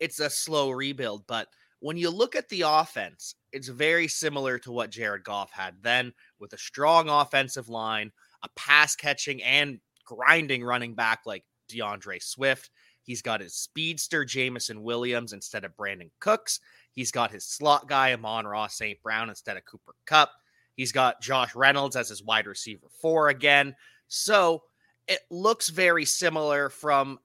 it's 0.00 0.18
a 0.18 0.30
slow 0.30 0.70
rebuild. 0.70 1.26
But 1.26 1.48
when 1.84 1.98
you 1.98 2.08
look 2.08 2.34
at 2.34 2.48
the 2.48 2.62
offense, 2.62 3.34
it's 3.52 3.68
very 3.68 4.08
similar 4.08 4.58
to 4.58 4.72
what 4.72 4.88
Jared 4.88 5.22
Goff 5.22 5.52
had 5.52 5.74
then 5.82 6.14
with 6.40 6.54
a 6.54 6.58
strong 6.58 7.10
offensive 7.10 7.68
line, 7.68 8.10
a 8.42 8.48
pass 8.56 8.96
catching 8.96 9.42
and 9.42 9.80
grinding 10.06 10.64
running 10.64 10.94
back 10.94 11.20
like 11.26 11.44
D'Andre 11.68 12.20
Swift. 12.20 12.70
He's 13.02 13.20
got 13.20 13.42
his 13.42 13.52
speedster 13.54 14.24
Jameson 14.24 14.82
Williams 14.82 15.34
instead 15.34 15.62
of 15.62 15.76
Brandin 15.76 16.08
Cooks. 16.20 16.58
He's 16.92 17.10
got 17.10 17.30
his 17.30 17.44
slot 17.44 17.86
guy 17.86 18.14
Amon-Ra 18.14 18.68
St. 18.68 19.02
Brown 19.02 19.28
instead 19.28 19.58
of 19.58 19.66
Cooper 19.66 19.92
Kupp. 20.06 20.30
He's 20.76 20.90
got 20.90 21.20
Josh 21.20 21.54
Reynolds 21.54 21.96
as 21.96 22.08
his 22.08 22.24
wide 22.24 22.46
receiver 22.46 22.86
four 22.98 23.28
again. 23.28 23.76
So 24.08 24.62
it 25.06 25.20
looks 25.30 25.68
very 25.68 26.06
similar 26.06 26.70
from 26.70 27.18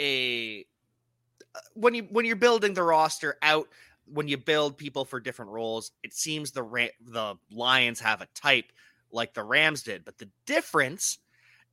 a 0.00 0.64
uh, 1.54 1.60
when 1.74 1.94
you 1.94 2.06
when 2.10 2.24
you're 2.24 2.36
building 2.36 2.74
the 2.74 2.82
roster 2.82 3.38
out 3.42 3.68
when 4.12 4.28
you 4.28 4.36
build 4.36 4.76
people 4.76 5.04
for 5.04 5.20
different 5.20 5.50
roles 5.50 5.92
it 6.02 6.12
seems 6.12 6.50
the 6.50 6.90
the 7.06 7.34
lions 7.50 8.00
have 8.00 8.20
a 8.20 8.28
type 8.34 8.72
like 9.12 9.34
the 9.34 9.42
rams 9.42 9.82
did 9.82 10.04
but 10.04 10.18
the 10.18 10.28
difference 10.46 11.18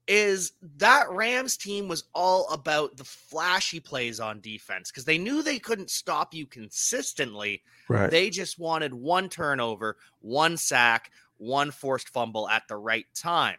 is 0.08 0.52
that 0.78 1.10
rams 1.10 1.58
team 1.58 1.88
was 1.88 2.04
all 2.13 2.48
about 2.50 2.95
the 2.95 3.04
flashy 3.04 3.80
plays 3.80 4.19
on 4.19 4.39
defense 4.39 4.91
because 4.91 5.06
they 5.06 5.17
knew 5.17 5.41
they 5.41 5.60
couldn't 5.60 5.89
stop 5.89 6.34
you 6.34 6.45
consistently 6.45 7.62
right. 7.89 8.12
they 8.12 8.30
just 8.30 8.60
wanted 8.60 8.93
one 8.93 9.28
turnover 9.30 9.98
one 10.21 10.58
sack 10.58 11.12
one 11.38 11.71
forced 11.71 12.10
fumble 12.10 12.48
at 12.50 12.67
the 12.67 12.76
right 12.76 13.08
time 13.15 13.58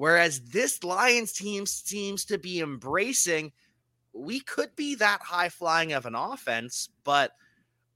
Whereas 0.00 0.40
this 0.40 0.82
Lions 0.82 1.30
team 1.30 1.66
seems 1.66 2.24
to 2.24 2.38
be 2.38 2.62
embracing, 2.62 3.52
we 4.14 4.40
could 4.40 4.74
be 4.74 4.94
that 4.94 5.20
high 5.20 5.50
flying 5.50 5.92
of 5.92 6.06
an 6.06 6.14
offense, 6.14 6.88
but 7.04 7.32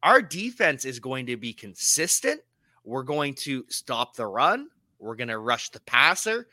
our 0.04 0.22
defense 0.22 0.84
is 0.84 1.00
going 1.00 1.26
to 1.26 1.36
be 1.36 1.52
consistent. 1.52 2.40
We're 2.84 3.02
going 3.02 3.34
to 3.36 3.64
stop 3.68 4.14
the 4.14 4.26
run. 4.26 4.68
We're 4.98 5.16
going 5.16 5.28
to 5.28 5.38
rush 5.38 5.70
the 5.70 5.80
passer. 5.80 6.46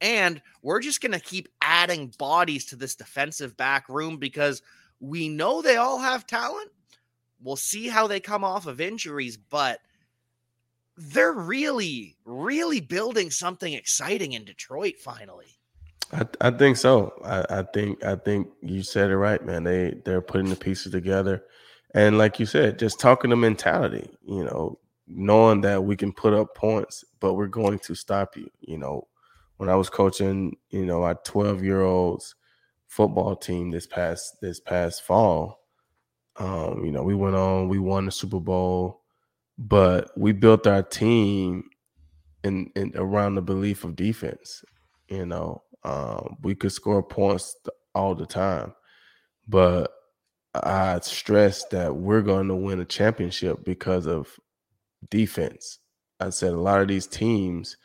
And 0.00 0.40
we're 0.62 0.80
just 0.80 1.00
going 1.00 1.12
to 1.12 1.20
keep 1.20 1.48
adding 1.60 2.12
bodies 2.18 2.66
to 2.66 2.76
this 2.76 2.94
defensive 2.94 3.56
back 3.56 3.88
room 3.88 4.18
because 4.18 4.62
we 5.00 5.28
know 5.28 5.62
they 5.62 5.76
all 5.76 5.98
have 5.98 6.26
talent. 6.26 6.70
We'll 7.42 7.56
see 7.56 7.88
how 7.88 8.06
they 8.06 8.20
come 8.20 8.44
off 8.44 8.66
of 8.66 8.80
injuries, 8.80 9.36
but 9.36 9.80
they're 10.96 11.32
really, 11.32 12.16
really 12.24 12.80
building 12.80 13.30
something 13.30 13.72
exciting 13.72 14.32
in 14.32 14.44
Detroit 14.44 14.98
finally. 14.98 15.58
I, 16.12 16.26
I 16.40 16.50
think 16.50 16.76
so. 16.76 17.12
I, 17.24 17.60
I 17.60 17.62
think 17.62 18.02
I 18.04 18.16
think 18.16 18.48
you 18.62 18.82
said 18.82 19.10
it 19.10 19.16
right, 19.16 19.44
man. 19.44 19.62
They 19.62 20.00
they're 20.04 20.22
putting 20.22 20.48
the 20.48 20.56
pieces 20.56 20.90
together. 20.90 21.44
And 21.94 22.18
like 22.18 22.38
you 22.38 22.46
said, 22.46 22.78
just 22.78 23.00
talking 23.00 23.30
the 23.30 23.36
mentality, 23.36 24.10
you 24.26 24.44
know, 24.44 24.78
knowing 25.06 25.62
that 25.62 25.82
we 25.82 25.96
can 25.96 26.12
put 26.12 26.34
up 26.34 26.54
points, 26.54 27.04
but 27.20 27.34
we're 27.34 27.46
going 27.46 27.78
to 27.80 27.94
stop 27.94 28.36
you. 28.36 28.50
You 28.60 28.78
know, 28.78 29.08
when 29.56 29.68
I 29.68 29.74
was 29.74 29.88
coaching, 29.88 30.56
you 30.70 30.84
know, 30.84 31.02
our 31.02 31.14
12 31.24 31.64
year 31.64 31.82
olds 31.82 32.34
football 32.86 33.36
team 33.36 33.70
this 33.70 33.86
past 33.86 34.40
this 34.40 34.60
past 34.60 35.02
fall, 35.02 35.64
um, 36.36 36.84
you 36.84 36.92
know, 36.92 37.02
we 37.02 37.14
went 37.14 37.36
on, 37.36 37.68
we 37.68 37.78
won 37.78 38.04
the 38.06 38.12
Super 38.12 38.40
Bowl 38.40 39.02
but 39.58 40.16
we 40.16 40.32
built 40.32 40.66
our 40.66 40.82
team 40.82 41.68
in, 42.44 42.70
in 42.76 42.92
around 42.94 43.34
the 43.34 43.42
belief 43.42 43.84
of 43.84 43.96
defense. 43.96 44.64
You 45.08 45.26
know, 45.26 45.62
um, 45.82 46.36
we 46.42 46.54
could 46.54 46.72
score 46.72 47.02
points 47.02 47.56
all 47.94 48.14
the 48.14 48.26
time, 48.26 48.72
but 49.48 49.90
I 50.54 50.98
stress 51.00 51.64
that 51.66 51.94
we're 51.94 52.22
going 52.22 52.48
to 52.48 52.56
win 52.56 52.80
a 52.80 52.84
championship 52.84 53.64
because 53.64 54.06
of 54.06 54.28
defense. 55.10 55.78
I 56.20 56.30
said 56.30 56.52
a 56.52 56.60
lot 56.60 56.80
of 56.80 56.88
these 56.88 57.06
teams 57.06 57.76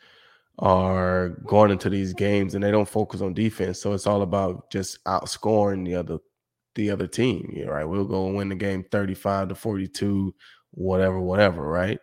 are 0.58 1.30
going 1.46 1.70
into 1.70 1.90
these 1.90 2.12
games 2.12 2.54
and 2.54 2.64
they 2.64 2.70
don't 2.70 2.88
focus 2.88 3.20
on 3.20 3.34
defense, 3.34 3.80
so 3.80 3.92
it's 3.92 4.06
all 4.06 4.22
about 4.22 4.70
just 4.70 5.02
outscoring 5.04 5.84
the 5.84 5.94
other 5.94 6.18
the 6.74 6.90
other 6.90 7.06
team. 7.06 7.54
Right. 7.66 7.84
We'll 7.84 8.04
go 8.04 8.26
and 8.26 8.36
win 8.36 8.48
the 8.48 8.56
game 8.56 8.84
35 8.90 9.48
to 9.48 9.54
42 9.54 10.34
whatever, 10.74 11.20
whatever, 11.20 11.62
right? 11.62 11.98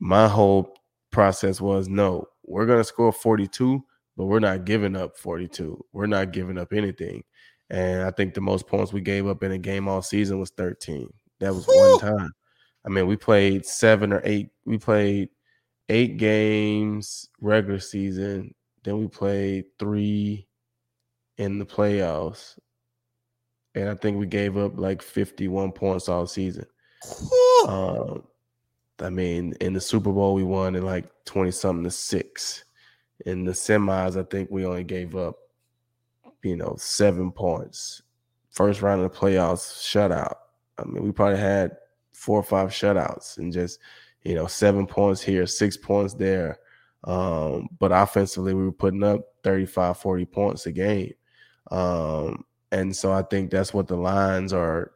My 0.00 0.28
whole 0.28 0.74
process 1.10 1.60
was 1.60 1.88
no, 1.88 2.26
we're 2.44 2.66
going 2.66 2.78
to 2.80 2.84
score 2.84 3.12
42, 3.12 3.82
but 4.16 4.26
we're 4.26 4.40
not 4.40 4.64
giving 4.64 4.96
up 4.96 5.16
42. 5.16 5.84
We're 5.92 6.06
not 6.06 6.32
giving 6.32 6.58
up 6.58 6.72
anything. 6.72 7.22
And 7.70 8.02
I 8.02 8.10
think 8.10 8.34
the 8.34 8.40
most 8.40 8.66
points 8.66 8.92
we 8.92 9.00
gave 9.00 9.26
up 9.26 9.42
in 9.42 9.52
a 9.52 9.58
game 9.58 9.88
all 9.88 10.02
season 10.02 10.40
was 10.40 10.50
13. 10.50 11.12
That 11.38 11.54
was 11.54 11.66
Woo! 11.66 11.92
one 11.92 12.00
time. 12.00 12.32
I 12.84 12.88
mean, 12.88 13.06
we 13.06 13.16
played 13.16 13.64
seven 13.64 14.12
or 14.12 14.20
eight. 14.24 14.50
We 14.64 14.78
played 14.78 15.28
eight 15.88 16.16
games 16.16 17.28
regular 17.40 17.78
season. 17.78 18.54
Then 18.82 18.98
we 18.98 19.08
played 19.08 19.66
three 19.78 20.46
in 21.36 21.58
the 21.58 21.66
playoffs. 21.66 22.58
And 23.74 23.88
I 23.88 23.94
think 23.94 24.18
we 24.18 24.26
gave 24.26 24.56
up 24.56 24.78
like 24.78 25.02
51 25.02 25.72
points 25.72 26.08
all 26.08 26.26
season. 26.26 26.66
Um, 27.66 28.24
I 28.98 29.10
mean, 29.10 29.54
in 29.60 29.72
the 29.72 29.80
Super 29.80 30.12
Bowl, 30.12 30.34
we 30.34 30.42
won 30.42 30.74
in 30.74 30.84
like 30.84 31.06
20 31.26 31.50
something 31.50 31.84
to 31.84 31.90
six. 31.90 32.64
In 33.26 33.44
the 33.44 33.52
semis, 33.52 34.18
I 34.18 34.24
think 34.24 34.50
we 34.50 34.64
only 34.64 34.84
gave 34.84 35.14
up, 35.14 35.36
you 36.42 36.56
know, 36.56 36.74
seven 36.78 37.30
points. 37.32 38.02
First 38.50 38.82
round 38.82 39.02
of 39.02 39.12
the 39.12 39.18
playoffs, 39.18 39.82
shutout. 39.82 40.34
I 40.78 40.84
mean, 40.84 41.02
we 41.02 41.12
probably 41.12 41.38
had 41.38 41.76
four 42.12 42.38
or 42.38 42.42
five 42.42 42.70
shutouts 42.70 43.38
and 43.38 43.52
just, 43.52 43.78
you 44.22 44.34
know, 44.34 44.46
seven 44.46 44.86
points 44.86 45.22
here, 45.22 45.46
six 45.46 45.76
points 45.76 46.14
there. 46.14 46.58
Um, 47.04 47.68
but 47.78 47.92
offensively, 47.92 48.54
we 48.54 48.64
were 48.64 48.72
putting 48.72 49.02
up 49.02 49.20
35, 49.44 49.98
40 49.98 50.24
points 50.26 50.66
a 50.66 50.72
game. 50.72 51.14
Um, 51.70 52.44
and 52.72 52.94
so 52.94 53.12
I 53.12 53.22
think 53.22 53.50
that's 53.50 53.72
what 53.72 53.88
the 53.88 53.96
Lions 53.96 54.52
are 54.52 54.92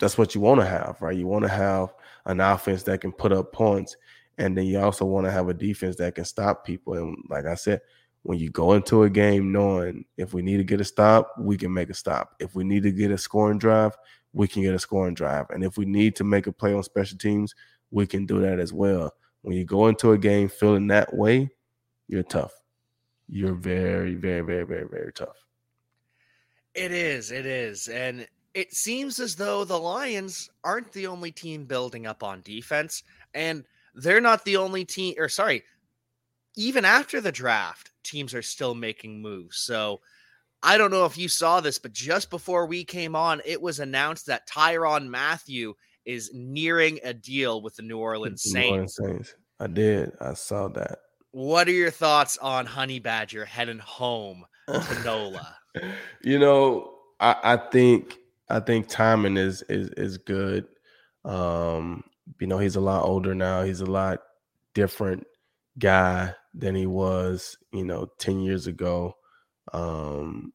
that's 0.00 0.18
what 0.18 0.34
you 0.34 0.40
want 0.40 0.60
to 0.60 0.66
have, 0.66 0.96
right? 1.00 1.16
You 1.16 1.26
want 1.26 1.44
to 1.44 1.50
have 1.50 1.92
an 2.24 2.40
offense 2.40 2.82
that 2.84 3.02
can 3.02 3.12
put 3.12 3.32
up 3.32 3.52
points, 3.52 3.96
and 4.38 4.56
then 4.56 4.64
you 4.64 4.80
also 4.80 5.04
want 5.04 5.26
to 5.26 5.30
have 5.30 5.48
a 5.48 5.54
defense 5.54 5.96
that 5.96 6.14
can 6.14 6.24
stop 6.24 6.64
people. 6.64 6.94
And 6.94 7.16
like 7.28 7.44
I 7.44 7.54
said, 7.54 7.82
when 8.22 8.38
you 8.38 8.50
go 8.50 8.74
into 8.74 9.04
a 9.04 9.10
game 9.10 9.50
knowing 9.52 10.04
if 10.16 10.34
we 10.34 10.42
need 10.42 10.58
to 10.58 10.64
get 10.64 10.80
a 10.80 10.84
stop, 10.84 11.32
we 11.38 11.56
can 11.56 11.72
make 11.72 11.90
a 11.90 11.94
stop. 11.94 12.34
If 12.38 12.54
we 12.54 12.64
need 12.64 12.82
to 12.82 12.92
get 12.92 13.10
a 13.10 13.18
scoring 13.18 13.58
drive, 13.58 13.96
we 14.32 14.46
can 14.46 14.62
get 14.62 14.74
a 14.74 14.78
scoring 14.78 15.14
drive. 15.14 15.46
And 15.50 15.64
if 15.64 15.78
we 15.78 15.86
need 15.86 16.16
to 16.16 16.24
make 16.24 16.46
a 16.46 16.52
play 16.52 16.74
on 16.74 16.82
special 16.82 17.18
teams, 17.18 17.54
we 17.90 18.06
can 18.06 18.26
do 18.26 18.40
that 18.40 18.60
as 18.60 18.72
well. 18.72 19.12
When 19.42 19.56
you 19.56 19.64
go 19.64 19.88
into 19.88 20.12
a 20.12 20.18
game 20.18 20.48
feeling 20.48 20.86
that 20.88 21.14
way, 21.14 21.50
you're 22.08 22.22
tough. 22.22 22.52
You're 23.28 23.54
very, 23.54 24.14
very, 24.14 24.42
very, 24.42 24.64
very, 24.64 24.86
very 24.88 25.12
tough. 25.12 25.36
It 26.74 26.92
is. 26.92 27.30
It 27.30 27.46
is. 27.46 27.88
And 27.88 28.26
it 28.54 28.74
seems 28.74 29.18
as 29.18 29.36
though 29.36 29.64
the 29.64 29.78
Lions 29.78 30.50
aren't 30.64 30.92
the 30.92 31.06
only 31.06 31.30
team 31.30 31.64
building 31.64 32.06
up 32.06 32.22
on 32.22 32.42
defense, 32.42 33.02
and 33.34 33.64
they're 33.94 34.20
not 34.20 34.44
the 34.44 34.56
only 34.56 34.84
team, 34.84 35.14
or 35.18 35.28
sorry, 35.28 35.62
even 36.60 36.84
after 36.84 37.22
the 37.22 37.32
draft, 37.32 37.90
teams 38.04 38.34
are 38.34 38.42
still 38.42 38.74
making 38.74 39.22
moves. 39.22 39.56
So 39.56 40.00
I 40.62 40.76
don't 40.76 40.90
know 40.90 41.06
if 41.06 41.16
you 41.16 41.26
saw 41.26 41.60
this, 41.60 41.78
but 41.78 41.94
just 41.94 42.28
before 42.28 42.66
we 42.66 42.84
came 42.84 43.16
on, 43.16 43.40
it 43.46 43.62
was 43.62 43.80
announced 43.80 44.26
that 44.26 44.46
Tyrann 44.46 45.08
Mathieu 45.08 45.72
is 46.04 46.30
nearing 46.34 46.98
a 47.02 47.14
deal 47.14 47.62
with 47.62 47.76
the 47.76 47.82
New 47.82 47.98
Orleans 47.98 48.42
Saints. 48.42 48.54
New 48.54 48.70
Orleans 48.72 48.96
Saints. 48.96 49.34
I 49.58 49.68
did. 49.68 50.12
I 50.20 50.34
saw 50.34 50.68
that. 50.68 50.98
What 51.32 51.66
are 51.66 51.72
your 51.72 51.90
thoughts 51.90 52.36
on 52.36 52.66
Honey 52.66 52.98
Badger 52.98 53.46
heading 53.46 53.78
home 53.78 54.44
to 54.68 54.98
NOLA? 55.04 55.56
you 56.22 56.38
know, 56.38 56.92
I, 57.20 57.36
I 57.42 57.56
think 57.56 58.18
I 58.50 58.60
think 58.60 58.88
timing 58.88 59.38
is 59.38 59.62
is 59.62 59.88
is 59.96 60.18
good. 60.18 60.66
Um, 61.24 62.04
you 62.38 62.46
know, 62.46 62.58
he's 62.58 62.76
a 62.76 62.80
lot 62.80 63.04
older 63.04 63.34
now. 63.34 63.62
He's 63.62 63.80
a 63.80 63.86
lot 63.86 64.20
different 64.74 65.26
guy 65.78 66.34
than 66.54 66.74
he 66.74 66.86
was, 66.86 67.56
you 67.72 67.84
know, 67.84 68.08
10 68.18 68.40
years 68.40 68.66
ago. 68.66 69.16
Um, 69.72 70.52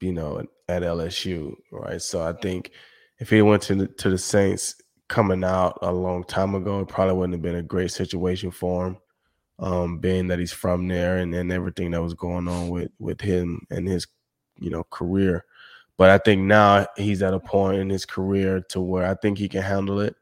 you 0.00 0.12
know, 0.12 0.42
at 0.68 0.82
LSU, 0.82 1.54
right? 1.72 2.00
So 2.00 2.22
I 2.22 2.32
think 2.32 2.70
if 3.18 3.30
he 3.30 3.42
went 3.42 3.62
to 3.64 3.74
the, 3.74 3.86
to 3.86 4.10
the 4.10 4.18
Saints 4.18 4.76
coming 5.08 5.42
out 5.42 5.78
a 5.82 5.92
long 5.92 6.24
time 6.24 6.54
ago, 6.54 6.80
it 6.80 6.88
probably 6.88 7.14
wouldn't 7.14 7.34
have 7.34 7.42
been 7.42 7.56
a 7.56 7.62
great 7.62 7.90
situation 7.90 8.50
for 8.50 8.88
him, 8.88 8.96
um, 9.58 9.98
being 9.98 10.28
that 10.28 10.38
he's 10.38 10.52
from 10.52 10.86
there 10.86 11.18
and, 11.18 11.34
and 11.34 11.50
everything 11.50 11.90
that 11.92 12.02
was 12.02 12.14
going 12.14 12.48
on 12.48 12.68
with 12.68 12.90
with 12.98 13.20
him 13.20 13.66
and 13.70 13.88
his, 13.88 14.06
you 14.58 14.70
know, 14.70 14.84
career. 14.84 15.44
But 15.96 16.10
I 16.10 16.18
think 16.18 16.42
now 16.42 16.86
he's 16.96 17.22
at 17.22 17.34
a 17.34 17.40
point 17.40 17.80
in 17.80 17.90
his 17.90 18.06
career 18.06 18.60
to 18.68 18.80
where 18.80 19.06
I 19.06 19.14
think 19.14 19.38
he 19.38 19.48
can 19.48 19.62
handle 19.62 20.00
it. 20.00 20.14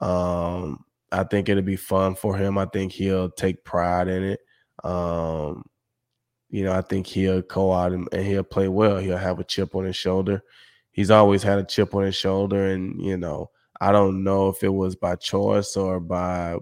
Um, 0.00 0.84
I 1.14 1.24
think 1.24 1.48
it'll 1.48 1.62
be 1.62 1.76
fun 1.76 2.14
for 2.14 2.36
him. 2.36 2.58
I 2.58 2.66
think 2.66 2.92
he'll 2.92 3.30
take 3.30 3.64
pride 3.64 4.08
in 4.08 4.24
it. 4.24 4.40
Um, 4.82 5.64
you 6.50 6.64
know, 6.64 6.72
I 6.72 6.82
think 6.82 7.06
he'll 7.06 7.42
go 7.42 7.72
out 7.72 7.92
and, 7.92 8.08
and, 8.12 8.24
he'll 8.24 8.42
play 8.42 8.68
well. 8.68 8.98
He'll 8.98 9.16
have 9.16 9.38
a 9.40 9.44
chip 9.44 9.74
on 9.74 9.84
his 9.84 9.96
shoulder. 9.96 10.42
He's 10.92 11.10
always 11.10 11.42
had 11.42 11.58
a 11.58 11.64
chip 11.64 11.94
on 11.94 12.04
his 12.04 12.16
shoulder, 12.16 12.66
and 12.66 13.00
you 13.00 13.16
know, 13.16 13.50
I 13.80 13.92
don't 13.92 14.22
know 14.24 14.48
if 14.48 14.62
it 14.62 14.72
was 14.72 14.96
by 14.96 15.16
choice 15.16 15.76
or 15.76 16.00
by, 16.00 16.58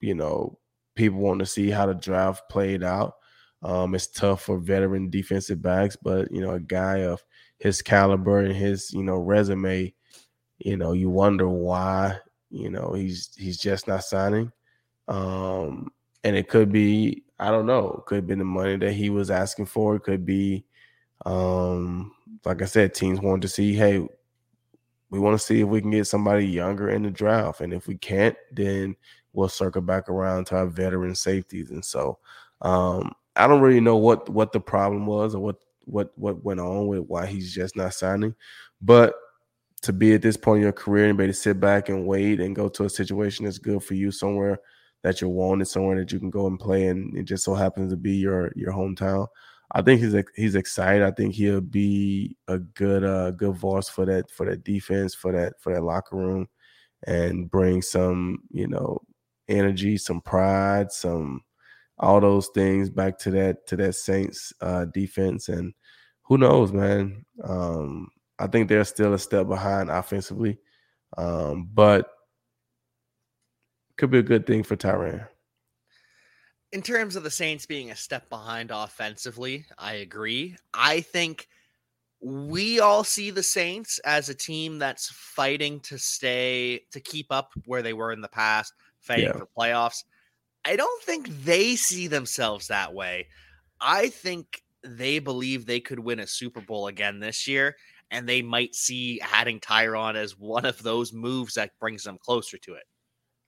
you 0.00 0.14
know, 0.14 0.58
people 0.94 1.18
want 1.20 1.40
to 1.40 1.46
see 1.46 1.70
how 1.70 1.86
the 1.86 1.94
draft 1.94 2.48
played 2.48 2.82
out. 2.84 3.14
Um, 3.62 3.94
it's 3.94 4.06
tough 4.06 4.42
for 4.42 4.58
veteran 4.58 5.10
defensive 5.10 5.60
backs, 5.62 5.96
but 6.00 6.30
you 6.30 6.40
know, 6.40 6.52
a 6.52 6.60
guy 6.60 6.98
of 6.98 7.22
his 7.58 7.82
caliber 7.82 8.40
and 8.40 8.54
his, 8.54 8.92
you 8.92 9.02
know, 9.02 9.16
resume, 9.16 9.92
you 10.58 10.76
know, 10.76 10.92
you 10.92 11.10
wonder 11.10 11.48
why, 11.48 12.18
you 12.50 12.70
know, 12.70 12.92
he's 12.92 13.34
he's 13.36 13.58
just 13.58 13.88
not 13.88 14.04
signing. 14.04 14.52
Um, 15.08 15.90
and 16.24 16.36
it 16.36 16.48
could 16.48 16.72
be, 16.72 17.24
I 17.38 17.50
don't 17.50 17.66
know, 17.66 18.02
could 18.06 18.16
have 18.16 18.26
been 18.26 18.40
the 18.40 18.44
money 18.44 18.76
that 18.76 18.92
he 18.92 19.10
was 19.10 19.30
asking 19.30 19.66
for. 19.66 19.96
It 19.96 20.02
could 20.02 20.24
be 20.24 20.64
um, 21.24 22.12
like 22.44 22.62
I 22.62 22.66
said, 22.66 22.94
teams 22.94 23.20
want 23.20 23.42
to 23.42 23.48
see, 23.48 23.74
hey, 23.74 24.06
we 25.10 25.18
want 25.18 25.38
to 25.38 25.44
see 25.44 25.60
if 25.60 25.68
we 25.68 25.80
can 25.80 25.90
get 25.90 26.06
somebody 26.06 26.46
younger 26.46 26.90
in 26.90 27.02
the 27.02 27.10
draft. 27.10 27.60
And 27.60 27.72
if 27.72 27.86
we 27.86 27.96
can't, 27.96 28.36
then 28.52 28.96
we'll 29.32 29.48
circle 29.48 29.82
back 29.82 30.08
around 30.08 30.46
to 30.46 30.56
our 30.56 30.66
veteran 30.66 31.14
safeties. 31.14 31.70
And 31.70 31.84
so 31.84 32.18
um, 32.62 33.12
I 33.34 33.46
don't 33.46 33.60
really 33.60 33.80
know 33.80 33.96
what 33.96 34.28
what 34.28 34.52
the 34.52 34.60
problem 34.60 35.06
was 35.06 35.34
or 35.34 35.40
what 35.40 35.56
what 35.84 36.12
what 36.16 36.42
went 36.44 36.60
on 36.60 36.86
with 36.86 37.00
why 37.06 37.26
he's 37.26 37.54
just 37.54 37.76
not 37.76 37.94
signing. 37.94 38.34
But 38.80 39.14
to 39.82 39.92
be 39.92 40.14
at 40.14 40.22
this 40.22 40.36
point 40.36 40.58
in 40.58 40.62
your 40.64 40.72
career 40.72 41.08
and 41.08 41.18
be 41.18 41.26
to 41.26 41.32
sit 41.32 41.60
back 41.60 41.88
and 41.88 42.06
wait 42.06 42.40
and 42.40 42.56
go 42.56 42.68
to 42.68 42.84
a 42.84 42.90
situation 42.90 43.44
that's 43.44 43.58
good 43.58 43.82
for 43.82 43.94
you 43.94 44.10
somewhere 44.10 44.58
that 45.02 45.20
you're 45.20 45.30
wanted, 45.30 45.66
somewhere 45.66 45.96
that 45.96 46.10
you 46.10 46.18
can 46.18 46.30
go 46.30 46.46
and 46.46 46.58
play, 46.58 46.88
and 46.88 47.16
it 47.16 47.24
just 47.24 47.44
so 47.44 47.54
happens 47.54 47.92
to 47.92 47.96
be 47.96 48.16
your 48.16 48.52
your 48.56 48.72
hometown. 48.72 49.26
I 49.72 49.82
think 49.82 50.00
he's 50.00 50.14
he's 50.34 50.54
excited. 50.54 51.02
I 51.02 51.10
think 51.10 51.34
he'll 51.34 51.60
be 51.60 52.36
a 52.48 52.58
good 52.58 53.04
uh 53.04 53.32
good 53.32 53.56
voice 53.56 53.88
for 53.88 54.04
that 54.06 54.30
for 54.30 54.46
that 54.46 54.64
defense 54.64 55.14
for 55.14 55.32
that 55.32 55.54
for 55.60 55.74
that 55.74 55.82
locker 55.82 56.16
room, 56.16 56.48
and 57.06 57.50
bring 57.50 57.82
some 57.82 58.38
you 58.50 58.66
know 58.66 58.98
energy, 59.48 59.96
some 59.96 60.20
pride, 60.20 60.90
some 60.92 61.42
all 61.98 62.20
those 62.20 62.48
things 62.54 62.90
back 62.90 63.18
to 63.18 63.30
that 63.30 63.66
to 63.68 63.76
that 63.76 63.94
Saints 63.94 64.52
uh, 64.60 64.86
defense. 64.86 65.48
And 65.48 65.72
who 66.22 66.38
knows, 66.38 66.72
man? 66.72 67.24
Um, 67.44 68.08
I 68.38 68.46
think 68.46 68.68
they're 68.68 68.84
still 68.84 69.14
a 69.14 69.18
step 69.18 69.48
behind 69.48 69.90
offensively, 69.90 70.58
um, 71.16 71.68
but 71.72 72.10
could 73.96 74.10
be 74.10 74.18
a 74.18 74.22
good 74.22 74.46
thing 74.46 74.62
for 74.62 74.76
Tyrann. 74.76 75.26
In 76.72 76.82
terms 76.82 77.16
of 77.16 77.22
the 77.22 77.30
Saints 77.30 77.64
being 77.64 77.90
a 77.90 77.96
step 77.96 78.28
behind 78.28 78.70
offensively, 78.70 79.64
I 79.78 79.94
agree. 79.94 80.56
I 80.74 81.00
think 81.00 81.48
we 82.20 82.80
all 82.80 83.04
see 83.04 83.30
the 83.30 83.42
Saints 83.42 83.98
as 84.00 84.28
a 84.28 84.34
team 84.34 84.78
that's 84.78 85.08
fighting 85.08 85.80
to 85.80 85.98
stay 85.98 86.80
to 86.90 87.00
keep 87.00 87.26
up 87.30 87.52
where 87.66 87.82
they 87.82 87.92
were 87.92 88.12
in 88.12 88.20
the 88.20 88.28
past, 88.28 88.74
fighting 89.00 89.26
yeah. 89.26 89.32
for 89.32 89.48
playoffs. 89.56 90.04
I 90.64 90.76
don't 90.76 91.02
think 91.04 91.28
they 91.44 91.76
see 91.76 92.08
themselves 92.08 92.68
that 92.68 92.92
way. 92.92 93.28
I 93.80 94.08
think 94.08 94.62
they 94.82 95.18
believe 95.18 95.64
they 95.64 95.80
could 95.80 95.98
win 95.98 96.20
a 96.20 96.26
Super 96.26 96.60
Bowl 96.60 96.88
again 96.88 97.20
this 97.20 97.46
year, 97.46 97.76
and 98.10 98.28
they 98.28 98.42
might 98.42 98.74
see 98.74 99.20
adding 99.20 99.60
Tyrann 99.60 100.14
as 100.14 100.38
one 100.38 100.64
of 100.64 100.82
those 100.82 101.12
moves 101.12 101.54
that 101.54 101.72
brings 101.80 102.04
them 102.04 102.18
closer 102.20 102.58
to 102.58 102.74
it. 102.74 102.84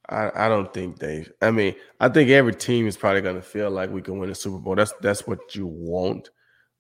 I, 0.09 0.31
I 0.35 0.49
don't 0.49 0.73
think 0.73 0.99
they. 0.99 1.27
I 1.43 1.51
mean, 1.51 1.75
I 2.01 2.09
think 2.09 2.31
every 2.31 2.55
team 2.55 2.87
is 2.87 2.97
probably 2.97 3.21
going 3.21 3.37
to 3.37 3.43
feel 3.43 3.71
like 3.71 3.91
we 3.91 4.03
can 4.03 4.19
win 4.19 4.31
a 4.31 4.35
Super 4.35 4.59
Bowl. 4.59 4.75
That's 4.75 4.95
that's 5.01 5.27
what 5.27 5.55
you 5.55 5.67
want, 5.67 6.31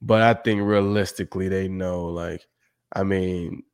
but 0.00 0.22
I 0.22 0.34
think 0.34 0.62
realistically, 0.62 1.48
they 1.48 1.68
know. 1.68 2.06
Like, 2.06 2.46
I 2.94 3.02
mean, 3.02 3.64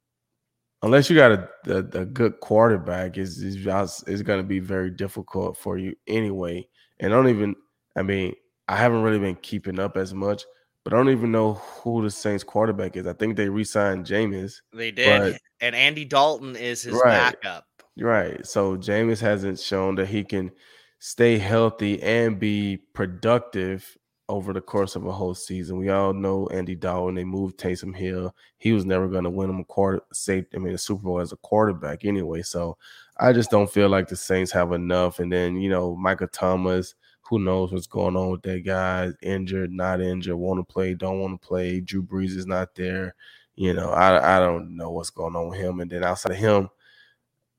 unless 0.82 1.08
you 1.08 1.16
got 1.16 1.32
a, 1.32 1.48
a, 1.68 1.78
a 2.00 2.04
good 2.04 2.40
quarterback, 2.40 3.16
is 3.16 3.42
is 3.42 4.22
going 4.22 4.40
to 4.40 4.46
be 4.46 4.58
very 4.58 4.90
difficult 4.90 5.56
for 5.56 5.78
you 5.78 5.94
anyway. 6.08 6.66
And 6.98 7.12
I 7.12 7.16
don't 7.16 7.28
even, 7.28 7.54
I 7.96 8.02
mean, 8.02 8.34
I 8.68 8.76
haven't 8.76 9.02
really 9.02 9.18
been 9.18 9.36
keeping 9.36 9.78
up 9.78 9.96
as 9.96 10.12
much, 10.14 10.44
but 10.84 10.92
I 10.92 10.96
don't 10.96 11.10
even 11.10 11.32
know 11.32 11.54
who 11.54 12.02
the 12.02 12.10
Saints 12.10 12.44
quarterback 12.44 12.96
is. 12.96 13.06
I 13.06 13.14
think 13.14 13.36
they 13.36 13.48
re-signed 13.48 14.06
Jameis. 14.06 14.60
They 14.72 14.90
did, 14.90 15.38
and 15.60 15.74
Andy 15.74 16.04
Dalton 16.04 16.56
is 16.56 16.82
his 16.82 16.94
right, 16.94 17.32
backup. 17.42 17.66
Right. 17.98 18.46
So 18.46 18.76
Jameis 18.76 19.20
hasn't 19.20 19.58
shown 19.58 19.94
that 19.96 20.08
he 20.08 20.24
can 20.24 20.50
stay 20.98 21.38
healthy 21.38 22.02
and 22.02 22.38
be 22.38 22.78
productive 22.92 23.96
over 24.28 24.52
the 24.52 24.60
course 24.60 24.96
of 24.96 25.06
a 25.06 25.12
whole 25.12 25.34
season. 25.34 25.78
We 25.78 25.90
all 25.90 26.12
know 26.12 26.46
Andy 26.48 26.74
Dalton. 26.74 27.14
They 27.14 27.24
moved 27.24 27.58
Taysom 27.58 27.94
Hill. 27.94 28.34
He 28.58 28.72
was 28.72 28.84
never 28.84 29.08
going 29.08 29.24
to 29.24 29.30
win 29.30 29.50
him 29.50 29.60
a 29.60 29.64
quarter 29.64 30.02
safe. 30.12 30.44
I 30.54 30.58
mean, 30.58 30.74
a 30.74 30.78
Super 30.78 31.02
Bowl 31.02 31.20
as 31.20 31.32
a 31.32 31.36
quarterback 31.36 32.04
anyway. 32.04 32.42
So 32.42 32.76
I 33.18 33.32
just 33.32 33.50
don't 33.50 33.70
feel 33.70 33.88
like 33.88 34.08
the 34.08 34.16
Saints 34.16 34.52
have 34.52 34.72
enough. 34.72 35.18
And 35.18 35.32
then 35.32 35.56
you 35.56 35.70
know, 35.70 35.96
Michael 35.96 36.28
Thomas. 36.28 36.94
Who 37.28 37.38
knows 37.38 37.72
what's 37.72 37.86
going 37.86 38.16
on 38.16 38.30
with 38.30 38.42
that 38.42 38.64
guy? 38.64 39.10
Injured, 39.22 39.72
not 39.72 40.00
injured, 40.00 40.36
want 40.36 40.60
to 40.60 40.72
play, 40.72 40.94
don't 40.94 41.20
want 41.20 41.40
to 41.40 41.46
play. 41.46 41.80
Drew 41.80 42.02
Brees 42.02 42.36
is 42.36 42.46
not 42.46 42.74
there. 42.74 43.14
You 43.56 43.72
know, 43.72 43.90
I 43.90 44.36
I 44.36 44.40
don't 44.40 44.76
know 44.76 44.90
what's 44.90 45.10
going 45.10 45.36
on 45.36 45.48
with 45.48 45.58
him. 45.58 45.80
And 45.80 45.90
then 45.90 46.04
outside 46.04 46.32
of 46.32 46.38
him, 46.38 46.68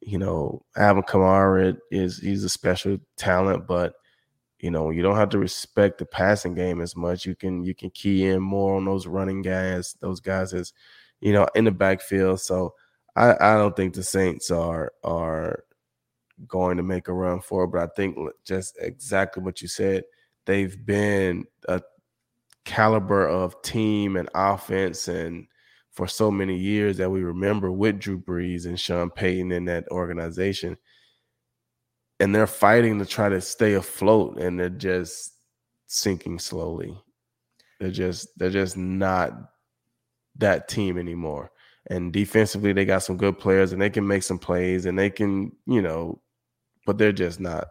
you 0.02 0.20
know, 0.20 0.64
Alvin 0.78 1.04
Kamara 1.04 1.78
is 1.92 2.20
he's 2.20 2.44
a 2.44 2.50
special 2.50 3.00
talent, 3.18 3.68
but 3.68 3.96
you 4.60 4.72
know, 4.72 4.90
you 4.90 5.02
don't 5.02 5.18
have 5.18 5.30
to 5.30 5.40
respect 5.40 5.98
the 5.98 6.06
passing 6.06 6.54
game 6.54 6.82
as 6.82 6.96
much. 6.96 7.26
You 7.26 7.36
can 7.36 7.64
you 7.64 7.76
can 7.76 7.90
key 7.90 8.26
in 8.26 8.42
more 8.42 8.78
on 8.78 8.86
those 8.86 9.08
running 9.08 9.42
guys, 9.42 9.96
those 10.00 10.20
guys 10.20 10.54
as 10.54 10.74
you 11.22 11.34
know 11.34 11.48
in 11.56 11.66
the 11.66 11.72
backfield. 11.72 12.40
So 12.42 12.76
I, 13.16 13.36
I 13.40 13.58
don't 13.58 13.76
think 13.76 13.94
the 13.94 14.04
Saints 14.04 14.52
are 14.52 14.94
are 15.04 15.65
going 16.48 16.78
to 16.78 16.84
make 16.84 17.08
a 17.08 17.14
run 17.14 17.42
for 17.42 17.64
it, 17.64 17.68
but 17.68 17.82
I 17.82 17.88
think 17.96 18.18
just 18.46 18.78
exactly 18.80 19.44
what 19.44 19.62
you 19.62 19.68
said. 19.68 20.04
They've 20.46 20.86
been 20.86 21.46
a 21.68 21.82
caliber 22.66 23.28
of 23.28 23.62
team 23.62 24.16
and 24.16 24.30
offense 24.36 25.08
and 25.08 25.48
for 25.92 26.08
so 26.08 26.30
many 26.30 26.58
years 26.58 26.98
that 26.98 27.10
we 27.10 27.24
remember 27.24 27.72
with 27.72 28.00
Drew 28.00 28.20
Brees 28.20 28.66
and 28.66 28.80
Sean 28.80 29.10
Payton 29.10 29.52
in 29.52 29.66
that 29.66 29.88
organization 29.92 30.78
and 32.20 32.34
they're 32.34 32.48
fighting 32.48 33.00
to 33.00 33.06
try 33.06 33.30
to 33.30 33.42
stay 33.42 33.74
afloat 33.74 34.40
and 34.40 34.60
they're 34.60 34.70
just 34.70 35.34
sinking 35.88 36.40
slowly. 36.40 36.98
They're 37.80 37.92
just 37.92 38.38
they're 38.38 38.50
just 38.50 38.78
not 38.78 39.34
that 40.38 40.68
team 40.68 40.98
anymore. 40.98 41.52
And 41.88 42.12
defensively 42.12 42.74
they 42.74 42.86
got 42.86 43.04
some 43.04 43.18
good 43.18 43.38
players 43.38 43.74
and 43.74 43.82
they 43.82 43.90
can 43.90 44.08
make 44.08 44.24
some 44.24 44.40
plays 44.40 44.86
and 44.86 44.98
they 44.98 45.10
can, 45.10 45.52
you 45.68 45.82
know, 45.82 46.22
but 46.86 46.98
they're 46.98 47.12
just 47.12 47.40
not 47.40 47.68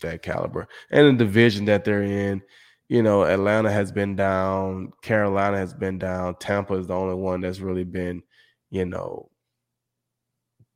that 0.00 0.22
caliber. 0.22 0.68
And 0.90 1.18
the 1.18 1.24
division 1.24 1.64
that 1.66 1.84
they're 1.84 2.02
in, 2.02 2.42
you 2.88 3.02
know, 3.02 3.24
Atlanta 3.24 3.70
has 3.70 3.90
been 3.92 4.16
down, 4.16 4.92
Carolina 5.02 5.56
has 5.56 5.74
been 5.74 5.98
down, 5.98 6.36
Tampa 6.38 6.74
is 6.74 6.86
the 6.86 6.94
only 6.94 7.14
one 7.14 7.40
that's 7.40 7.60
really 7.60 7.84
been, 7.84 8.22
you 8.70 8.84
know, 8.84 9.30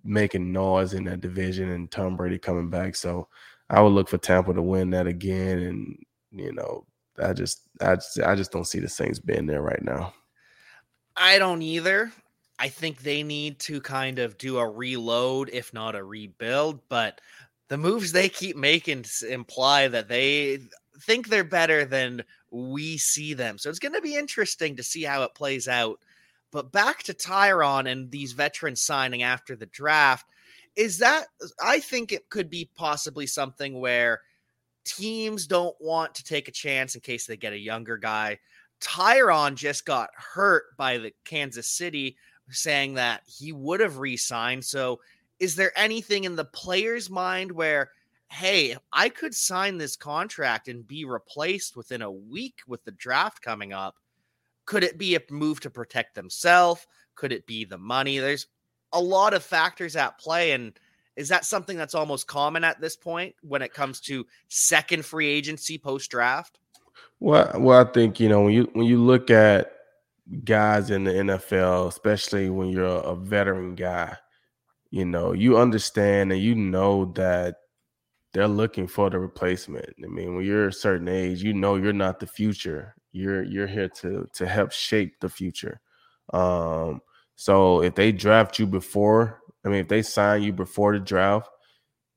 making 0.05 0.53
noise 0.53 0.95
in 0.95 1.05
that 1.05 1.21
division 1.21 1.71
and 1.71 1.91
Tom 1.91 2.17
Brady 2.17 2.39
coming 2.39 2.71
back. 2.71 2.97
So 2.97 3.29
I 3.69 3.81
would 3.81 3.93
look 3.93 4.09
for 4.09 4.19
Tampa 4.19 4.55
to 4.55 4.63
win 4.63 4.91
that 4.91 5.07
again. 5.07 5.59
And, 5.59 5.99
you 6.33 6.53
know, 6.53 6.87
I 7.23 7.33
just 7.33 7.69
I 7.81 7.97
just 7.97 8.21
I 8.21 8.35
just 8.35 8.53
don't 8.53 8.67
see 8.67 8.79
the 8.79 8.89
Saints 8.89 9.19
being 9.19 9.47
there 9.47 9.63
right 9.63 9.83
now. 9.83 10.15
I 11.17 11.39
don't 11.39 11.63
either. 11.63 12.13
I 12.59 12.69
think 12.69 13.03
they 13.03 13.23
need 13.23 13.59
to 13.61 13.81
kind 13.81 14.19
of 14.19 14.39
do 14.39 14.59
a 14.59 14.69
reload, 14.69 15.51
if 15.53 15.73
not 15.73 15.95
a 15.95 16.03
rebuild. 16.03 16.81
But 16.89 17.21
the 17.69 17.79
moves 17.79 18.13
they 18.13 18.29
keep 18.29 18.57
making 18.57 19.05
imply 19.29 19.89
that 19.89 20.09
they 20.09 20.61
think 21.03 21.29
they're 21.29 21.45
better 21.45 21.85
than 21.85 22.25
we 22.51 22.97
see 22.97 23.35
them. 23.35 23.59
So 23.59 23.71
it's 23.71 23.79
going 23.79 23.95
to 23.95 24.01
be 24.01 24.17
interesting 24.17 24.77
to 24.77 24.83
see 24.83 25.05
how 25.05 25.23
it 25.23 25.35
plays 25.35 25.69
out 25.69 26.01
but 26.51 26.73
back 26.73 27.03
to 27.05 27.15
Tyrann 27.15 27.91
and 27.91 28.11
these 28.11 28.33
veterans 28.33 28.81
signing 28.81 29.23
after 29.23 29.55
the 29.55 29.67
draft, 29.67 30.27
is 30.77 30.99
that 30.99 31.27
I 31.63 31.81
think 31.81 32.13
it 32.13 32.31
could 32.31 32.49
be 32.49 32.71
possibly 32.75 33.27
something 33.27 33.81
where 33.81 34.23
teams 34.85 35.47
don't 35.47 35.77
want 35.81 36.15
to 36.15 36.25
take 36.25 36.49
a 36.49 36.53
chance 36.53 36.95
in 36.95 37.01
case 37.01 37.27
they 37.27 37.37
get 37.37 37.53
a 37.53 37.59
younger 37.59 37.97
guy. 37.97 38.39
Tyrann 38.81 39.57
just 39.57 39.85
got 39.85 40.11
hurt 40.15 40.77
by 40.77 40.99
the 40.99 41.13
Kansas 41.25 41.69
City, 41.69 42.17
saying 42.51 42.95
that 42.95 43.23
he 43.27 43.53
would 43.53 43.81
have 43.81 43.99
re 43.99 44.17
signed. 44.17 44.65
So, 44.65 45.01
is 45.39 45.55
there 45.55 45.73
anything 45.77 46.25
in 46.25 46.37
the 46.37 46.45
player's 46.45 47.09
mind 47.09 47.53
where, 47.53 47.91
hey, 48.31 48.77
I 48.93 49.09
could 49.09 49.35
sign 49.35 49.79
this 49.79 49.97
contract 49.97 50.69
and 50.69 50.87
be 50.87 51.05
replaced 51.05 51.77
within 51.77 52.03
a 52.03 52.11
week 52.11 52.61
with 52.67 52.85
the 52.85 52.91
draft 52.93 53.43
coming 53.43 53.73
up? 53.73 53.95
Could 54.67 54.85
it 54.85 54.99
be 54.99 55.15
a 55.15 55.21
move 55.31 55.61
to 55.61 55.71
protect 55.71 56.15
themselves? 56.15 56.87
Could 57.15 57.33
it 57.33 57.47
be 57.47 57.65
the 57.65 57.79
money? 57.79 58.19
There's 58.19 58.47
a 58.93 59.01
lot 59.01 59.35
of 59.35 59.43
factors 59.43 59.97
at 59.97 60.19
play. 60.19 60.53
And 60.53 60.79
is 61.17 61.29
that 61.29 61.45
something 61.45 61.77
that's 61.77 61.95
almost 61.95 62.27
common 62.27 62.65
at 62.65 62.81
this 62.81 62.97
point 62.97 63.35
when 63.43 63.63
it 63.63 63.73
comes 63.73 64.01
to 64.03 64.27
second 64.49 65.05
free 65.05 65.29
agency 65.29 65.79
post 65.79 66.11
draft? 66.11 66.59
Well, 67.21 67.51
well, 67.59 67.81
I 67.81 67.91
think 67.91 68.21
you 68.21 68.29
know 68.29 68.43
when 68.43 68.53
you 68.53 68.71
when 68.75 68.87
you 68.87 69.03
look 69.03 69.31
at 69.31 69.78
guys 70.45 70.91
in 70.91 71.05
the 71.05 71.13
NFL, 71.13 71.89
especially 71.89 72.51
when 72.51 72.69
you're 72.69 72.85
a 72.87 73.15
veteran 73.15 73.75
guy, 73.75 74.17
you 74.91 75.05
know 75.05 75.33
you 75.33 75.59
understand 75.59 76.33
and 76.33 76.41
you 76.41 76.55
know 76.55 77.13
that 77.17 77.57
they're 78.33 78.49
looking 78.49 78.87
for 78.87 79.11
the 79.11 79.19
replacement. 79.19 79.89
I 80.03 80.07
mean, 80.07 80.37
when 80.37 80.45
you're 80.45 80.69
a 80.69 80.73
certain 80.73 81.09
age, 81.09 81.43
you 81.43 81.55
know 81.55 81.77
you're 81.77 81.93
not 81.93 82.21
the 82.21 82.27
future. 82.27 82.95
You're 83.13 83.43
you're 83.43 83.67
here 83.67 83.89
to 84.01 84.27
to 84.35 84.47
help 84.47 84.73
shape 84.73 85.21
the 85.21 85.29
future. 85.29 85.81
Um, 86.33 87.01
so 87.37 87.83
if 87.83 87.95
they 87.95 88.13
draft 88.13 88.59
you 88.59 88.67
before, 88.67 89.41
I 89.65 89.69
mean, 89.69 89.81
if 89.81 89.89
they 89.89 90.03
sign 90.03 90.43
you 90.43 90.53
before 90.53 90.93
the 90.93 91.01
draft, 91.01 91.49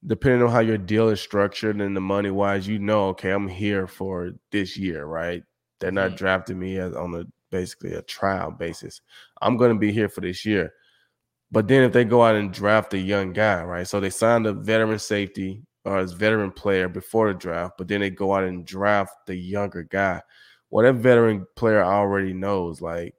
depending 0.06 0.44
on 0.44 0.50
how 0.50 0.60
your 0.60 0.78
deal 0.78 1.10
is 1.10 1.22
structured 1.22 1.80
and 1.80 1.96
the 1.96 2.02
money 2.02 2.32
wise, 2.32 2.68
you 2.68 2.80
know, 2.80 3.10
okay, 3.10 3.32
I'm 3.32 3.48
here 3.48 3.88
for 3.88 4.32
this 4.52 4.78
year, 4.78 5.06
right? 5.06 5.44
They're 5.80 5.92
not 5.92 6.18
drafting 6.18 6.60
me 6.60 6.78
as 6.78 6.96
on 6.96 7.16
a 7.16 7.24
basically 7.52 7.94
a 7.94 8.02
trial 8.02 8.52
basis. 8.52 9.02
I'm 9.42 9.58
going 9.58 9.72
to 9.74 9.80
be 9.80 9.92
here 9.92 10.10
for 10.10 10.22
this 10.22 10.46
year. 10.46 10.74
But 11.52 11.68
then 11.68 11.84
if 11.84 11.92
they 11.92 12.06
go 12.06 12.24
out 12.24 12.36
and 12.36 12.54
draft 12.54 12.94
a 12.94 12.98
young 12.98 13.34
guy, 13.34 13.64
right? 13.64 13.88
So 13.88 14.00
they 14.00 14.10
signed 14.10 14.48
a 14.48 14.54
veteran 14.54 15.00
safety 15.00 15.64
or 15.84 15.98
as 15.98 16.14
veteran 16.14 16.52
player 16.52 16.88
before 16.88 17.28
the 17.28 17.38
draft, 17.38 17.74
but 17.78 17.88
then 17.88 18.02
they 18.02 18.10
go 18.10 18.34
out 18.34 18.46
and 18.46 18.66
draft 18.66 19.14
the 19.28 19.36
younger 19.36 19.84
guy. 19.84 20.22
Well, 20.70 20.86
that 20.86 21.02
veteran 21.02 21.46
player 21.58 21.84
already 21.84 22.34
knows, 22.34 22.82
like, 22.82 23.16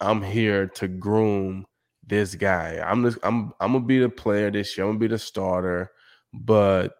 I'm 0.00 0.22
here 0.22 0.66
to 0.66 0.88
groom 0.88 1.66
this 2.06 2.34
guy. 2.34 2.80
I'm 2.84 3.04
just 3.04 3.18
I'm 3.22 3.52
I'm 3.60 3.72
gonna 3.72 3.84
be 3.84 3.98
the 3.98 4.08
player 4.08 4.50
this 4.50 4.76
year. 4.76 4.86
I'm 4.86 4.92
gonna 4.92 5.00
be 5.00 5.06
the 5.08 5.18
starter, 5.18 5.90
but 6.32 6.94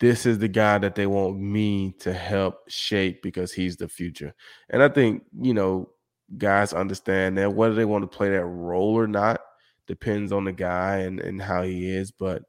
this 0.00 0.26
is 0.26 0.38
the 0.38 0.48
guy 0.48 0.78
that 0.78 0.94
they 0.94 1.06
want 1.06 1.38
me 1.38 1.92
to 2.00 2.12
help 2.12 2.68
shape 2.68 3.22
because 3.22 3.52
he's 3.52 3.76
the 3.76 3.88
future. 3.88 4.34
And 4.70 4.82
I 4.82 4.88
think, 4.88 5.22
you 5.40 5.54
know, 5.54 5.90
guys 6.36 6.72
understand 6.72 7.38
that 7.38 7.54
whether 7.54 7.74
they 7.74 7.84
want 7.84 8.02
to 8.02 8.16
play 8.16 8.30
that 8.30 8.44
role 8.44 8.98
or 8.98 9.06
not 9.06 9.40
depends 9.86 10.32
on 10.32 10.44
the 10.44 10.52
guy 10.52 10.98
and, 10.98 11.20
and 11.20 11.40
how 11.40 11.62
he 11.62 11.88
is. 11.88 12.10
But 12.10 12.42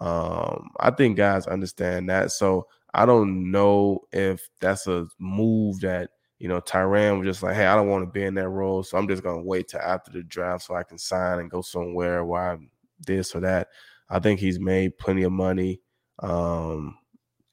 um, 0.00 0.70
I 0.80 0.90
think 0.90 1.16
guys 1.16 1.46
understand 1.46 2.08
that. 2.08 2.32
So 2.32 2.66
I 2.94 3.04
don't 3.04 3.50
know 3.50 4.00
if 4.12 4.48
that's 4.60 4.86
a 4.86 5.06
move 5.18 5.80
that 5.80 6.10
you 6.38 6.48
know, 6.48 6.60
Tyrann 6.60 7.18
was 7.18 7.26
just 7.26 7.42
like, 7.42 7.54
hey, 7.54 7.66
I 7.66 7.74
don't 7.74 7.88
want 7.88 8.02
to 8.02 8.10
be 8.10 8.24
in 8.24 8.34
that 8.34 8.48
role, 8.48 8.82
so 8.82 8.98
I'm 8.98 9.08
just 9.08 9.22
gonna 9.22 9.42
wait 9.42 9.68
till 9.68 9.80
after 9.80 10.10
the 10.10 10.22
draft 10.22 10.64
so 10.64 10.74
I 10.74 10.82
can 10.82 10.98
sign 10.98 11.38
and 11.38 11.50
go 11.50 11.62
somewhere 11.62 12.24
where 12.24 12.50
I'm 12.50 12.70
this 13.00 13.34
or 13.34 13.40
that. 13.40 13.68
I 14.10 14.18
think 14.18 14.38
he's 14.38 14.60
made 14.60 14.98
plenty 14.98 15.22
of 15.22 15.32
money. 15.32 15.80
Um, 16.20 16.98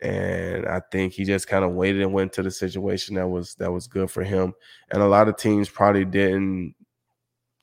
and 0.01 0.65
I 0.67 0.81
think 0.91 1.13
he 1.13 1.23
just 1.23 1.47
kind 1.47 1.63
of 1.63 1.71
waited 1.71 2.01
and 2.01 2.13
went 2.13 2.33
to 2.33 2.43
the 2.43 2.51
situation 2.51 3.15
that 3.15 3.27
was 3.27 3.55
that 3.55 3.71
was 3.71 3.87
good 3.87 4.11
for 4.11 4.23
him. 4.23 4.53
And 4.91 5.01
a 5.01 5.07
lot 5.07 5.29
of 5.29 5.37
teams 5.37 5.69
probably 5.69 6.05
didn't, 6.05 6.75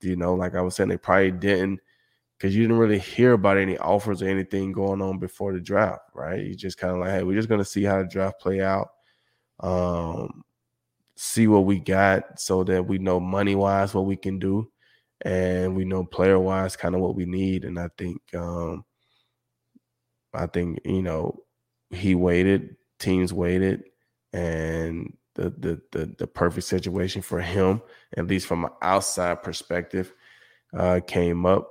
you 0.01 0.17
know, 0.17 0.35
like 0.35 0.55
I 0.55 0.63
was 0.63 0.77
saying, 0.77 0.89
they 0.89 0.97
probably 0.97 1.33
didn't 1.33 1.81
because 2.39 2.57
you 2.57 2.63
didn't 2.63 2.79
really 2.79 2.99
hear 2.99 3.33
about 3.33 3.59
any 3.59 3.77
offers 3.79 4.23
or 4.23 4.29
anything 4.29 4.73
going 4.73 5.03
on 5.03 5.19
before 5.19 5.53
the 5.53 5.61
draft, 5.61 6.03
right? 6.15 6.41
You 6.41 6.55
just 6.55 6.79
kind 6.79 6.95
of 6.95 7.01
like, 7.01 7.11
hey, 7.11 7.23
we're 7.23 7.37
just 7.37 7.49
gonna 7.51 7.65
see 7.65 7.85
how 7.85 7.99
the 8.03 8.09
draft 8.09 8.41
play 8.41 8.63
out. 8.63 8.89
Um, 9.61 10.43
see 11.17 11.47
what 11.47 11.67
we 11.67 11.79
got 11.79 12.41
so 12.41 12.65
that 12.65 12.83
we 12.87 12.99
know 12.99 13.21
money 13.21 13.55
wise 13.55 13.93
what 13.93 14.07
we 14.07 14.17
can 14.17 14.39
do 14.39 14.71
and 15.23 15.77
we 15.77 15.85
know 15.85 16.03
player 16.03 16.39
wise 16.39 16.77
kind 16.77 16.95
of 16.95 17.03
what 17.03 17.15
we 17.15 17.27
need 17.27 17.67
and 17.67 17.79
i 17.79 17.87
think 17.99 18.19
um 18.35 18.83
i 20.35 20.47
think 20.47 20.79
you 20.85 21.03
know 21.03 21.43
he 21.91 22.15
waited 22.15 22.77
teams 22.99 23.33
waited 23.33 23.85
and 24.33 25.17
the 25.35 25.51
the 25.51 25.81
the, 25.93 26.15
the 26.19 26.27
perfect 26.27 26.67
situation 26.67 27.23
for 27.23 27.41
him 27.41 27.81
at 28.17 28.27
least 28.27 28.47
from 28.47 28.65
an 28.65 28.71
outside 28.83 29.43
perspective 29.43 30.13
uh 30.75 31.01
came 31.07 31.47
up 31.47 31.71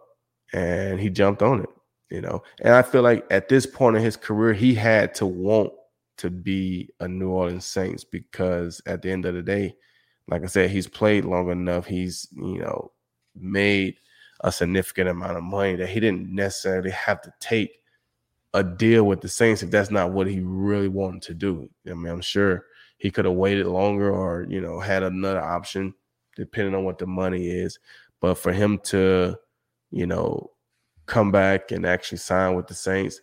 and 0.53 0.99
he 0.99 1.09
jumped 1.09 1.41
on 1.41 1.61
it 1.61 1.69
you 2.09 2.21
know 2.21 2.41
and 2.61 2.73
i 2.73 2.81
feel 2.81 3.01
like 3.01 3.25
at 3.29 3.49
this 3.49 3.65
point 3.65 3.95
in 3.95 4.01
his 4.01 4.17
career 4.17 4.53
he 4.53 4.73
had 4.73 5.13
to 5.13 5.25
want 5.25 5.71
to 6.19 6.29
be 6.29 6.89
a 6.99 7.07
New 7.07 7.29
Orleans 7.29 7.65
Saints 7.65 8.03
because 8.03 8.81
at 8.85 9.01
the 9.01 9.09
end 9.09 9.25
of 9.25 9.33
the 9.33 9.41
day, 9.41 9.73
like 10.27 10.43
I 10.43 10.47
said, 10.47 10.69
he's 10.69 10.87
played 10.87 11.23
long 11.23 11.49
enough. 11.49 11.85
He's, 11.85 12.27
you 12.35 12.59
know, 12.59 12.91
made 13.35 13.95
a 14.41 14.51
significant 14.51 15.07
amount 15.07 15.37
of 15.37 15.43
money 15.43 15.77
that 15.77 15.87
he 15.87 16.01
didn't 16.01 16.29
necessarily 16.29 16.91
have 16.91 17.21
to 17.21 17.33
take 17.39 17.78
a 18.53 18.63
deal 18.63 19.03
with 19.03 19.21
the 19.21 19.29
Saints 19.29 19.63
if 19.63 19.71
that's 19.71 19.91
not 19.91 20.11
what 20.11 20.27
he 20.27 20.41
really 20.41 20.87
wanted 20.87 21.21
to 21.23 21.33
do. 21.33 21.69
I 21.89 21.93
mean, 21.93 22.11
I'm 22.11 22.21
sure 22.21 22.65
he 22.97 23.11
could 23.11 23.25
have 23.25 23.35
waited 23.35 23.67
longer 23.67 24.11
or, 24.11 24.45
you 24.49 24.61
know, 24.61 24.79
had 24.79 25.03
another 25.03 25.41
option 25.41 25.93
depending 26.35 26.73
on 26.73 26.83
what 26.83 26.97
the 26.97 27.07
money 27.07 27.47
is. 27.47 27.79
But 28.21 28.35
for 28.35 28.51
him 28.51 28.79
to, 28.85 29.35
you 29.91 30.05
know, 30.05 30.51
come 31.05 31.31
back 31.31 31.71
and 31.71 31.85
actually 31.85 32.17
sign 32.19 32.55
with 32.55 32.67
the 32.67 32.73
Saints, 32.73 33.21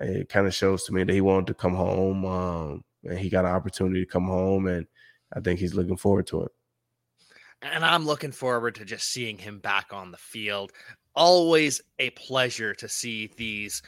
it 0.00 0.28
kind 0.28 0.46
of 0.46 0.54
shows 0.54 0.84
to 0.84 0.92
me 0.92 1.04
that 1.04 1.12
he 1.12 1.20
wanted 1.20 1.46
to 1.48 1.54
come 1.54 1.74
home 1.74 2.24
um, 2.24 2.84
and 3.04 3.18
he 3.18 3.28
got 3.28 3.44
an 3.44 3.52
opportunity 3.52 4.00
to 4.00 4.10
come 4.10 4.26
home 4.26 4.66
and 4.66 4.86
i 5.34 5.40
think 5.40 5.58
he's 5.60 5.74
looking 5.74 5.96
forward 5.96 6.26
to 6.26 6.42
it 6.42 6.52
and 7.62 7.84
i'm 7.84 8.06
looking 8.06 8.32
forward 8.32 8.74
to 8.74 8.84
just 8.84 9.12
seeing 9.12 9.38
him 9.38 9.58
back 9.58 9.86
on 9.92 10.10
the 10.10 10.16
field 10.16 10.72
always 11.14 11.80
a 11.98 12.10
pleasure 12.10 12.74
to 12.74 12.88
see 12.88 13.30
these 13.36 13.82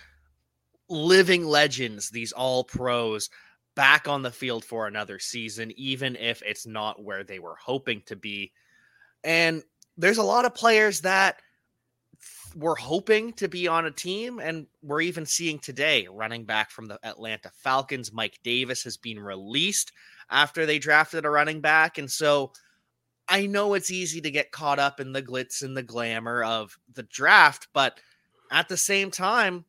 living 0.88 1.44
legends 1.44 2.10
these 2.10 2.32
all 2.32 2.64
pros 2.64 3.28
back 3.74 4.08
on 4.08 4.22
the 4.22 4.30
field 4.30 4.64
for 4.64 4.86
another 4.86 5.18
season 5.18 5.72
even 5.76 6.16
if 6.16 6.42
it's 6.42 6.66
not 6.66 7.02
where 7.02 7.24
they 7.24 7.38
were 7.38 7.56
hoping 7.60 8.02
to 8.06 8.16
be 8.16 8.52
and 9.24 9.62
there's 9.98 10.18
a 10.18 10.22
lot 10.22 10.44
of 10.44 10.54
players 10.54 11.00
that 11.00 11.40
we're 12.56 12.76
hoping 12.76 13.34
to 13.34 13.48
be 13.48 13.68
on 13.68 13.84
a 13.84 13.90
team, 13.90 14.38
and 14.38 14.66
we're 14.82 15.02
even 15.02 15.26
seeing 15.26 15.58
today 15.58 16.08
running 16.10 16.44
back 16.44 16.70
from 16.70 16.86
the 16.86 16.98
Atlanta 17.02 17.50
Falcons, 17.54 18.12
Mike 18.12 18.38
Davis 18.42 18.82
has 18.84 18.96
been 18.96 19.20
released 19.20 19.92
after 20.30 20.64
they 20.64 20.78
drafted 20.78 21.26
a 21.26 21.30
running 21.30 21.60
back. 21.60 21.98
And 21.98 22.10
so 22.10 22.52
I 23.28 23.46
know 23.46 23.74
it's 23.74 23.90
easy 23.90 24.22
to 24.22 24.30
get 24.30 24.52
caught 24.52 24.78
up 24.78 25.00
in 25.00 25.12
the 25.12 25.22
glitz 25.22 25.62
and 25.62 25.76
the 25.76 25.82
glamour 25.82 26.42
of 26.42 26.76
the 26.94 27.02
draft, 27.04 27.68
but 27.74 28.00
at 28.50 28.68
the 28.68 28.76
same 28.76 29.10
time, 29.10 29.64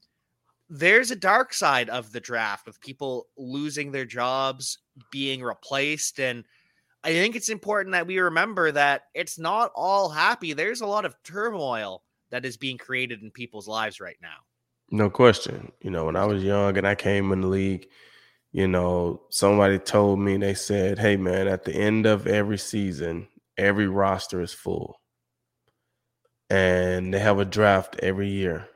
there's 0.69 1.11
a 1.11 1.15
dark 1.15 1.53
side 1.53 1.89
of 1.89 2.11
the 2.11 2.19
draft 2.19 2.65
with 2.65 2.81
people 2.81 3.27
losing 3.37 3.91
their 3.91 4.05
jobs, 4.05 4.79
being 5.11 5.41
replaced. 5.41 6.19
And 6.19 6.43
I 7.03 7.13
think 7.13 7.35
it's 7.35 7.49
important 7.49 7.93
that 7.93 8.07
we 8.07 8.19
remember 8.19 8.71
that 8.71 9.03
it's 9.13 9.39
not 9.39 9.71
all 9.75 10.09
happy. 10.09 10.53
There's 10.53 10.81
a 10.81 10.87
lot 10.87 11.05
of 11.05 11.15
turmoil 11.23 12.03
that 12.31 12.45
is 12.45 12.57
being 12.57 12.77
created 12.77 13.21
in 13.21 13.31
people's 13.31 13.67
lives 13.67 14.01
right 14.01 14.17
now. 14.21 14.37
No 14.91 15.09
question. 15.09 15.71
You 15.81 15.91
know, 15.91 16.05
when 16.05 16.15
I 16.15 16.25
was 16.25 16.43
young 16.43 16.77
and 16.77 16.87
I 16.87 16.95
came 16.95 17.31
in 17.31 17.41
the 17.41 17.47
league, 17.47 17.87
you 18.51 18.67
know, 18.67 19.21
somebody 19.29 19.79
told 19.79 20.19
me, 20.19 20.37
they 20.37 20.53
said, 20.53 20.99
hey, 20.99 21.15
man, 21.17 21.47
at 21.47 21.63
the 21.63 21.73
end 21.73 22.05
of 22.05 22.27
every 22.27 22.57
season, 22.57 23.27
every 23.57 23.87
roster 23.87 24.41
is 24.41 24.53
full. 24.53 24.99
And 26.49 27.13
they 27.13 27.19
have 27.19 27.39
a 27.39 27.45
draft 27.45 27.97
every 27.99 28.29
year. 28.29 28.67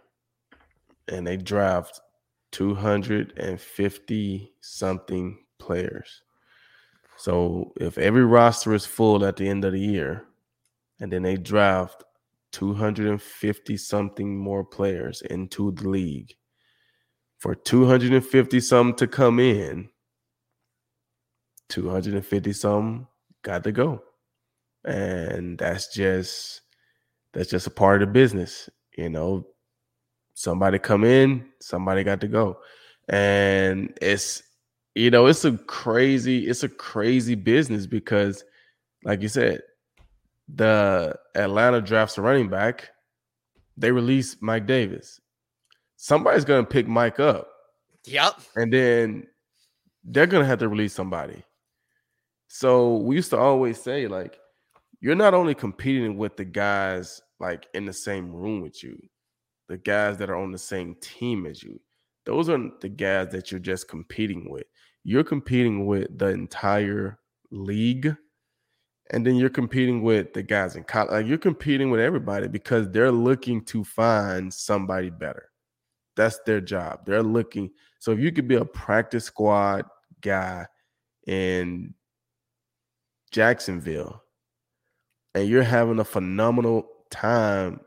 And 1.12 1.28
they 1.28 1.38
draft 1.38 2.02
250 2.52 4.54
something 4.62 5.38
players. 5.60 6.24
So 7.18 7.72
if 7.80 8.00
every 8.00 8.26
roster 8.26 8.74
is 8.74 8.88
full 8.88 9.24
at 9.24 9.36
the 9.36 9.48
end 9.48 9.64
of 9.64 9.74
the 9.74 9.80
year, 9.80 10.26
and 11.00 11.12
then 11.12 11.22
they 11.22 11.38
draft 11.38 12.04
250 12.52 13.78
something 13.78 14.38
more 14.38 14.64
players 14.64 15.22
into 15.22 15.72
the 15.72 15.88
league. 15.88 16.36
For 17.38 17.56
250 17.56 18.60
some 18.60 18.94
to 18.96 19.08
come 19.08 19.40
in, 19.40 19.90
250 21.70 22.54
some 22.54 23.08
got 23.42 23.64
to 23.64 23.72
go. 23.72 24.04
And 24.84 25.58
that's 25.58 25.94
just 25.94 26.62
that's 27.34 27.50
just 27.50 27.68
a 27.68 27.72
part 27.72 28.02
of 28.02 28.10
the 28.10 28.14
business, 28.14 28.70
you 28.98 29.10
know. 29.10 29.48
Somebody 30.34 30.80
come 30.80 31.04
in, 31.04 31.46
somebody 31.60 32.04
got 32.04 32.22
to 32.22 32.28
go. 32.28 32.60
And 33.10 33.98
it's 34.02 34.44
you 34.96 35.10
know, 35.10 35.28
it's 35.28 35.46
a 35.46 35.58
crazy, 35.58 36.48
it's 36.48 36.64
a 36.64 36.70
crazy 36.70 37.36
business 37.36 37.88
because, 37.88 38.44
like 39.04 39.22
you 39.22 39.30
said, 39.30 39.62
the 40.54 41.16
Atlanta 41.36 41.82
drafts 41.82 42.18
a 42.18 42.22
running 42.22 42.50
back, 42.50 42.90
they 43.78 43.92
release 43.92 44.36
Mike 44.42 44.68
Davis. 44.68 45.22
Somebody's 45.96 46.46
gonna 46.46 46.66
pick 46.66 46.88
Mike 46.88 47.20
up. 47.20 47.48
Yep. 48.06 48.42
And 48.56 48.74
then 48.74 49.28
they're 50.04 50.28
gonna 50.28 50.46
have 50.46 50.60
to 50.60 50.68
release 50.68 50.94
somebody. 50.94 51.44
So 52.48 52.98
we 52.98 53.16
used 53.16 53.30
to 53.30 53.38
always 53.38 53.82
say, 53.82 54.08
like, 54.08 54.38
you're 55.00 55.16
not 55.16 55.34
only 55.34 55.56
competing 55.56 56.18
with 56.18 56.36
the 56.36 56.46
guys 56.46 57.22
like 57.40 57.66
in 57.74 57.86
the 57.86 57.94
same 57.94 58.30
room 58.32 58.62
with 58.62 58.84
you, 58.84 59.00
the 59.72 59.78
guys 59.78 60.18
that 60.18 60.30
are 60.30 60.36
on 60.36 60.52
the 60.52 60.58
same 60.58 60.96
team 60.96 61.46
as 61.46 61.64
you. 61.64 61.80
Those 62.26 62.50
aren't 62.50 62.82
the 62.82 62.90
guys 62.90 63.30
that 63.32 63.52
you're 63.52 63.60
just 63.60 63.88
competing 63.88 64.52
with. 64.52 64.66
You're 65.06 65.24
competing 65.24 65.86
with 65.86 66.20
the 66.20 66.28
entire 66.28 67.18
league. 67.52 68.14
And 69.12 69.26
then 69.26 69.36
you're 69.36 69.50
competing 69.50 70.04
with 70.04 70.34
the 70.34 70.44
guys 70.44 70.76
in 70.76 70.84
college. 70.84 71.12
Like 71.12 71.26
you're 71.26 71.38
competing 71.38 71.90
with 71.90 72.02
everybody 72.02 72.50
because 72.50 72.90
they're 72.90 73.14
looking 73.14 73.64
to 73.66 73.86
find 73.86 74.54
somebody 74.54 75.10
better. 75.10 75.50
That's 76.18 76.40
their 76.46 76.60
job. 76.60 77.06
They're 77.06 77.24
looking. 77.24 77.72
So 78.00 78.12
if 78.12 78.20
you 78.20 78.34
could 78.34 78.50
be 78.50 78.56
a 78.56 78.66
practice 78.66 79.24
squad 79.24 79.86
guy 80.20 80.66
in 81.28 81.94
Jacksonville 83.32 84.22
and 85.34 85.48
you're 85.48 85.64
having 85.64 86.00
a 86.00 86.06
phenomenal 86.06 86.90
time 87.10 87.80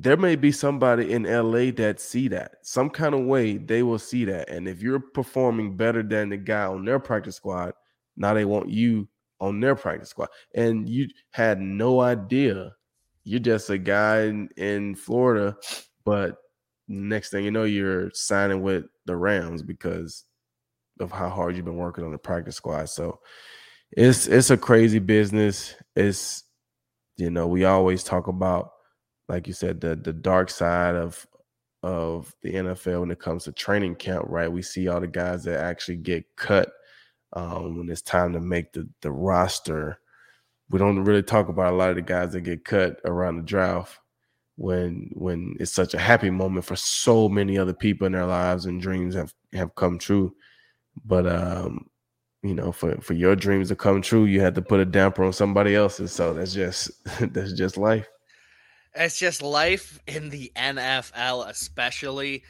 there 0.00 0.16
may 0.16 0.36
be 0.36 0.52
somebody 0.52 1.12
in 1.12 1.24
LA 1.24 1.72
that 1.72 2.00
see 2.00 2.28
that. 2.28 2.56
Some 2.62 2.88
kind 2.88 3.14
of 3.14 3.22
way 3.22 3.56
they 3.56 3.82
will 3.82 3.98
see 3.98 4.24
that. 4.26 4.48
And 4.48 4.68
if 4.68 4.80
you're 4.80 5.00
performing 5.00 5.76
better 5.76 6.02
than 6.02 6.28
the 6.28 6.36
guy 6.36 6.64
on 6.66 6.84
their 6.84 6.98
practice 7.00 7.36
squad 7.36 7.72
now 8.16 8.34
they 8.34 8.44
want 8.44 8.68
you 8.68 9.08
on 9.40 9.60
their 9.60 9.76
practice 9.76 10.10
squad. 10.10 10.28
And 10.54 10.88
you 10.88 11.08
had 11.30 11.60
no 11.60 12.00
idea. 12.00 12.72
You're 13.24 13.40
just 13.40 13.70
a 13.70 13.78
guy 13.78 14.22
in, 14.22 14.48
in 14.56 14.94
Florida 14.94 15.56
but 16.08 16.38
next 16.88 17.28
thing 17.28 17.44
you 17.44 17.50
know 17.50 17.64
you're 17.64 18.10
signing 18.14 18.62
with 18.62 18.86
the 19.04 19.14
Rams 19.14 19.62
because 19.62 20.24
of 21.00 21.12
how 21.12 21.28
hard 21.28 21.54
you've 21.54 21.66
been 21.66 21.76
working 21.76 22.02
on 22.02 22.12
the 22.12 22.18
practice 22.18 22.56
squad. 22.56 22.88
So 22.88 23.20
it's 23.92 24.26
it's 24.26 24.48
a 24.48 24.56
crazy 24.56 25.00
business. 25.00 25.74
It's 25.94 26.44
you 27.18 27.28
know 27.28 27.46
we 27.46 27.66
always 27.66 28.02
talk 28.02 28.26
about 28.26 28.70
like 29.28 29.46
you 29.46 29.52
said, 29.52 29.80
the 29.80 29.96
the 29.96 30.12
dark 30.12 30.50
side 30.50 30.96
of 30.96 31.26
of 31.82 32.34
the 32.42 32.54
NFL 32.54 33.00
when 33.00 33.10
it 33.10 33.20
comes 33.20 33.44
to 33.44 33.52
training 33.52 33.94
camp, 33.94 34.24
right? 34.28 34.50
We 34.50 34.62
see 34.62 34.88
all 34.88 35.00
the 35.00 35.06
guys 35.06 35.44
that 35.44 35.60
actually 35.60 35.98
get 35.98 36.24
cut 36.36 36.72
um, 37.34 37.78
when 37.78 37.88
it's 37.88 38.02
time 38.02 38.32
to 38.32 38.40
make 38.40 38.72
the 38.72 38.88
the 39.02 39.12
roster. 39.12 40.00
We 40.70 40.78
don't 40.78 41.04
really 41.04 41.22
talk 41.22 41.48
about 41.48 41.72
a 41.72 41.76
lot 41.76 41.90
of 41.90 41.96
the 41.96 42.02
guys 42.02 42.32
that 42.32 42.42
get 42.42 42.64
cut 42.64 43.00
around 43.04 43.36
the 43.36 43.42
draft 43.42 43.98
when 44.56 45.10
when 45.14 45.56
it's 45.60 45.72
such 45.72 45.94
a 45.94 45.98
happy 45.98 46.30
moment 46.30 46.64
for 46.64 46.76
so 46.76 47.28
many 47.28 47.56
other 47.56 47.72
people 47.72 48.06
in 48.06 48.12
their 48.12 48.26
lives 48.26 48.66
and 48.66 48.82
dreams 48.82 49.14
have 49.14 49.32
have 49.52 49.74
come 49.76 49.98
true. 49.98 50.34
But 51.04 51.26
um, 51.26 51.88
you 52.42 52.54
know, 52.54 52.72
for 52.72 53.00
for 53.00 53.14
your 53.14 53.36
dreams 53.36 53.68
to 53.68 53.76
come 53.76 54.02
true, 54.02 54.24
you 54.24 54.40
had 54.40 54.54
to 54.56 54.62
put 54.62 54.80
a 54.80 54.84
damper 54.84 55.24
on 55.24 55.32
somebody 55.32 55.74
else's. 55.76 56.12
So 56.12 56.34
that's 56.34 56.54
just 56.54 56.90
that's 57.32 57.52
just 57.52 57.76
life. 57.76 58.08
It's 59.00 59.16
just 59.16 59.42
life 59.42 60.00
in 60.08 60.28
the 60.28 60.50
NFL, 60.56 61.48
especially. 61.48 62.42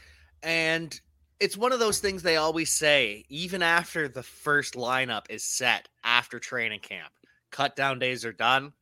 And 0.42 0.98
it's 1.40 1.58
one 1.58 1.72
of 1.72 1.78
those 1.78 1.98
things 1.98 2.22
they 2.22 2.36
always 2.36 2.70
say, 2.70 3.26
even 3.28 3.62
after 3.62 4.08
the 4.08 4.22
first 4.22 4.72
lineup 4.72 5.26
is 5.28 5.44
set 5.44 5.88
after 6.04 6.38
training 6.38 6.80
camp, 6.80 7.12
cut 7.50 7.76
down 7.76 7.98
days 7.98 8.24
are 8.24 8.32
done. 8.32 8.72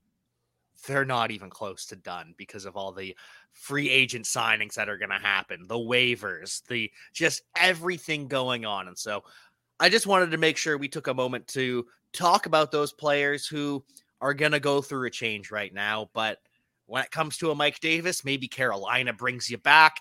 They're 0.87 1.05
not 1.05 1.33
even 1.33 1.51
close 1.51 1.87
to 1.87 1.97
done 1.97 2.35
because 2.37 2.67
of 2.67 2.77
all 2.77 2.93
the 2.93 3.17
free 3.53 3.91
agent 3.91 4.27
signings 4.27 4.75
that 4.75 4.89
are 4.89 4.99
going 4.99 5.11
to 5.11 5.17
happen, 5.17 5.67
the 5.67 5.75
waivers, 5.75 6.65
the 6.69 6.89
just 7.13 7.43
everything 7.57 8.29
going 8.29 8.65
on. 8.65 8.87
And 8.87 8.97
so 8.97 9.25
I 9.81 9.89
just 9.89 10.07
wanted 10.07 10.31
to 10.31 10.39
make 10.39 10.57
sure 10.57 10.79
we 10.79 10.89
took 10.89 11.09
a 11.09 11.15
moment 11.15 11.49
to 11.49 11.85
talk 12.13 12.47
about 12.47 12.71
those 12.71 12.93
players 12.93 13.45
who 13.45 13.83
are 14.21 14.35
going 14.35 14.53
to 14.53 14.61
go 14.61 14.81
through 14.81 15.09
a 15.09 15.11
change 15.11 15.51
right 15.51 15.75
now. 15.75 16.11
But 16.15 16.39
when 16.87 17.03
it 17.03 17.11
comes 17.11 17.37
to 17.39 17.51
a 17.51 17.55
Mike 17.55 17.81
Davis, 17.81 18.25
maybe 18.25 18.49
Carolina 18.49 19.13
brings 19.13 19.51
you 19.51 19.59
back 19.59 19.97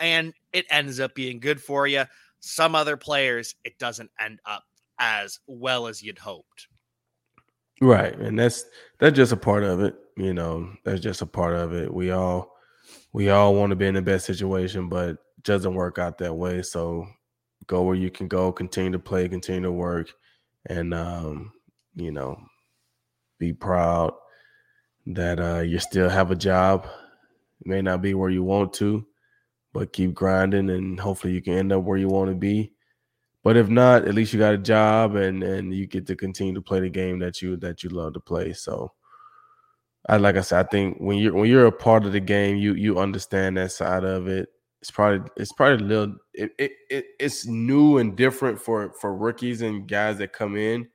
and 0.00 0.32
it 0.52 0.66
ends 0.70 1.00
up 1.00 1.14
being 1.14 1.40
good 1.40 1.60
for 1.60 1.86
you. 1.86 2.04
Some 2.40 2.74
other 2.74 2.96
players, 2.96 3.54
it 3.64 3.78
doesn't 3.78 4.10
end 4.20 4.40
up 4.46 4.62
as 4.98 5.40
well 5.46 5.86
as 5.86 6.02
you'd 6.02 6.18
hoped. 6.18 6.68
Right. 7.80 8.16
And 8.18 8.38
that's 8.38 8.64
that's 8.98 9.16
just 9.16 9.32
a 9.32 9.36
part 9.36 9.62
of 9.62 9.80
it. 9.80 9.96
You 10.16 10.34
know, 10.34 10.70
that's 10.84 11.00
just 11.00 11.22
a 11.22 11.26
part 11.26 11.54
of 11.54 11.72
it. 11.72 11.92
We 11.92 12.10
all 12.10 12.56
we 13.12 13.30
all 13.30 13.54
want 13.54 13.70
to 13.70 13.76
be 13.76 13.86
in 13.86 13.94
the 13.94 14.02
best 14.02 14.26
situation, 14.26 14.88
but 14.88 15.10
it 15.10 15.18
doesn't 15.42 15.74
work 15.74 15.98
out 15.98 16.18
that 16.18 16.34
way. 16.34 16.62
So 16.62 17.06
go 17.66 17.82
where 17.82 17.94
you 17.94 18.10
can 18.10 18.26
go, 18.26 18.50
continue 18.50 18.92
to 18.92 18.98
play, 18.98 19.28
continue 19.28 19.62
to 19.62 19.72
work, 19.72 20.12
and 20.66 20.92
um, 20.92 21.52
you 21.94 22.10
know, 22.10 22.40
be 23.38 23.52
proud 23.52 24.12
that 25.08 25.40
uh, 25.40 25.60
you 25.60 25.78
still 25.78 26.08
have 26.08 26.30
a 26.30 26.36
job. 26.36 26.86
It 27.60 27.66
may 27.66 27.82
not 27.82 28.02
be 28.02 28.14
where 28.14 28.30
you 28.30 28.42
want 28.42 28.72
to, 28.74 29.06
but 29.72 29.92
keep 29.92 30.14
grinding 30.14 30.70
and 30.70 31.00
hopefully 31.00 31.32
you 31.32 31.42
can 31.42 31.54
end 31.54 31.72
up 31.72 31.82
where 31.82 31.96
you 31.96 32.08
want 32.08 32.30
to 32.30 32.36
be. 32.36 32.72
But 33.42 33.56
if 33.56 33.68
not, 33.68 34.06
at 34.06 34.14
least 34.14 34.32
you 34.32 34.38
got 34.38 34.54
a 34.54 34.58
job 34.58 35.14
and 35.14 35.42
and 35.42 35.72
you 35.72 35.86
get 35.86 36.06
to 36.08 36.16
continue 36.16 36.54
to 36.54 36.60
play 36.60 36.80
the 36.80 36.90
game 36.90 37.18
that 37.20 37.40
you 37.40 37.56
that 37.58 37.82
you 37.82 37.90
love 37.90 38.12
to 38.14 38.20
play. 38.20 38.52
So 38.52 38.92
I 40.08 40.18
like 40.18 40.36
I 40.36 40.42
said, 40.42 40.66
I 40.66 40.68
think 40.68 40.98
when 40.98 41.18
you're 41.18 41.32
when 41.32 41.48
you're 41.48 41.66
a 41.66 41.72
part 41.72 42.04
of 42.04 42.12
the 42.12 42.20
game, 42.20 42.56
you 42.56 42.74
you 42.74 42.98
understand 42.98 43.56
that 43.56 43.72
side 43.72 44.04
of 44.04 44.28
it. 44.28 44.50
It's 44.82 44.90
probably 44.90 45.30
it's 45.36 45.52
probably 45.52 45.84
a 45.84 45.88
little 45.88 46.16
it, 46.34 46.50
it, 46.58 46.72
it 46.90 47.06
it's 47.18 47.46
new 47.46 47.98
and 47.98 48.14
different 48.14 48.60
for 48.60 48.92
for 49.00 49.16
rookies 49.16 49.62
and 49.62 49.88
guys 49.88 50.18
that 50.18 50.32
come 50.32 50.56
in 50.56 50.88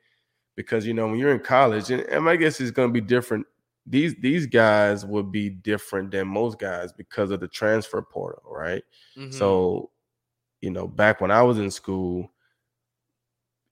because 0.55 0.85
you 0.85 0.93
know 0.93 1.07
when 1.07 1.17
you're 1.17 1.33
in 1.33 1.39
college 1.39 1.89
and, 1.89 2.01
and 2.03 2.29
I 2.29 2.35
guess 2.35 2.61
it's 2.61 2.71
going 2.71 2.89
to 2.89 2.93
be 2.93 3.01
different 3.01 3.45
these 3.85 4.15
these 4.21 4.45
guys 4.45 5.05
would 5.05 5.31
be 5.31 5.49
different 5.49 6.11
than 6.11 6.27
most 6.27 6.59
guys 6.59 6.93
because 6.93 7.31
of 7.31 7.39
the 7.39 7.47
transfer 7.47 8.01
portal, 8.01 8.43
right? 8.45 8.83
Mm-hmm. 9.17 9.31
So, 9.31 9.91
you 10.61 10.71
know, 10.71 10.87
back 10.87 11.19
when 11.21 11.31
I 11.31 11.41
was 11.41 11.59
in 11.59 11.69
school, 11.69 12.31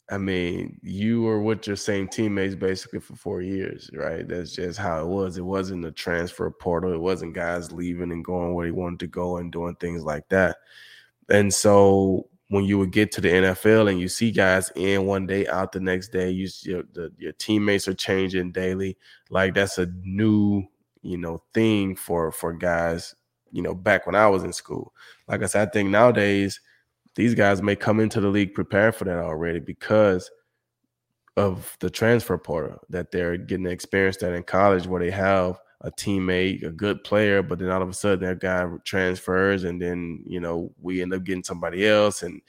I 0.10 0.18
mean, 0.18 0.78
you 0.84 1.22
were 1.22 1.42
with 1.42 1.66
your 1.66 1.78
same 1.78 2.10
teammates 2.10 2.56
basically 2.56 3.00
for 3.00 3.16
four 3.16 3.42
years, 3.42 3.90
right? 3.94 4.28
That's 4.28 4.54
just 4.54 4.78
how 4.78 5.02
it 5.02 5.08
was. 5.08 5.38
It 5.38 5.46
wasn't 5.46 5.86
a 5.86 5.92
transfer 5.92 6.52
portal. 6.52 6.92
It 6.92 7.00
wasn't 7.00 7.34
guys 7.34 7.72
leaving 7.72 8.12
and 8.12 8.26
going 8.26 8.54
where 8.54 8.66
they 8.66 8.72
wanted 8.72 9.00
to 9.00 9.08
go 9.08 9.38
and 9.38 9.54
doing 9.54 9.76
things 9.76 10.04
like 10.04 10.28
that. 10.28 10.58
And 11.30 11.54
so 11.54 12.28
when 12.52 12.66
you 12.66 12.78
would 12.78 12.92
get 12.92 13.14
to 13.14 13.22
the 13.22 13.30
NFL 13.30 13.90
and 13.90 13.98
you 13.98 14.10
see 14.10 14.30
guys 14.30 14.74
in 14.76 15.06
one 15.06 15.26
day, 15.26 15.48
out 15.48 15.72
the 15.72 15.80
next 15.80 16.10
day, 16.10 16.30
you 16.30 16.50
your, 16.64 16.84
the, 16.92 17.10
your 17.18 17.32
teammates 17.32 17.88
are 17.88 17.94
changing 17.94 18.52
daily. 18.52 18.98
Like 19.30 19.54
that's 19.54 19.78
a 19.78 19.86
new, 20.04 20.66
you 21.02 21.18
know, 21.18 21.42
thing 21.54 21.96
for 21.96 22.30
for 22.30 22.52
guys. 22.52 23.16
You 23.54 23.62
know, 23.62 23.74
back 23.74 24.06
when 24.06 24.16
I 24.16 24.28
was 24.28 24.44
in 24.44 24.52
school, 24.52 24.94
like 25.30 25.44
I 25.44 25.46
said, 25.46 25.66
I 25.66 25.72
think 25.72 25.92
nowadays 25.92 26.60
these 27.16 27.36
guys 27.36 27.62
may 27.62 27.78
come 27.78 28.02
into 28.02 28.20
the 28.20 28.28
league 28.28 28.54
prepared 28.54 28.96
for 28.96 29.06
that 29.06 29.20
already 29.20 29.60
because 29.60 30.30
of 31.38 31.78
the 31.80 31.90
transfer 31.90 32.38
portal 32.38 32.80
that 32.90 33.12
they're 33.12 33.38
getting 33.38 33.64
to 33.64 33.72
experience 33.72 34.18
that 34.18 34.34
in 34.34 34.44
college 34.44 34.88
where 34.88 35.02
they 35.02 35.12
have 35.12 35.58
a 35.84 35.92
teammate, 35.92 36.64
a 36.64 36.70
good 36.70 37.04
player, 37.04 37.42
but 37.42 37.60
then 37.60 37.70
all 37.70 37.82
of 37.82 37.90
a 37.90 37.94
sudden 37.94 38.28
that 38.28 38.40
guy 38.40 38.66
transfers, 38.84 39.64
and 39.64 39.82
then 39.82 40.24
you 40.26 40.40
know 40.40 40.72
we 40.80 41.02
end 41.02 41.14
up 41.14 41.24
getting 41.24 41.44
somebody 41.44 41.88
else, 41.88 42.24
and 42.24 42.42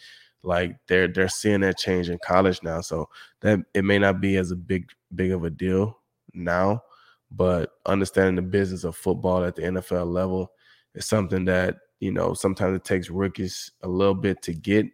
like 0.43 0.77
they're 0.87 1.09
they're 1.09 1.29
seeing 1.29 1.61
that 1.61 1.79
change 1.79 2.11
in 2.11 2.19
college 2.19 2.63
now. 2.63 2.81
So 2.81 3.09
that 3.41 3.61
it 3.75 3.85
may 3.85 3.99
not 3.99 4.21
be 4.21 4.37
as 4.37 4.51
a 4.51 4.57
big 4.57 4.91
big 5.15 5.33
of 5.33 5.45
a 5.45 5.51
deal 5.51 5.99
now, 6.35 6.83
but 7.31 7.73
understanding 7.87 8.37
the 8.37 8.43
business 8.43 8.85
of 8.85 8.97
football 8.97 9.45
at 9.45 9.57
the 9.57 9.63
NFL 9.63 10.13
level 10.13 10.53
is 10.95 11.07
something 11.07 11.45
that 11.47 11.77
you 12.01 12.13
know 12.13 12.35
sometimes 12.35 12.77
it 12.77 12.85
takes 12.85 13.09
rookies 13.11 13.73
a 13.83 13.89
little 13.89 14.15
bit 14.15 14.43
to 14.43 14.53
get, 14.53 14.87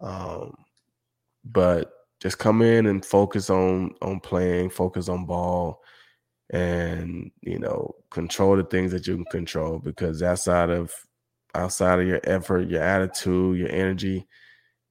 um, 0.00 0.54
but 1.44 1.92
just 2.20 2.38
come 2.38 2.60
in 2.60 2.86
and 2.86 3.06
focus 3.06 3.48
on 3.48 3.94
on 4.02 4.20
playing, 4.20 4.68
focus 4.68 5.08
on 5.08 5.24
ball 5.24 5.82
and 6.50 7.30
you 7.42 7.58
know 7.58 7.94
control 8.10 8.56
the 8.56 8.64
things 8.64 8.90
that 8.90 9.06
you 9.06 9.16
can 9.16 9.24
control 9.26 9.78
because 9.78 10.22
outside 10.22 10.70
of 10.70 10.92
outside 11.54 12.00
of 12.00 12.06
your 12.06 12.20
effort 12.24 12.68
your 12.70 12.82
attitude 12.82 13.58
your 13.58 13.70
energy 13.70 14.26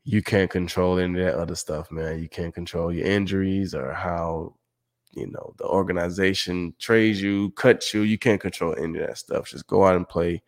you 0.10 0.24
can't 0.24 0.50
control 0.50 0.98
any 0.98 1.20
of 1.20 1.26
that 1.26 1.36
other 1.36 1.54
stuff 1.54 1.92
man. 1.92 2.22
You 2.22 2.30
can't 2.30 2.54
control 2.54 2.94
your 2.94 3.06
injuries 3.06 3.76
or 3.76 3.92
how 3.92 4.56
you 5.12 5.28
know 5.28 5.54
the 5.58 5.66
organization 5.66 6.74
trades 6.80 7.22
you 7.22 7.52
cuts 7.52 7.94
you. 7.94 8.04
You 8.04 8.18
can't 8.18 8.40
control 8.40 8.74
any 8.78 9.00
of 9.00 9.08
that 9.08 9.18
stuff. 9.18 9.50
Just 9.50 9.68
go 9.68 9.84
out 9.84 9.98
and 9.98 10.08
play. 10.08 10.42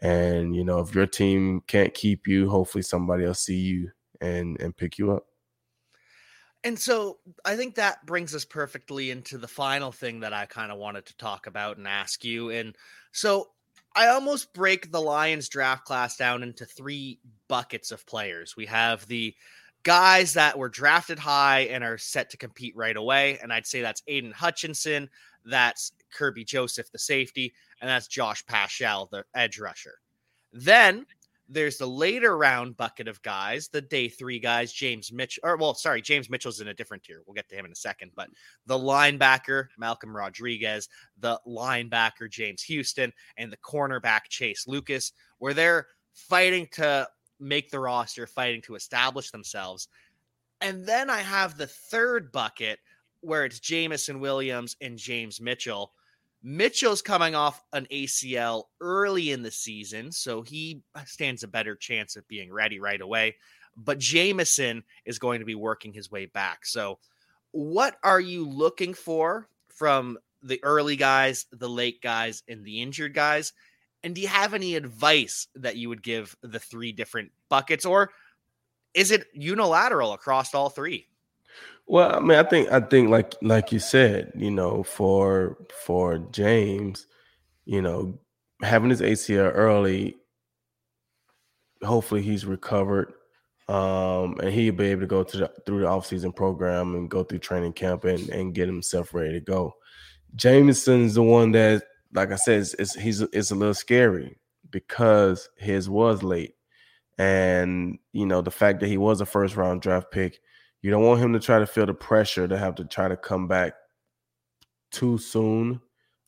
And 0.00 0.54
you 0.54 0.62
know 0.62 0.78
if 0.78 0.94
your 0.94 1.06
team 1.08 1.60
can't 1.66 1.92
keep 1.92 2.28
you 2.28 2.48
hopefully 2.48 2.82
somebody 2.82 3.24
else 3.24 3.40
see 3.40 3.58
you 3.58 3.90
and 4.20 4.60
and 4.60 4.76
pick 4.76 4.96
you 4.96 5.10
up 5.10 5.26
And 6.64 6.78
so 6.78 7.18
I 7.44 7.56
think 7.56 7.74
that 7.74 8.04
brings 8.06 8.34
us 8.34 8.46
perfectly 8.46 9.10
into 9.10 9.36
the 9.36 9.46
final 9.46 9.92
thing 9.92 10.20
that 10.20 10.32
I 10.32 10.46
kind 10.46 10.72
of 10.72 10.78
wanted 10.78 11.04
to 11.06 11.16
talk 11.18 11.46
about 11.46 11.76
and 11.76 11.86
ask 11.86 12.24
you. 12.24 12.50
And 12.50 12.74
so 13.12 13.50
I 13.94 14.08
almost 14.08 14.54
break 14.54 14.90
the 14.90 15.00
Lions 15.00 15.48
draft 15.50 15.84
class 15.84 16.16
down 16.16 16.42
into 16.42 16.64
three 16.64 17.20
buckets 17.48 17.92
of 17.92 18.06
players. 18.06 18.56
We 18.56 18.64
have 18.66 19.06
the 19.06 19.34
guys 19.82 20.32
that 20.32 20.58
were 20.58 20.70
drafted 20.70 21.18
high 21.18 21.60
and 21.70 21.84
are 21.84 21.98
set 21.98 22.30
to 22.30 22.38
compete 22.38 22.74
right 22.74 22.96
away. 22.96 23.38
And 23.42 23.52
I'd 23.52 23.66
say 23.66 23.82
that's 23.82 24.02
Aidan 24.08 24.32
Hutchinson, 24.32 25.10
that's 25.44 25.92
Kerby 26.16 26.46
Joseph, 26.46 26.90
the 26.90 26.98
safety, 26.98 27.52
and 27.82 27.90
that's 27.90 28.08
Josh 28.08 28.44
Paschal, 28.46 29.10
the 29.12 29.24
edge 29.34 29.58
rusher. 29.58 29.96
Then 30.52 31.04
there's 31.48 31.76
the 31.76 31.86
later 31.86 32.36
round 32.38 32.76
bucket 32.76 33.06
of 33.06 33.20
guys, 33.22 33.68
the 33.68 33.80
day 33.80 34.08
three 34.08 34.38
guys, 34.38 34.72
James 34.72 35.12
Mitchell, 35.12 35.42
or 35.44 35.56
well, 35.56 35.74
sorry, 35.74 36.00
James 36.00 36.30
Mitchell's 36.30 36.60
in 36.60 36.68
a 36.68 36.74
different 36.74 37.02
tier. 37.02 37.22
We'll 37.26 37.34
get 37.34 37.48
to 37.50 37.54
him 37.54 37.66
in 37.66 37.72
a 37.72 37.76
second, 37.76 38.12
but 38.14 38.28
the 38.66 38.78
linebacker, 38.78 39.66
Malcolm 39.78 40.16
Rodriguez, 40.16 40.88
the 41.18 41.38
linebacker, 41.46 42.30
James 42.30 42.62
Houston, 42.62 43.12
and 43.36 43.52
the 43.52 43.58
cornerback, 43.58 44.22
Chase 44.28 44.66
Lucas, 44.66 45.12
where 45.38 45.54
they're 45.54 45.86
fighting 46.14 46.66
to 46.72 47.06
make 47.40 47.70
the 47.70 47.80
roster, 47.80 48.26
fighting 48.26 48.62
to 48.62 48.74
establish 48.74 49.30
themselves. 49.30 49.88
And 50.60 50.86
then 50.86 51.10
I 51.10 51.18
have 51.18 51.56
the 51.58 51.66
third 51.66 52.32
bucket 52.32 52.78
where 53.20 53.44
it's 53.44 53.60
Jameson 53.60 54.20
Williams 54.20 54.76
and 54.80 54.96
James 54.98 55.40
Mitchell. 55.40 55.92
Mitchell's 56.46 57.00
coming 57.00 57.34
off 57.34 57.64
an 57.72 57.86
ACL 57.90 58.64
early 58.78 59.30
in 59.30 59.42
the 59.42 59.50
season, 59.50 60.12
so 60.12 60.42
he 60.42 60.82
uh, 60.94 61.02
stands 61.06 61.42
a 61.42 61.48
better 61.48 61.74
chance 61.74 62.16
of 62.16 62.28
being 62.28 62.52
ready 62.52 62.78
right 62.78 63.00
away. 63.00 63.36
But 63.74 63.98
Jameson 63.98 64.84
is 65.06 65.18
going 65.18 65.38
to 65.40 65.46
be 65.46 65.54
working 65.54 65.94
his 65.94 66.10
way 66.10 66.26
back. 66.26 66.66
So, 66.66 66.98
what 67.52 67.96
are 68.04 68.20
you 68.20 68.46
looking 68.46 68.92
for 68.92 69.48
from 69.68 70.18
the 70.42 70.62
early 70.62 70.96
guys, 70.96 71.46
the 71.50 71.68
late 71.68 72.02
guys, 72.02 72.42
and 72.46 72.62
the 72.62 72.82
injured 72.82 73.14
guys? 73.14 73.54
And 74.02 74.14
do 74.14 74.20
you 74.20 74.28
have 74.28 74.52
any 74.52 74.76
advice 74.76 75.48
that 75.54 75.76
you 75.76 75.88
would 75.88 76.02
give 76.02 76.36
the 76.42 76.60
three 76.60 76.92
different 76.92 77.32
buckets, 77.48 77.86
or 77.86 78.10
is 78.92 79.10
it 79.10 79.26
unilateral 79.32 80.12
across 80.12 80.52
all 80.54 80.68
three? 80.68 81.08
Well, 81.86 82.16
I 82.16 82.20
mean, 82.20 82.38
I 82.38 82.42
think 82.44 82.70
I 82.72 82.80
think 82.80 83.10
like 83.10 83.34
like 83.42 83.72
you 83.72 83.78
said, 83.78 84.32
you 84.34 84.50
know, 84.50 84.82
for 84.82 85.58
for 85.84 86.18
James, 86.32 87.06
you 87.66 87.82
know, 87.82 88.18
having 88.62 88.90
his 88.90 89.02
ACL 89.02 89.50
early, 89.54 90.16
hopefully 91.82 92.22
he's 92.22 92.46
recovered. 92.46 93.12
Um, 93.66 94.38
and 94.40 94.52
he'll 94.52 94.74
be 94.74 94.88
able 94.88 95.00
to 95.02 95.06
go 95.06 95.22
to 95.22 95.36
the, 95.38 95.50
through 95.64 95.80
the 95.80 95.86
offseason 95.86 96.36
program 96.36 96.94
and 96.94 97.08
go 97.08 97.24
through 97.24 97.38
training 97.38 97.72
camp 97.72 98.04
and, 98.04 98.28
and 98.28 98.54
get 98.54 98.68
himself 98.68 99.14
ready 99.14 99.32
to 99.32 99.40
go. 99.40 99.72
Jameson's 100.36 101.14
the 101.14 101.22
one 101.22 101.52
that 101.52 101.82
like 102.14 102.30
I 102.30 102.36
said, 102.36 102.66
it's, 102.78 102.94
he's 102.94 103.20
it's 103.20 103.50
a 103.50 103.54
little 103.54 103.74
scary 103.74 104.38
because 104.70 105.48
his 105.56 105.90
was 105.90 106.22
late, 106.22 106.54
and 107.18 107.98
you 108.12 108.24
know 108.24 108.40
the 108.40 108.50
fact 108.50 108.80
that 108.80 108.88
he 108.88 108.96
was 108.96 109.20
a 109.20 109.26
first 109.26 109.56
round 109.56 109.82
draft 109.82 110.10
pick, 110.10 110.40
you 110.84 110.90
don't 110.90 111.06
want 111.06 111.18
him 111.18 111.32
to 111.32 111.40
try 111.40 111.58
to 111.58 111.66
feel 111.66 111.86
the 111.86 111.94
pressure 111.94 112.46
to 112.46 112.58
have 112.58 112.74
to 112.74 112.84
try 112.84 113.08
to 113.08 113.16
come 113.16 113.48
back 113.48 113.72
too 114.92 115.16
soon. 115.16 115.80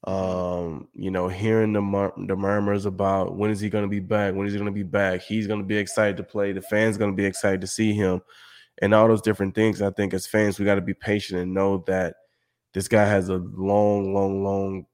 Um, 0.04 0.88
you 0.94 1.10
know, 1.10 1.28
hearing 1.28 1.74
the 1.74 1.82
mur- 1.82 2.14
the 2.16 2.36
murmurs 2.36 2.86
about 2.86 3.36
when 3.36 3.50
is 3.50 3.60
he 3.60 3.68
going 3.68 3.84
to 3.84 3.90
be 3.90 4.00
back? 4.00 4.34
When 4.34 4.46
is 4.46 4.54
he 4.54 4.58
going 4.58 4.72
to 4.72 4.74
be 4.74 4.82
back? 4.82 5.20
He's 5.20 5.46
going 5.46 5.60
to 5.60 5.66
be 5.66 5.76
excited 5.76 6.16
to 6.16 6.22
play. 6.22 6.52
The 6.52 6.62
fans 6.62 6.96
going 6.96 7.10
to 7.10 7.16
be 7.16 7.26
excited 7.26 7.60
to 7.60 7.66
see 7.66 7.92
him, 7.92 8.22
and 8.80 8.94
all 8.94 9.08
those 9.08 9.20
different 9.20 9.54
things. 9.54 9.82
I 9.82 9.90
think 9.90 10.14
as 10.14 10.26
fans, 10.26 10.58
we 10.58 10.64
got 10.64 10.76
to 10.76 10.80
be 10.80 10.94
patient 10.94 11.38
and 11.42 11.52
know 11.52 11.84
that 11.86 12.14
this 12.72 12.88
guy 12.88 13.04
has 13.04 13.28
a 13.28 13.36
long, 13.36 14.14
long, 14.14 14.42
long 14.42 14.86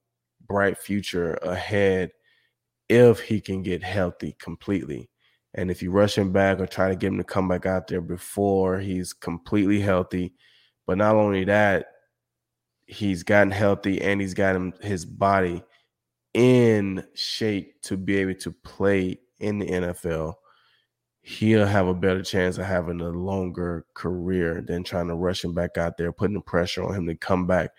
bright 0.45 0.77
future 0.77 1.35
ahead 1.35 2.11
if 2.89 3.21
he 3.21 3.39
can 3.39 3.63
get 3.63 3.81
healthy 3.81 4.35
completely. 4.41 5.09
And 5.53 5.69
if 5.69 5.81
you 5.81 5.91
rush 5.91 6.17
him 6.17 6.31
back 6.31 6.59
or 6.59 6.67
try 6.67 6.89
to 6.89 6.95
get 6.95 7.07
him 7.07 7.17
to 7.17 7.23
come 7.23 7.47
back 7.47 7.65
out 7.65 7.87
there 7.87 8.01
before 8.01 8.79
he's 8.79 9.13
completely 9.13 9.79
healthy, 9.79 10.33
but 10.87 10.97
not 10.97 11.15
only 11.15 11.43
that, 11.45 11.87
he's 12.85 13.23
gotten 13.23 13.51
healthy 13.51 14.01
and 14.01 14.19
he's 14.19 14.33
got 14.33 14.55
him 14.55 14.73
his 14.81 15.05
body 15.05 15.63
in 16.33 17.05
shape 17.13 17.81
to 17.83 17.97
be 17.97 18.17
able 18.17 18.33
to 18.35 18.51
play 18.51 19.19
in 19.39 19.59
the 19.59 19.65
NFL, 19.65 20.33
he'll 21.21 21.65
have 21.65 21.87
a 21.87 21.93
better 21.93 22.23
chance 22.23 22.57
of 22.57 22.65
having 22.65 23.01
a 23.01 23.09
longer 23.09 23.85
career 23.93 24.61
than 24.61 24.83
trying 24.83 25.07
to 25.07 25.15
rush 25.15 25.43
him 25.43 25.53
back 25.53 25.77
out 25.77 25.97
there, 25.97 26.11
putting 26.11 26.33
the 26.33 26.41
pressure 26.41 26.83
on 26.83 26.95
him 26.95 27.07
to 27.07 27.15
come 27.15 27.45
back 27.45 27.71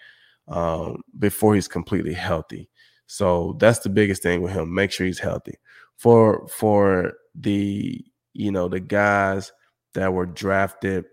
um, 0.49 1.03
before 1.19 1.55
he's 1.55 1.69
completely 1.69 2.15
healthy. 2.15 2.69
So 3.07 3.57
that's 3.59 3.81
the 3.81 3.91
biggest 3.91 4.23
thing 4.23 4.41
with 4.41 4.53
him. 4.53 4.73
Make 4.73 4.93
sure 4.93 5.07
he's 5.07 5.19
healthy. 5.19 5.59
For 5.97 6.47
for 6.49 7.13
the 7.35 8.05
you 8.33 8.53
know 8.53 8.69
the 8.69 8.81
guys 8.81 9.53
that 9.95 10.13
were 10.13 10.27
drafted, 10.27 11.05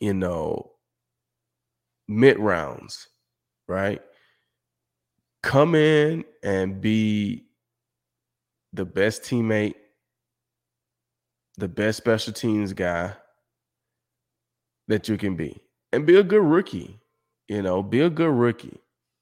you 0.00 0.14
know, 0.14 0.72
mid 2.08 2.38
rounds, 2.38 3.08
right? 3.68 4.00
Come 5.42 5.74
in 5.74 6.24
and 6.42 6.80
be 6.80 7.46
the 8.72 8.84
best 8.84 9.22
teammate, 9.22 9.74
the 11.56 11.68
best 11.68 11.98
special 11.98 12.32
teams 12.32 12.72
guy 12.72 13.14
that 14.88 15.08
you 15.08 15.16
can 15.16 15.36
be, 15.36 15.60
and 15.92 16.06
be 16.06 16.16
a 16.16 16.22
good 16.22 16.42
rookie. 16.42 17.00
You 17.48 17.62
know, 17.62 17.82
be 17.82 18.00
a 18.02 18.10
good 18.10 18.30
rookie. 18.32 18.78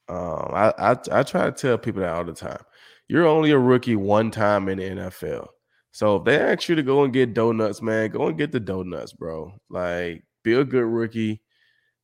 Um, 0.09 0.51
I, 0.53 0.73
I 0.79 0.97
I 1.13 1.23
try 1.23 1.45
to 1.47 1.53
tell 1.53 1.79
people 1.79 2.03
that 2.03 2.15
all 2.15 2.25
the 2.25 2.33
time. 2.33 2.63
You're 3.09 3.27
only 3.27 3.53
a 3.53 3.59
rookie 3.59 3.97
one 3.97 4.31
time 4.31 4.69
in 4.69 4.79
the 4.79 4.85
NFL. 4.85 5.47
So 5.97 6.17
if 6.17 6.25
they 6.25 6.39
ask 6.39 6.69
you 6.69 6.75
to 6.75 6.83
go 6.83 7.05
and 7.05 7.13
get 7.13 7.33
donuts, 7.33 7.81
man, 7.81 8.11
go 8.11 8.27
and 8.29 8.37
get 8.37 8.53
the 8.53 8.61
donuts, 8.61 9.15
bro. 9.15 9.55
Like, 9.71 10.25
be 10.45 10.53
a 10.53 10.65
good 10.65 10.85
rookie. 10.85 11.41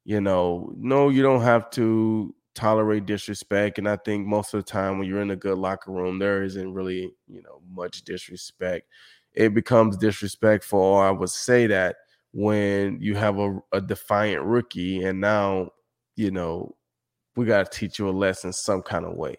You 0.04 0.20
know, 0.22 0.72
no, 0.78 1.10
you 1.10 1.22
don't 1.22 1.42
have 1.42 1.70
to 1.72 2.34
tolerate 2.54 3.06
disrespect. 3.06 3.78
And 3.78 3.88
I 3.88 3.96
think 3.96 4.26
most 4.26 4.54
of 4.54 4.64
the 4.64 4.70
time 4.70 4.98
when 4.98 5.08
you're 5.08 5.20
in 5.20 5.30
a 5.30 5.36
good 5.36 5.58
locker 5.58 5.92
room, 5.92 6.18
there 6.18 6.42
isn't 6.42 6.72
really, 6.72 7.12
you 7.28 7.42
know, 7.42 7.60
much 7.70 8.02
disrespect. 8.02 8.88
It 9.34 9.54
becomes 9.54 9.98
disrespectful, 9.98 10.78
or 10.80 11.06
I 11.06 11.10
would 11.10 11.30
say 11.30 11.66
that 11.68 11.96
when 12.32 12.98
you 13.00 13.14
have 13.16 13.38
a, 13.38 13.58
a 13.72 13.80
defiant 13.82 14.42
rookie 14.44 15.04
and 15.04 15.20
now 15.20 15.70
you 16.16 16.30
know, 16.30 16.76
we 17.36 17.46
got 17.46 17.70
to 17.70 17.78
teach 17.78 17.98
you 17.98 18.08
a 18.08 18.10
lesson 18.12 18.52
some 18.52 18.82
kind 18.82 19.04
of 19.06 19.14
way. 19.16 19.36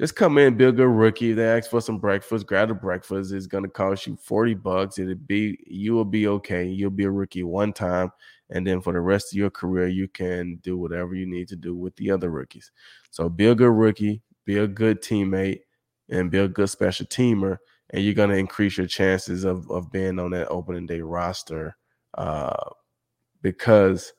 Just 0.00 0.16
come 0.16 0.38
in, 0.38 0.56
be 0.56 0.64
a 0.64 0.72
good 0.72 0.88
rookie. 0.88 1.34
They 1.34 1.46
ask 1.46 1.68
for 1.68 1.82
some 1.82 1.98
breakfast, 1.98 2.46
grab 2.46 2.68
the 2.68 2.74
breakfast. 2.74 3.32
It's 3.32 3.46
to 3.46 3.68
cost 3.68 4.06
you 4.06 4.16
40 4.16 4.54
bucks. 4.54 4.98
It'll 4.98 5.14
be, 5.14 5.58
you 5.66 5.92
will 5.92 6.06
be 6.06 6.26
okay. 6.26 6.66
You'll 6.66 6.88
be 6.88 7.04
a 7.04 7.10
rookie 7.10 7.42
one 7.42 7.74
time. 7.74 8.10
And 8.48 8.66
then 8.66 8.80
for 8.80 8.94
the 8.94 9.00
rest 9.02 9.30
of 9.30 9.36
your 9.36 9.50
career, 9.50 9.88
you 9.88 10.08
can 10.08 10.58
do 10.62 10.78
whatever 10.78 11.14
you 11.14 11.26
need 11.26 11.48
to 11.48 11.56
do 11.56 11.76
with 11.76 11.94
the 11.96 12.10
other 12.10 12.30
rookies. 12.30 12.72
So 13.10 13.28
be 13.28 13.48
a 13.48 13.54
good 13.54 13.72
rookie, 13.72 14.22
be 14.46 14.56
a 14.56 14.66
good 14.66 15.02
teammate, 15.02 15.60
and 16.08 16.30
be 16.30 16.38
a 16.38 16.48
good 16.48 16.70
special 16.70 17.04
teamer. 17.04 17.58
And 17.90 18.02
you're 18.02 18.14
to 18.30 18.36
increase 18.36 18.78
your 18.78 18.86
chances 18.86 19.44
of, 19.44 19.70
of 19.70 19.92
being 19.92 20.18
on 20.18 20.30
that 20.30 20.48
opening 20.48 20.86
day 20.86 21.02
roster 21.02 21.76
uh, 22.16 22.56
because 23.42 24.14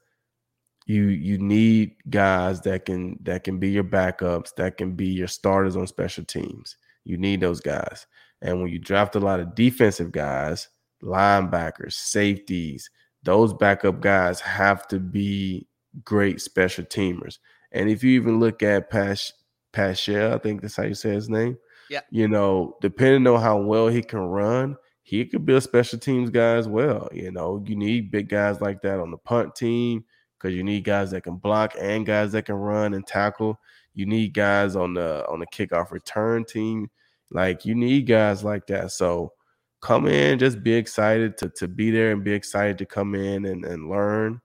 you 0.85 1.03
you 1.03 1.37
need 1.37 1.95
guys 2.09 2.61
that 2.61 2.85
can 2.85 3.17
that 3.23 3.43
can 3.43 3.59
be 3.59 3.69
your 3.69 3.83
backups, 3.83 4.55
that 4.55 4.77
can 4.77 4.93
be 4.93 5.07
your 5.07 5.27
starters 5.27 5.75
on 5.75 5.87
special 5.87 6.23
teams. 6.23 6.75
You 7.03 7.17
need 7.17 7.41
those 7.41 7.61
guys. 7.61 8.07
And 8.41 8.61
when 8.61 8.71
you 8.71 8.79
draft 8.79 9.15
a 9.15 9.19
lot 9.19 9.39
of 9.39 9.55
defensive 9.55 10.11
guys, 10.11 10.69
linebackers, 11.03 11.93
safeties, 11.93 12.89
those 13.23 13.53
backup 13.53 14.01
guys 14.01 14.39
have 14.39 14.87
to 14.87 14.99
be 14.99 15.67
great 16.03 16.41
special 16.41 16.85
teamers. 16.85 17.37
And 17.71 17.89
if 17.89 18.03
you 18.03 18.19
even 18.19 18.39
look 18.39 18.63
at 18.63 18.89
Pash 18.89 19.31
Paschal, 19.71 20.33
I 20.33 20.37
think 20.39 20.61
that's 20.61 20.75
how 20.75 20.83
you 20.83 20.95
say 20.95 21.11
his 21.11 21.29
name. 21.29 21.57
Yeah. 21.89 22.01
You 22.09 22.27
know, 22.27 22.77
depending 22.81 23.27
on 23.27 23.41
how 23.41 23.61
well 23.61 23.87
he 23.87 24.01
can 24.01 24.19
run, 24.19 24.77
he 25.03 25.25
could 25.25 25.45
be 25.45 25.53
a 25.53 25.61
special 25.61 25.99
teams 25.99 26.29
guy 26.29 26.55
as 26.55 26.67
well. 26.67 27.09
You 27.11 27.31
know, 27.31 27.63
you 27.65 27.75
need 27.75 28.11
big 28.11 28.29
guys 28.29 28.61
like 28.61 28.81
that 28.81 28.99
on 28.99 29.11
the 29.11 29.17
punt 29.17 29.55
team 29.55 30.05
because 30.41 30.55
you 30.55 30.63
need 30.63 30.83
guys 30.83 31.11
that 31.11 31.21
can 31.21 31.35
block 31.35 31.73
and 31.79 32.05
guys 32.05 32.31
that 32.31 32.45
can 32.45 32.55
run 32.55 32.93
and 32.93 33.05
tackle. 33.05 33.59
You 33.93 34.05
need 34.05 34.33
guys 34.33 34.75
on 34.75 34.93
the 34.93 35.27
on 35.27 35.39
the 35.39 35.47
kickoff 35.47 35.91
return 35.91 36.45
team. 36.45 36.89
Like 37.29 37.65
you 37.65 37.75
need 37.75 38.07
guys 38.07 38.43
like 38.43 38.67
that. 38.67 38.91
So 38.91 39.33
come 39.81 40.07
in, 40.07 40.39
just 40.39 40.63
be 40.63 40.73
excited 40.73 41.37
to 41.39 41.49
to 41.49 41.67
be 41.67 41.91
there 41.91 42.11
and 42.11 42.23
be 42.23 42.33
excited 42.33 42.77
to 42.79 42.85
come 42.85 43.15
in 43.15 43.45
and, 43.45 43.65
and 43.65 43.89
learn 43.89 44.41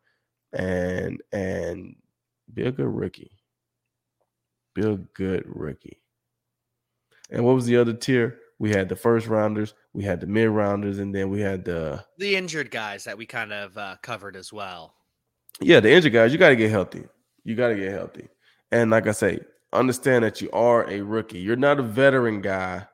and 0.52 1.22
and 1.32 1.96
be 2.52 2.66
a 2.66 2.72
good 2.72 2.88
rookie. 2.88 3.32
Be 4.74 4.82
a 4.82 4.96
good 4.96 5.44
rookie. 5.46 6.02
And 7.30 7.44
what 7.44 7.54
was 7.54 7.66
the 7.66 7.76
other 7.76 7.94
tier? 7.94 8.38
We 8.58 8.70
had 8.70 8.88
the 8.88 8.96
first 8.96 9.26
rounders, 9.26 9.74
we 9.92 10.04
had 10.04 10.20
the 10.20 10.26
mid 10.26 10.48
rounders, 10.48 10.98
and 10.98 11.14
then 11.14 11.30
we 11.30 11.40
had 11.40 11.64
the 11.64 12.04
the 12.18 12.36
injured 12.36 12.70
guys 12.70 13.04
that 13.04 13.18
we 13.18 13.26
kind 13.26 13.52
of 13.52 13.76
uh, 13.76 13.96
covered 14.02 14.36
as 14.36 14.52
well. 14.52 14.95
Yeah, 15.60 15.80
the 15.80 15.90
injured 15.90 16.12
guys, 16.12 16.32
you 16.32 16.38
got 16.38 16.50
to 16.50 16.56
get 16.56 16.70
healthy. 16.70 17.04
You 17.44 17.54
got 17.54 17.68
to 17.68 17.76
get 17.76 17.92
healthy. 17.92 18.28
And 18.72 18.90
like 18.90 19.06
I 19.06 19.12
say, 19.12 19.40
understand 19.72 20.24
that 20.24 20.40
you 20.40 20.50
are 20.52 20.88
a 20.90 21.00
rookie. 21.00 21.38
You're 21.38 21.56
not 21.56 21.78
a 21.78 21.82
veteran 21.82 22.40
guy 22.40 22.86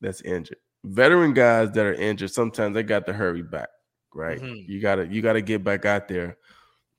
that's 0.00 0.20
injured. 0.22 0.58
Veteran 0.84 1.32
guys 1.32 1.70
that 1.72 1.86
are 1.86 1.94
injured, 1.94 2.30
sometimes 2.30 2.74
they 2.74 2.82
got 2.82 3.06
to 3.06 3.12
hurry 3.12 3.42
back, 3.42 3.70
right? 4.12 4.40
Mm-hmm. 4.40 4.70
You 4.70 4.80
gotta 4.80 5.06
you 5.06 5.22
gotta 5.22 5.40
get 5.40 5.64
back 5.64 5.86
out 5.86 6.08
there 6.08 6.36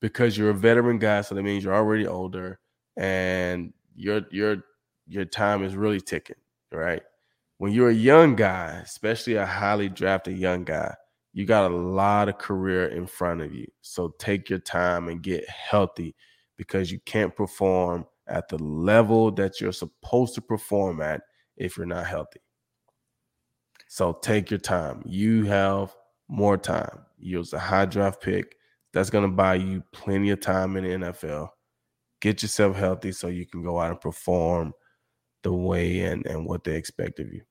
because 0.01 0.37
you're 0.37 0.49
a 0.49 0.55
veteran 0.55 0.97
guy, 0.97 1.21
so 1.21 1.35
that 1.35 1.43
means 1.43 1.63
you're 1.63 1.75
already 1.75 2.07
older 2.07 2.59
and 2.97 3.73
your 3.95 4.21
your 4.31 4.63
your 5.07 5.25
time 5.25 5.63
is 5.63 5.75
really 5.75 6.01
ticking, 6.01 6.35
right? 6.71 7.03
When 7.59 7.71
you're 7.71 7.89
a 7.89 7.93
young 7.93 8.35
guy, 8.35 8.81
especially 8.83 9.35
a 9.35 9.45
highly 9.45 9.87
drafted 9.87 10.37
young 10.37 10.63
guy, 10.63 10.95
you 11.35 11.45
got 11.45 11.69
a 11.69 11.75
lot 11.75 12.29
of 12.29 12.37
career 12.37 12.87
in 12.87 13.05
front 13.05 13.41
of 13.41 13.53
you. 13.53 13.67
So 13.81 14.15
take 14.19 14.49
your 14.49 14.59
time 14.59 15.09
and 15.09 15.21
get 15.21 15.47
healthy 15.49 16.15
because 16.55 16.93
you 16.93 16.99
can't 17.05 17.35
perform 17.35 18.05
at 18.27 18.47
the 18.47 18.57
level 18.57 19.31
that 19.31 19.59
you're 19.59 19.73
supposed 19.73 20.33
to 20.35 20.41
perform 20.41 21.01
at 21.01 21.23
if 21.57 21.75
you're 21.75 21.85
not 21.85 22.07
healthy. 22.07 22.39
So 23.89 24.13
take 24.13 24.49
your 24.49 24.61
time. 24.61 25.03
You 25.05 25.43
have 25.43 25.93
more 26.29 26.57
time. 26.57 27.01
You 27.17 27.39
was 27.39 27.51
a 27.51 27.59
high 27.59 27.85
draft 27.85 28.21
pick. 28.21 28.55
That's 28.93 29.09
going 29.09 29.29
to 29.29 29.35
buy 29.35 29.55
you 29.55 29.83
plenty 29.91 30.29
of 30.29 30.39
time 30.39 30.77
in 30.77 30.85
the 30.85 31.07
NFL. 31.07 31.49
Get 32.21 32.43
yourself 32.43 32.77
healthy 32.77 33.11
so 33.11 33.27
you 33.27 33.45
can 33.45 33.61
go 33.61 33.77
out 33.81 33.91
and 33.91 33.99
perform 33.99 34.71
the 35.43 35.51
way 35.51 35.99
and, 35.99 36.25
and 36.25 36.45
what 36.45 36.63
they 36.63 36.75
expect 36.77 37.19
of 37.19 37.33
you. 37.33 37.41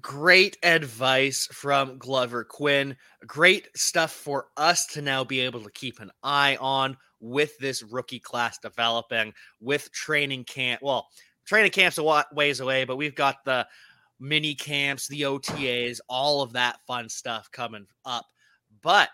Great 0.00 0.56
advice 0.62 1.46
from 1.52 1.98
Glover 1.98 2.44
Quin. 2.44 2.96
Great 3.26 3.68
stuff 3.76 4.10
for 4.10 4.46
us 4.56 4.86
to 4.86 5.02
now 5.02 5.22
be 5.22 5.40
able 5.40 5.62
to 5.62 5.70
keep 5.72 6.00
an 6.00 6.10
eye 6.22 6.56
on 6.60 6.96
with 7.20 7.58
this 7.58 7.82
rookie 7.82 8.18
class 8.18 8.58
developing, 8.58 9.34
with 9.60 9.92
training 9.92 10.44
camp. 10.44 10.80
Well, 10.82 11.08
training 11.44 11.72
camp's 11.72 11.98
a 11.98 12.24
ways 12.32 12.60
away, 12.60 12.84
but 12.84 12.96
we've 12.96 13.14
got 13.14 13.44
the 13.44 13.66
mini 14.18 14.54
camps, 14.54 15.08
the 15.08 15.22
OTAs, 15.22 16.00
all 16.08 16.40
of 16.40 16.54
that 16.54 16.78
fun 16.86 17.10
stuff 17.10 17.50
coming 17.52 17.86
up. 18.06 18.24
But 18.80 19.10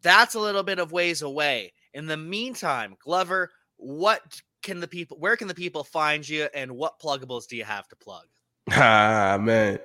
that's 0.00 0.34
a 0.34 0.40
little 0.40 0.62
bit 0.62 0.78
of 0.78 0.92
ways 0.92 1.20
away. 1.20 1.74
In 1.92 2.06
the 2.06 2.16
meantime, 2.16 2.96
Glover, 3.04 3.50
what 3.76 4.40
can 4.62 4.80
the 4.80 4.88
people 4.88 5.18
where 5.18 5.36
can 5.36 5.48
the 5.48 5.54
people 5.54 5.84
find 5.84 6.26
you 6.26 6.48
and 6.54 6.70
what 6.70 7.00
pluggables 7.00 7.46
do 7.46 7.56
you 7.56 7.64
have 7.64 7.86
to 7.88 7.96
plug? 7.96 8.24
Ah 8.72 9.38
man. 9.40 9.78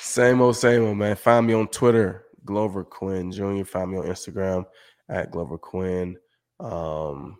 Same 0.00 0.40
old, 0.40 0.56
same 0.56 0.84
old, 0.84 0.96
man. 0.96 1.16
Find 1.16 1.46
me 1.46 1.54
on 1.54 1.66
Twitter, 1.68 2.26
Glover 2.44 2.84
Quin 2.84 3.32
Jr. 3.32 3.64
Find 3.64 3.90
me 3.90 3.98
on 3.98 4.06
Instagram 4.06 4.64
at 5.08 5.30
Glover 5.30 5.58
Quin. 5.58 6.16
Um, 6.60 7.38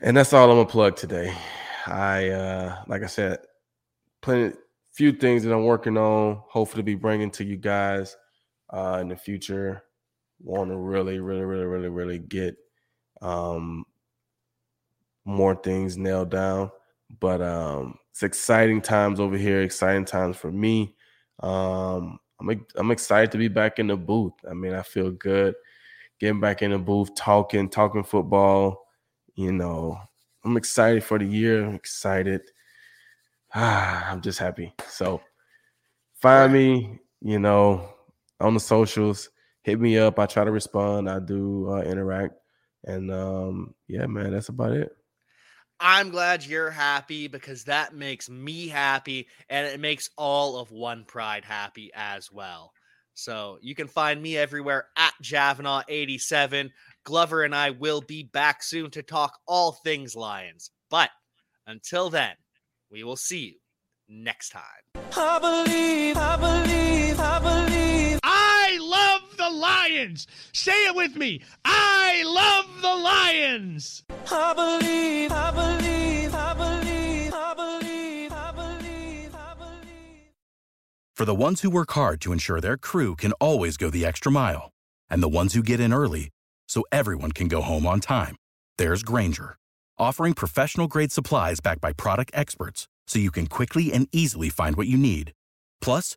and 0.00 0.16
that's 0.16 0.32
all 0.32 0.50
I'm 0.50 0.56
gonna 0.56 0.68
plug 0.68 0.96
today. 0.96 1.32
I 1.86 2.28
uh 2.30 2.82
like 2.88 3.02
I 3.02 3.06
said, 3.06 3.38
plenty 4.20 4.54
few 4.92 5.12
things 5.12 5.44
that 5.44 5.52
I'm 5.54 5.64
working 5.64 5.96
on, 5.96 6.42
hopefully 6.48 6.82
be 6.82 6.94
bringing 6.96 7.30
to 7.32 7.44
you 7.44 7.56
guys 7.56 8.16
uh 8.72 8.98
in 9.00 9.08
the 9.08 9.16
future. 9.16 9.84
Want 10.40 10.70
to 10.70 10.76
really, 10.76 11.20
really, 11.20 11.42
really, 11.44 11.66
really, 11.66 11.88
really 11.88 12.18
get 12.18 12.56
um 13.22 13.84
more 15.24 15.54
things 15.54 15.96
nailed 15.96 16.30
down. 16.30 16.70
But 17.20 17.42
um 17.42 17.99
it's 18.10 18.22
exciting 18.22 18.82
times 18.82 19.20
over 19.20 19.36
here, 19.36 19.62
exciting 19.62 20.04
times 20.04 20.36
for 20.36 20.50
me. 20.52 20.94
Um, 21.40 22.18
I'm 22.40 22.66
I'm 22.76 22.90
excited 22.90 23.32
to 23.32 23.38
be 23.38 23.48
back 23.48 23.78
in 23.78 23.86
the 23.86 23.96
booth. 23.96 24.34
I 24.48 24.54
mean, 24.54 24.74
I 24.74 24.82
feel 24.82 25.10
good 25.10 25.54
getting 26.20 26.40
back 26.40 26.62
in 26.62 26.70
the 26.70 26.78
booth, 26.78 27.14
talking, 27.14 27.68
talking 27.68 28.04
football. 28.04 28.86
You 29.34 29.52
know, 29.52 29.98
I'm 30.44 30.56
excited 30.56 31.02
for 31.02 31.18
the 31.18 31.24
year. 31.24 31.64
I'm 31.64 31.74
excited. 31.74 32.42
Ah, 33.54 34.08
I'm 34.12 34.20
just 34.20 34.38
happy. 34.38 34.72
So 34.88 35.20
find 36.20 36.52
me, 36.52 36.98
you 37.22 37.38
know, 37.38 37.88
on 38.38 38.54
the 38.54 38.60
socials. 38.60 39.30
Hit 39.62 39.80
me 39.80 39.98
up. 39.98 40.18
I 40.18 40.26
try 40.26 40.44
to 40.44 40.50
respond. 40.50 41.10
I 41.10 41.18
do 41.18 41.70
uh, 41.70 41.82
interact. 41.82 42.34
And 42.84 43.10
um, 43.10 43.74
yeah, 43.88 44.06
man, 44.06 44.32
that's 44.32 44.48
about 44.48 44.72
it. 44.72 44.90
I'm 45.82 46.10
glad 46.10 46.44
you're 46.44 46.70
happy 46.70 47.26
because 47.26 47.64
that 47.64 47.94
makes 47.94 48.28
me 48.28 48.68
happy 48.68 49.28
and 49.48 49.66
it 49.66 49.80
makes 49.80 50.10
all 50.18 50.58
of 50.58 50.70
One 50.70 51.04
Pride 51.06 51.46
happy 51.46 51.90
as 51.94 52.30
well. 52.30 52.72
So 53.14 53.58
you 53.62 53.74
can 53.74 53.88
find 53.88 54.20
me 54.20 54.36
everywhere 54.36 54.88
at 54.98 55.14
Javanaugh87. 55.22 56.68
Glover 57.04 57.44
and 57.44 57.54
I 57.54 57.70
will 57.70 58.02
be 58.02 58.22
back 58.22 58.62
soon 58.62 58.90
to 58.90 59.02
talk 59.02 59.32
all 59.48 59.72
things 59.72 60.14
Lions. 60.14 60.70
But 60.90 61.08
until 61.66 62.10
then, 62.10 62.34
we 62.90 63.02
will 63.02 63.16
see 63.16 63.38
you 63.38 63.54
next 64.06 64.50
time. 64.50 64.62
I 65.16 65.38
believe, 65.38 66.16
I 66.18 66.36
believe, 66.36 67.20
I 67.20 67.38
believe. 67.38 68.09
I 68.22 68.78
love 68.80 69.36
the 69.36 69.50
Lions. 69.50 70.26
Say 70.52 70.86
it 70.86 70.94
with 70.94 71.16
me. 71.16 71.42
I 71.64 72.22
love 72.24 72.82
the 72.82 72.96
Lions. 72.96 74.04
I 74.30 74.54
believe, 74.54 75.32
I 75.32 75.50
believe, 75.50 76.34
I 76.34 76.54
believe, 76.54 77.32
I 77.32 77.54
believe, 77.54 78.32
I 78.32 78.52
believe, 78.52 79.34
I 79.34 79.54
believe. 79.54 80.32
For 81.14 81.24
the 81.24 81.34
ones 81.34 81.62
who 81.62 81.70
work 81.70 81.92
hard 81.92 82.20
to 82.22 82.32
ensure 82.32 82.60
their 82.60 82.76
crew 82.76 83.16
can 83.16 83.32
always 83.34 83.76
go 83.76 83.90
the 83.90 84.06
extra 84.06 84.30
mile, 84.32 84.70
and 85.08 85.22
the 85.22 85.28
ones 85.28 85.54
who 85.54 85.62
get 85.62 85.80
in 85.80 85.92
early 85.92 86.30
so 86.68 86.84
everyone 86.92 87.32
can 87.32 87.48
go 87.48 87.60
home 87.60 87.86
on 87.86 88.00
time, 88.00 88.36
there's 88.78 89.02
Grainger, 89.02 89.56
offering 89.98 90.34
professional 90.34 90.86
grade 90.88 91.12
supplies 91.12 91.60
backed 91.60 91.80
by 91.80 91.92
product 91.92 92.30
experts 92.34 92.86
so 93.06 93.18
you 93.18 93.30
can 93.30 93.46
quickly 93.48 93.92
and 93.92 94.08
easily 94.12 94.48
find 94.48 94.76
what 94.76 94.86
you 94.86 94.96
need. 94.96 95.32
Plus, 95.80 96.16